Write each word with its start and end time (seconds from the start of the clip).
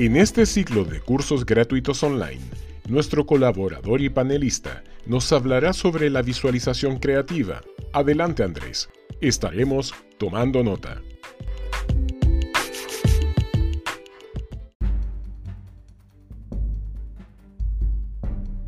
En 0.00 0.14
este 0.14 0.46
ciclo 0.46 0.84
de 0.84 1.00
cursos 1.00 1.44
gratuitos 1.44 2.04
online, 2.04 2.40
nuestro 2.88 3.26
colaborador 3.26 4.00
y 4.00 4.08
panelista 4.08 4.84
nos 5.06 5.32
hablará 5.32 5.72
sobre 5.72 6.08
la 6.08 6.22
visualización 6.22 7.00
creativa. 7.00 7.62
Adelante 7.92 8.44
Andrés, 8.44 8.88
estaremos 9.20 9.92
tomando 10.16 10.62
nota. 10.62 11.02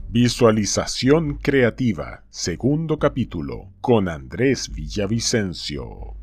Visualización 0.09 1.37
creativa, 1.37 2.25
segundo 2.31 2.99
capítulo, 2.99 3.69
con 3.81 4.09
Andrés 4.09 4.69
Villavicencio. 4.69 6.17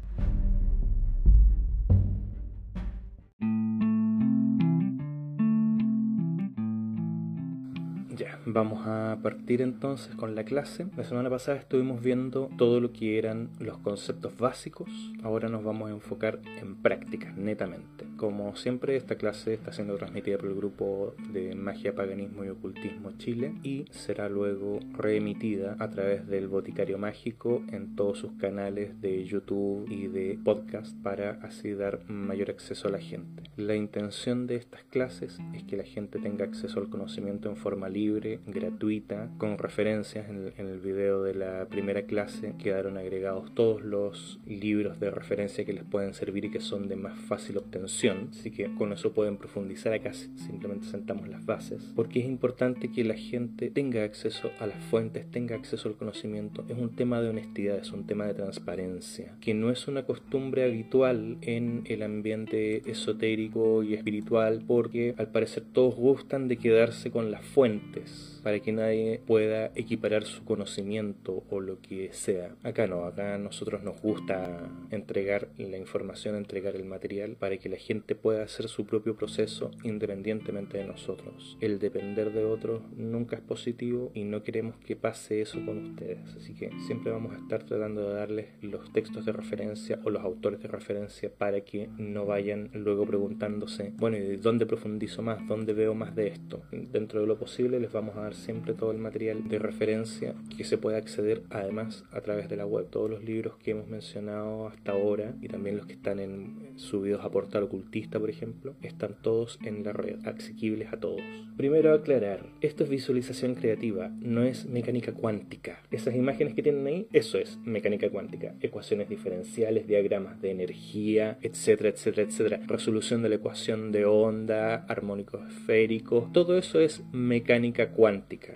Vamos 8.49 8.87
a 8.87 9.19
partir 9.21 9.61
entonces 9.61 10.15
con 10.15 10.33
la 10.33 10.45
clase. 10.45 10.87
La 10.95 11.03
semana 11.03 11.29
pasada 11.29 11.57
estuvimos 11.57 12.01
viendo 12.01 12.49
todo 12.57 12.79
lo 12.79 12.93
que 12.93 13.17
eran 13.17 13.49
los 13.59 13.77
conceptos 13.79 14.37
básicos. 14.37 14.87
Ahora 15.21 15.49
nos 15.49 15.65
vamos 15.65 15.89
a 15.89 15.93
enfocar 15.93 16.39
en 16.61 16.77
prácticas, 16.81 17.35
netamente. 17.35 18.05
Como 18.15 18.55
siempre, 18.55 18.95
esta 18.95 19.15
clase 19.15 19.53
está 19.53 19.73
siendo 19.73 19.97
transmitida 19.97 20.37
por 20.37 20.47
el 20.47 20.55
grupo 20.55 21.13
de 21.33 21.55
Magia, 21.55 21.93
Paganismo 21.93 22.45
y 22.45 22.47
Ocultismo 22.47 23.11
Chile 23.17 23.53
y 23.63 23.83
será 23.91 24.29
luego 24.29 24.79
reemitida 24.93 25.75
a 25.77 25.89
través 25.89 26.25
del 26.25 26.47
Boticario 26.47 26.97
Mágico 26.97 27.61
en 27.73 27.97
todos 27.97 28.17
sus 28.17 28.31
canales 28.37 29.01
de 29.01 29.25
YouTube 29.25 29.91
y 29.91 30.07
de 30.07 30.39
podcast 30.41 30.95
para 31.03 31.31
así 31.43 31.73
dar 31.73 32.09
mayor 32.09 32.49
acceso 32.49 32.87
a 32.87 32.91
la 32.91 32.99
gente. 32.99 33.43
La 33.57 33.75
intención 33.75 34.47
de 34.47 34.55
estas 34.55 34.83
clases 34.85 35.37
es 35.53 35.63
que 35.63 35.75
la 35.75 35.83
gente 35.83 36.17
tenga 36.19 36.45
acceso 36.45 36.79
al 36.79 36.89
conocimiento 36.89 37.49
en 37.49 37.57
forma 37.57 37.89
libre, 37.89 38.36
gratuita 38.45 39.29
con 39.37 39.57
referencias 39.57 40.29
en 40.29 40.67
el, 40.67 40.79
video 40.79 41.23
de 41.23 41.33
la 41.33 41.65
primera 41.65 42.03
clase. 42.03 42.53
Quedaron 42.59 42.97
agregados 42.97 43.53
todos 43.55 43.81
los 43.81 44.39
libros 44.45 44.99
de 44.99 45.09
referencia 45.11 45.65
que 45.65 45.73
les 45.73 45.83
pueden 45.83 46.13
servir 46.13 46.45
y 46.45 46.51
que 46.51 46.59
son 46.59 46.87
de 46.87 46.95
más 46.95 47.19
fácil 47.19 47.57
obtención. 47.57 48.29
Así 48.31 48.51
que 48.51 48.73
con 48.75 48.93
eso 48.93 49.13
pueden 49.13 49.37
profundizar 49.37 49.93
acá 49.93 50.13
simplemente 50.13 50.87
sentamos 50.87 51.27
las 51.27 51.45
bases. 51.45 51.91
Porque 51.95 52.19
es 52.19 52.25
importante 52.25 52.91
que 52.91 53.03
la 53.03 53.15
gente 53.15 53.69
tenga 53.69 54.03
acceso 54.03 54.51
a 54.59 54.67
las 54.67 54.83
fuentes 54.85 55.29
tenga 55.31 55.55
acceso 55.55 55.89
al 55.89 55.95
conocimiento. 55.95 56.65
Es 56.69 56.77
un 56.77 56.95
tema 56.95 57.21
de 57.21 57.29
honestidad 57.29 57.77
es 57.77 57.91
un 57.91 58.05
tema 58.05 58.25
de 58.25 58.33
transparencia. 58.33 59.35
Que 59.41 59.53
no 59.53 59.69
es 59.69 59.87
una 59.87 60.03
costumbre 60.03 60.63
habitual 60.63 61.37
en 61.41 61.83
el 61.85 62.03
ambiente 62.03 62.89
esotérico 62.89 63.83
y 63.83 63.93
espiritual 63.93 64.63
porque 64.65 65.15
al 65.17 65.31
parecer 65.31 65.63
todos 65.71 65.95
gustan 65.95 66.47
de 66.47 66.57
quedarse 66.57 67.11
con 67.11 67.31
las 67.31 67.43
fuentes 67.43 68.26
para 68.43 68.59
que 68.59 68.71
nadie 68.71 69.21
pueda 69.25 69.71
equiparar 69.75 70.25
su 70.25 70.43
conocimiento 70.43 71.43
o 71.49 71.59
lo 71.59 71.81
que 71.81 72.09
sea. 72.13 72.55
Acá 72.63 72.87
no, 72.87 73.05
acá 73.05 73.35
a 73.35 73.37
nosotros 73.37 73.83
nos 73.83 74.01
gusta 74.01 74.69
entregar 74.91 75.49
la 75.57 75.77
información, 75.77 76.35
entregar 76.35 76.75
el 76.75 76.85
material 76.85 77.35
para 77.35 77.57
que 77.57 77.69
la 77.69 77.77
gente 77.77 78.15
pueda 78.15 78.43
hacer 78.43 78.67
su 78.69 78.85
propio 78.85 79.15
proceso 79.15 79.71
independientemente 79.83 80.77
de 80.77 80.85
nosotros. 80.85 81.57
El 81.61 81.79
depender 81.79 82.31
de 82.31 82.45
otros 82.45 82.81
nunca 82.95 83.35
es 83.35 83.41
positivo 83.41 84.11
y 84.13 84.23
no 84.23 84.43
queremos 84.43 84.75
que 84.77 84.95
pase 84.95 85.41
eso 85.41 85.63
con 85.65 85.77
ustedes. 85.89 86.19
Así 86.35 86.53
que 86.53 86.71
siempre 86.85 87.11
vamos 87.11 87.33
a 87.33 87.37
estar 87.37 87.63
tratando 87.63 88.07
de 88.07 88.15
darles 88.15 88.47
los 88.61 88.91
textos 88.93 89.25
de 89.25 89.31
referencia 89.31 89.99
o 90.03 90.09
los 90.09 90.23
autores 90.23 90.61
de 90.61 90.67
referencia 90.67 91.29
para 91.29 91.61
que 91.61 91.89
no 91.97 92.25
vayan 92.25 92.69
luego 92.73 93.05
preguntándose, 93.05 93.93
bueno, 93.97 94.17
¿y 94.17 94.37
dónde 94.37 94.65
profundizo 94.65 95.21
más? 95.21 95.45
¿Dónde 95.47 95.73
veo 95.73 95.93
más 95.93 96.15
de 96.15 96.27
esto? 96.27 96.61
Dentro 96.71 97.21
de 97.21 97.27
lo 97.27 97.37
posible 97.37 97.79
les 97.79 97.91
vamos 97.91 98.15
a 98.15 98.16
dar 98.21 98.35
siempre 98.35 98.73
todo 98.73 98.91
el 98.91 98.97
material 98.97 99.47
de 99.47 99.59
referencia 99.59 100.33
que 100.55 100.63
se 100.63 100.77
puede 100.77 100.97
acceder 100.97 101.43
además 101.49 102.03
a 102.11 102.21
través 102.21 102.49
de 102.49 102.57
la 102.57 102.65
web. 102.65 102.87
Todos 102.89 103.09
los 103.09 103.23
libros 103.23 103.57
que 103.57 103.71
hemos 103.71 103.87
mencionado 103.87 104.67
hasta 104.67 104.93
ahora 104.93 105.35
y 105.41 105.47
también 105.47 105.77
los 105.77 105.85
que 105.85 105.93
están 105.93 106.19
en, 106.19 106.73
subidos 106.75 107.23
a 107.23 107.29
portal 107.29 107.63
ocultista, 107.63 108.19
por 108.19 108.29
ejemplo, 108.29 108.75
están 108.81 109.15
todos 109.21 109.59
en 109.63 109.83
la 109.83 109.93
red, 109.93 110.25
asequibles 110.25 110.91
a 110.91 110.97
todos. 110.97 111.21
Primero 111.55 111.93
aclarar, 111.93 112.45
esto 112.61 112.83
es 112.83 112.89
visualización 112.89 113.55
creativa, 113.55 114.09
no 114.19 114.43
es 114.43 114.65
mecánica 114.65 115.13
cuántica. 115.13 115.81
Esas 115.91 116.15
imágenes 116.15 116.53
que 116.53 116.63
tienen 116.63 116.85
ahí, 116.87 117.07
eso 117.13 117.37
es 117.37 117.57
mecánica 117.63 118.09
cuántica. 118.09 118.55
Ecuaciones 118.61 119.09
diferenciales, 119.09 119.87
diagramas 119.87 120.41
de 120.41 120.51
energía, 120.51 121.37
etcétera, 121.41 121.89
etcétera, 121.89 122.27
etcétera. 122.27 122.59
Resolución 122.67 123.21
de 123.21 123.29
la 123.29 123.35
ecuación 123.35 123.91
de 123.91 124.05
onda, 124.05 124.85
armónicos 124.87 125.47
esféricos, 125.47 126.31
todo 126.31 126.57
eso 126.57 126.79
es 126.79 127.03
mecánica 127.11 127.89
cuántica 127.91 128.06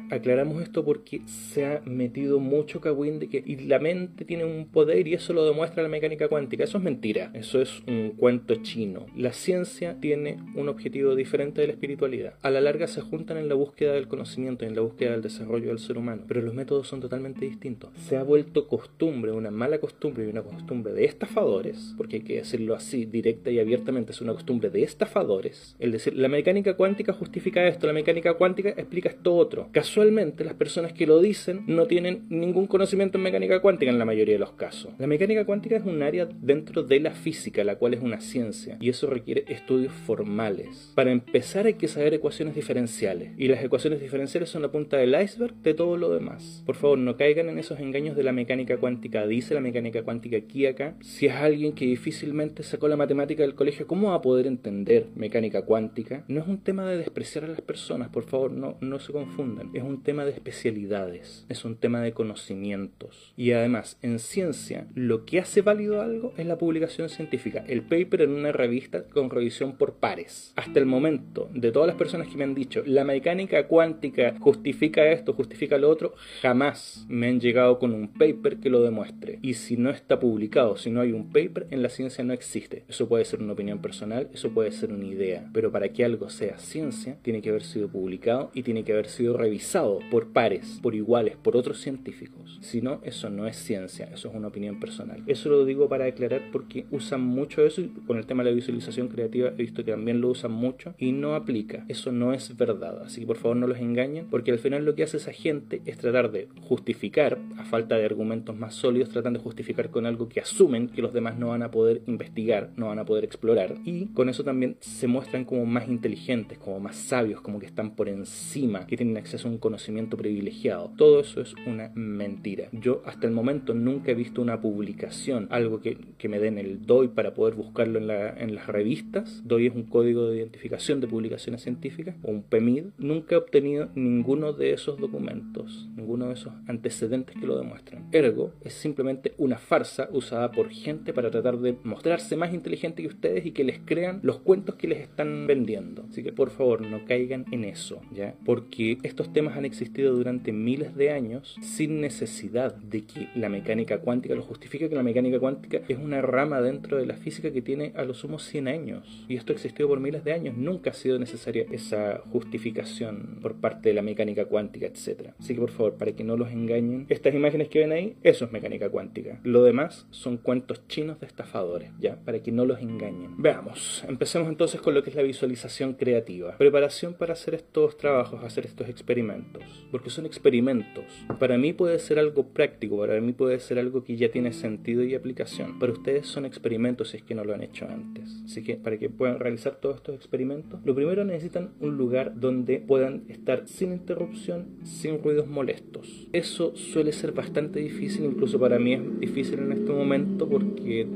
Aclaramos 0.09 0.61
esto 0.61 0.85
porque 0.85 1.21
se 1.27 1.65
ha 1.65 1.81
metido 1.85 2.39
mucho 2.39 2.79
cagüín 2.79 3.19
de 3.19 3.27
que 3.27 3.43
y 3.45 3.57
la 3.67 3.79
mente 3.79 4.25
tiene 4.25 4.45
un 4.45 4.67
poder 4.67 5.07
y 5.07 5.13
eso 5.13 5.33
lo 5.33 5.45
demuestra 5.45 5.83
la 5.83 5.89
mecánica 5.89 6.27
cuántica. 6.27 6.63
Eso 6.63 6.77
es 6.77 6.83
mentira, 6.83 7.31
eso 7.33 7.61
es 7.61 7.81
un 7.87 8.11
cuento 8.11 8.55
chino. 8.55 9.05
La 9.15 9.33
ciencia 9.33 9.97
tiene 9.99 10.37
un 10.55 10.69
objetivo 10.69 11.15
diferente 11.15 11.61
de 11.61 11.67
la 11.67 11.73
espiritualidad. 11.73 12.35
A 12.41 12.49
la 12.49 12.61
larga 12.61 12.87
se 12.87 13.01
juntan 13.01 13.37
en 13.37 13.49
la 13.49 13.55
búsqueda 13.55 13.93
del 13.93 14.07
conocimiento 14.07 14.63
y 14.63 14.67
en 14.67 14.75
la 14.75 14.81
búsqueda 14.81 15.11
del 15.11 15.21
desarrollo 15.21 15.69
del 15.69 15.79
ser 15.79 15.97
humano, 15.97 16.23
pero 16.27 16.41
los 16.41 16.53
métodos 16.53 16.87
son 16.87 17.01
totalmente 17.01 17.45
distintos. 17.45 17.89
Se 18.07 18.17
ha 18.17 18.23
vuelto 18.23 18.67
costumbre, 18.67 19.31
una 19.31 19.51
mala 19.51 19.79
costumbre 19.79 20.25
y 20.25 20.29
una 20.29 20.43
costumbre 20.43 20.93
de 20.93 21.05
estafadores, 21.05 21.93
porque 21.97 22.17
hay 22.17 22.21
que 22.23 22.37
decirlo 22.37 22.75
así 22.75 23.05
directa 23.05 23.51
y 23.51 23.59
abiertamente, 23.59 24.11
es 24.11 24.21
una 24.21 24.33
costumbre 24.33 24.69
de 24.69 24.83
estafadores. 24.83 25.75
El 25.79 25.91
decir, 25.91 26.15
la 26.15 26.27
mecánica 26.27 26.75
cuántica 26.75 27.13
justifica 27.13 27.67
esto, 27.67 27.87
la 27.87 27.93
mecánica 27.93 28.33
cuántica 28.35 28.69
explica 28.69 29.09
esto 29.09 29.40
Casualmente, 29.71 30.43
las 30.43 30.53
personas 30.53 30.93
que 30.93 31.07
lo 31.07 31.19
dicen 31.19 31.63
no 31.67 31.87
tienen 31.87 32.25
ningún 32.29 32.67
conocimiento 32.67 33.17
en 33.17 33.23
mecánica 33.23 33.59
cuántica 33.59 33.91
en 33.91 33.97
la 33.97 34.05
mayoría 34.05 34.35
de 34.35 34.39
los 34.39 34.51
casos. 34.51 34.93
La 34.99 35.07
mecánica 35.07 35.45
cuántica 35.45 35.77
es 35.77 35.85
un 35.85 36.03
área 36.03 36.25
dentro 36.25 36.83
de 36.83 36.99
la 36.99 37.11
física, 37.11 37.63
la 37.63 37.77
cual 37.77 37.93
es 37.93 38.01
una 38.01 38.19
ciencia, 38.19 38.77
y 38.79 38.89
eso 38.89 39.07
requiere 39.07 39.45
estudios 39.47 39.93
formales. 39.93 40.91
Para 40.95 41.11
empezar 41.11 41.65
hay 41.65 41.73
que 41.73 41.87
saber 41.87 42.13
ecuaciones 42.13 42.55
diferenciales, 42.55 43.31
y 43.37 43.47
las 43.47 43.63
ecuaciones 43.63 43.99
diferenciales 43.99 44.49
son 44.49 44.61
la 44.61 44.71
punta 44.71 44.97
del 44.97 45.19
iceberg 45.19 45.55
de 45.55 45.73
todo 45.73 45.97
lo 45.97 46.13
demás. 46.13 46.63
Por 46.65 46.75
favor, 46.75 46.97
no 46.97 47.17
caigan 47.17 47.49
en 47.49 47.57
esos 47.57 47.79
engaños 47.79 48.15
de 48.15 48.23
la 48.23 48.31
mecánica 48.31 48.77
cuántica. 48.77 49.25
Dice 49.25 49.53
la 49.53 49.61
mecánica 49.61 50.03
cuántica 50.03 50.37
aquí 50.37 50.65
acá. 50.65 50.95
Si 51.01 51.25
es 51.25 51.33
alguien 51.33 51.73
que 51.73 51.85
difícilmente 51.85 52.63
sacó 52.63 52.87
la 52.87 52.97
matemática 52.97 53.43
del 53.43 53.55
colegio, 53.55 53.87
¿cómo 53.87 54.09
va 54.09 54.15
a 54.15 54.21
poder 54.21 54.45
entender 54.45 55.07
mecánica 55.15 55.63
cuántica? 55.63 56.23
No 56.27 56.41
es 56.41 56.47
un 56.47 56.59
tema 56.59 56.87
de 56.87 56.97
despreciar 56.97 57.45
a 57.45 57.47
las 57.47 57.61
personas, 57.61 58.09
por 58.09 58.23
favor, 58.23 58.51
no, 58.51 58.77
no 58.81 58.99
se 58.99 59.11
confundan 59.21 59.69
es 59.73 59.83
un 59.83 60.01
tema 60.01 60.25
de 60.25 60.31
especialidades, 60.31 61.45
es 61.47 61.63
un 61.63 61.75
tema 61.75 62.01
de 62.01 62.11
conocimientos. 62.11 63.33
Y 63.37 63.51
además, 63.51 63.97
en 64.01 64.17
ciencia, 64.17 64.87
lo 64.95 65.25
que 65.25 65.39
hace 65.39 65.61
válido 65.61 66.01
algo 66.01 66.33
es 66.37 66.45
la 66.47 66.57
publicación 66.57 67.09
científica, 67.09 67.63
el 67.67 67.83
paper 67.83 68.21
en 68.23 68.31
una 68.31 68.51
revista 68.51 69.03
con 69.03 69.29
revisión 69.29 69.77
por 69.77 69.93
pares. 69.93 70.53
Hasta 70.55 70.79
el 70.79 70.87
momento, 70.87 71.49
de 71.53 71.71
todas 71.71 71.87
las 71.87 71.97
personas 71.97 72.27
que 72.29 72.37
me 72.37 72.43
han 72.43 72.55
dicho, 72.55 72.81
la 72.85 73.03
mecánica 73.03 73.67
cuántica 73.67 74.35
justifica 74.39 75.05
esto, 75.11 75.33
justifica 75.33 75.77
lo 75.77 75.89
otro, 75.89 76.15
jamás 76.41 77.05
me 77.07 77.27
han 77.27 77.39
llegado 77.39 77.77
con 77.77 77.93
un 77.93 78.07
paper 78.07 78.57
que 78.57 78.71
lo 78.71 78.81
demuestre. 78.81 79.37
Y 79.43 79.53
si 79.53 79.77
no 79.77 79.91
está 79.91 80.19
publicado, 80.19 80.77
si 80.77 80.89
no 80.89 81.01
hay 81.01 81.11
un 81.11 81.31
paper, 81.31 81.67
en 81.69 81.83
la 81.83 81.89
ciencia 81.89 82.23
no 82.23 82.33
existe. 82.33 82.85
Eso 82.89 83.07
puede 83.07 83.25
ser 83.25 83.41
una 83.41 83.53
opinión 83.53 83.81
personal, 83.81 84.29
eso 84.33 84.49
puede 84.49 84.71
ser 84.71 84.91
una 84.91 85.05
idea, 85.05 85.47
pero 85.53 85.71
para 85.71 85.89
que 85.89 86.03
algo 86.03 86.29
sea 86.29 86.57
ciencia, 86.57 87.17
tiene 87.21 87.41
que 87.43 87.49
haber 87.49 87.63
sido 87.63 87.87
publicado 87.87 88.49
y 88.55 88.63
tiene 88.63 88.83
que 88.83 88.93
haber 88.93 89.10
sido 89.11 89.37
revisado 89.37 89.99
por 90.09 90.27
pares, 90.27 90.79
por 90.81 90.95
iguales, 90.95 91.35
por 91.37 91.55
otros 91.55 91.79
científicos. 91.79 92.57
Si 92.61 92.81
no, 92.81 92.99
eso 93.03 93.29
no 93.29 93.47
es 93.47 93.57
ciencia, 93.57 94.09
eso 94.13 94.29
es 94.29 94.35
una 94.35 94.47
opinión 94.47 94.79
personal. 94.79 95.23
Eso 95.27 95.49
lo 95.49 95.65
digo 95.65 95.89
para 95.89 96.05
aclarar 96.05 96.43
porque 96.51 96.85
usan 96.91 97.21
mucho 97.21 97.65
eso 97.65 97.81
y 97.81 97.87
con 97.87 98.17
el 98.17 98.25
tema 98.25 98.43
de 98.43 98.51
la 98.51 98.55
visualización 98.55 99.07
creativa 99.07 99.49
he 99.49 99.61
visto 99.63 99.83
que 99.83 99.91
también 99.91 100.21
lo 100.21 100.29
usan 100.29 100.51
mucho 100.51 100.93
y 100.97 101.11
no 101.11 101.35
aplica. 101.35 101.85
Eso 101.87 102.11
no 102.11 102.33
es 102.33 102.55
verdad. 102.57 103.03
Así 103.03 103.21
que 103.21 103.27
por 103.27 103.37
favor 103.37 103.57
no 103.57 103.67
los 103.67 103.79
engañen 103.79 104.27
porque 104.29 104.51
al 104.51 104.59
final 104.59 104.85
lo 104.85 104.95
que 104.95 105.03
hace 105.03 105.17
esa 105.17 105.33
gente 105.33 105.81
es 105.85 105.97
tratar 105.97 106.31
de 106.31 106.47
justificar, 106.61 107.39
a 107.57 107.65
falta 107.65 107.97
de 107.97 108.05
argumentos 108.05 108.55
más 108.55 108.75
sólidos, 108.75 109.09
tratan 109.09 109.33
de 109.33 109.39
justificar 109.39 109.89
con 109.89 110.05
algo 110.05 110.29
que 110.29 110.39
asumen 110.39 110.89
que 110.89 111.01
los 111.01 111.13
demás 111.13 111.37
no 111.37 111.49
van 111.49 111.63
a 111.63 111.71
poder 111.71 112.01
investigar, 112.07 112.71
no 112.75 112.87
van 112.87 112.99
a 112.99 113.05
poder 113.05 113.23
explorar. 113.23 113.75
Y 113.85 114.07
con 114.07 114.29
eso 114.29 114.43
también 114.43 114.77
se 114.79 115.07
muestran 115.07 115.45
como 115.45 115.65
más 115.65 115.87
inteligentes, 115.87 116.57
como 116.57 116.79
más 116.79 116.95
sabios, 116.95 117.41
como 117.41 117.59
que 117.59 117.65
están 117.65 117.95
por 117.95 118.09
encima, 118.09 118.85
que 118.87 118.97
tienen 119.01 119.17
acceso 119.17 119.47
a 119.47 119.51
un 119.51 119.57
conocimiento 119.57 120.15
privilegiado. 120.15 120.91
Todo 120.95 121.21
eso 121.21 121.41
es 121.41 121.55
una 121.65 121.91
mentira. 121.95 122.67
Yo 122.71 123.01
hasta 123.03 123.25
el 123.25 123.33
momento 123.33 123.73
nunca 123.73 124.11
he 124.11 124.13
visto 124.13 124.43
una 124.43 124.61
publicación, 124.61 125.47
algo 125.49 125.81
que, 125.81 125.97
que 126.19 126.29
me 126.29 126.37
den 126.37 126.59
el 126.59 126.85
DOI 126.85 127.07
para 127.07 127.33
poder 127.33 127.55
buscarlo 127.55 127.97
en, 127.97 128.05
la, 128.05 128.29
en 128.29 128.53
las 128.53 128.67
revistas. 128.67 129.41
DOI 129.43 129.65
es 129.65 129.75
un 129.75 129.85
código 129.85 130.29
de 130.29 130.37
identificación 130.37 131.01
de 131.01 131.07
publicaciones 131.07 131.63
científicas 131.63 132.15
o 132.21 132.29
un 132.29 132.43
PEMID. 132.43 132.89
Nunca 132.99 133.33
he 133.33 133.37
obtenido 133.39 133.89
ninguno 133.95 134.53
de 134.53 134.73
esos 134.73 134.99
documentos, 134.99 135.89
ninguno 135.95 136.27
de 136.27 136.33
esos 136.33 136.53
antecedentes 136.67 137.35
que 137.39 137.47
lo 137.47 137.57
demuestran. 137.57 138.07
Ergo, 138.11 138.53
es 138.63 138.73
simplemente 138.73 139.33
una 139.39 139.57
farsa 139.57 140.09
usada 140.11 140.51
por 140.51 140.69
gente 140.69 141.11
para 141.11 141.31
tratar 141.31 141.57
de 141.57 141.75
mostrarse 141.83 142.35
más 142.35 142.53
inteligente 142.53 143.01
que 143.01 143.07
ustedes 143.07 143.47
y 143.47 143.51
que 143.51 143.63
les 143.63 143.79
crean 143.79 144.19
los 144.21 144.41
cuentos 144.41 144.75
que 144.75 144.87
les 144.87 144.99
están 144.99 145.47
vendiendo. 145.47 146.05
Así 146.07 146.21
que 146.21 146.31
por 146.31 146.51
favor, 146.51 146.81
no 146.81 147.03
caigan 147.05 147.45
en 147.51 147.63
eso, 147.63 147.99
¿ya? 148.13 148.35
Porque 148.45 148.90
estos 149.03 149.33
temas 149.33 149.57
han 149.57 149.65
existido 149.65 150.13
durante 150.13 150.51
miles 150.51 150.95
de 150.95 151.11
años 151.11 151.55
sin 151.61 152.01
necesidad 152.01 152.75
de 152.75 153.03
que 153.03 153.29
la 153.35 153.49
mecánica 153.49 153.99
cuántica 153.99 154.35
lo 154.35 154.43
justifique, 154.43 154.89
que 154.89 154.95
la 154.95 155.03
mecánica 155.03 155.39
cuántica 155.39 155.81
es 155.87 155.97
una 155.97 156.21
rama 156.21 156.61
dentro 156.61 156.97
de 156.97 157.05
la 157.05 157.15
física 157.15 157.51
que 157.51 157.61
tiene 157.61 157.93
a 157.95 158.03
lo 158.03 158.13
sumo 158.13 158.39
100 158.39 158.67
años. 158.67 159.25
Y 159.27 159.35
esto 159.35 159.53
ha 159.53 159.55
existido 159.55 159.87
por 159.87 159.99
miles 159.99 160.23
de 160.23 160.33
años. 160.33 160.57
Nunca 160.57 160.91
ha 160.91 160.93
sido 160.93 161.19
necesaria 161.19 161.65
esa 161.71 162.21
justificación 162.31 163.39
por 163.41 163.55
parte 163.55 163.89
de 163.89 163.95
la 163.95 164.01
mecánica 164.01 164.45
cuántica, 164.45 164.87
etc. 164.87 165.31
Así 165.39 165.53
que 165.53 165.59
por 165.61 165.71
favor, 165.71 165.93
para 165.95 166.13
que 166.13 166.23
no 166.23 166.37
los 166.37 166.51
engañen, 166.51 167.05
estas 167.09 167.33
imágenes 167.33 167.69
que 167.69 167.79
ven 167.79 167.91
ahí, 167.91 168.15
eso 168.23 168.45
es 168.45 168.51
mecánica 168.51 168.89
cuántica. 168.89 169.39
Lo 169.43 169.63
demás 169.63 170.05
son 170.11 170.37
cuentos 170.37 170.87
chinos 170.87 171.19
de 171.19 171.27
estafadores, 171.27 171.91
¿ya? 171.99 172.15
Para 172.17 172.39
que 172.39 172.51
no 172.51 172.65
los 172.65 172.79
engañen. 172.79 173.41
Veamos, 173.41 174.03
empecemos 174.07 174.49
entonces 174.49 174.81
con 174.81 174.93
lo 174.93 175.03
que 175.03 175.09
es 175.09 175.15
la 175.15 175.23
visualización 175.23 175.93
creativa. 175.93 176.57
Preparación 176.57 177.13
para 177.13 177.33
hacer 177.33 177.55
estos 177.55 177.97
trabajos, 177.97 178.43
hacer 178.43 178.65
estos 178.65 178.80
experimentos. 178.89 179.63
Porque 179.91 180.09
son 180.09 180.25
experimentos. 180.25 181.05
Para 181.39 181.57
mí 181.57 181.73
puede 181.73 181.99
ser 181.99 182.19
algo 182.19 182.47
práctico, 182.47 182.97
para 182.97 183.19
mí 183.19 183.33
puede 183.33 183.59
ser 183.59 183.79
algo 183.79 184.03
que 184.03 184.15
ya 184.15 184.31
tiene 184.31 184.53
sentido 184.53 185.03
y 185.03 185.15
aplicación. 185.15 185.79
Para 185.79 185.93
ustedes 185.93 186.27
son 186.27 186.45
experimentos 186.45 187.09
si 187.09 187.17
es 187.17 187.23
que 187.23 187.35
no 187.35 187.43
lo 187.43 187.53
han 187.53 187.63
hecho 187.63 187.87
antes. 187.87 188.41
Así 188.45 188.63
que 188.63 188.75
para 188.75 188.97
que 188.97 189.09
puedan 189.09 189.39
realizar 189.39 189.75
todos 189.75 189.97
estos 189.97 190.15
experimentos, 190.15 190.79
lo 190.85 190.95
primero 190.95 191.23
necesitan 191.25 191.71
un 191.79 191.97
lugar 191.97 192.39
donde 192.39 192.79
puedan 192.79 193.23
estar 193.29 193.67
sin 193.67 193.91
interrupción, 193.91 194.67
sin 194.83 195.21
ruidos 195.21 195.47
molestos. 195.47 196.27
Eso 196.33 196.75
suele 196.75 197.11
ser 197.11 197.31
bastante 197.31 197.79
difícil, 197.79 198.25
incluso 198.25 198.59
para 198.59 198.79
mí 198.79 198.93
es 198.93 199.19
difícil 199.19 199.59
en 199.59 199.71
este 199.71 199.91
momento 199.91 200.47
porque 200.47 201.07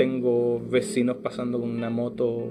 tengo 0.00 0.58
vecinos 0.60 1.18
pasando 1.18 1.60
con 1.60 1.68
una 1.68 1.90
moto 1.90 2.48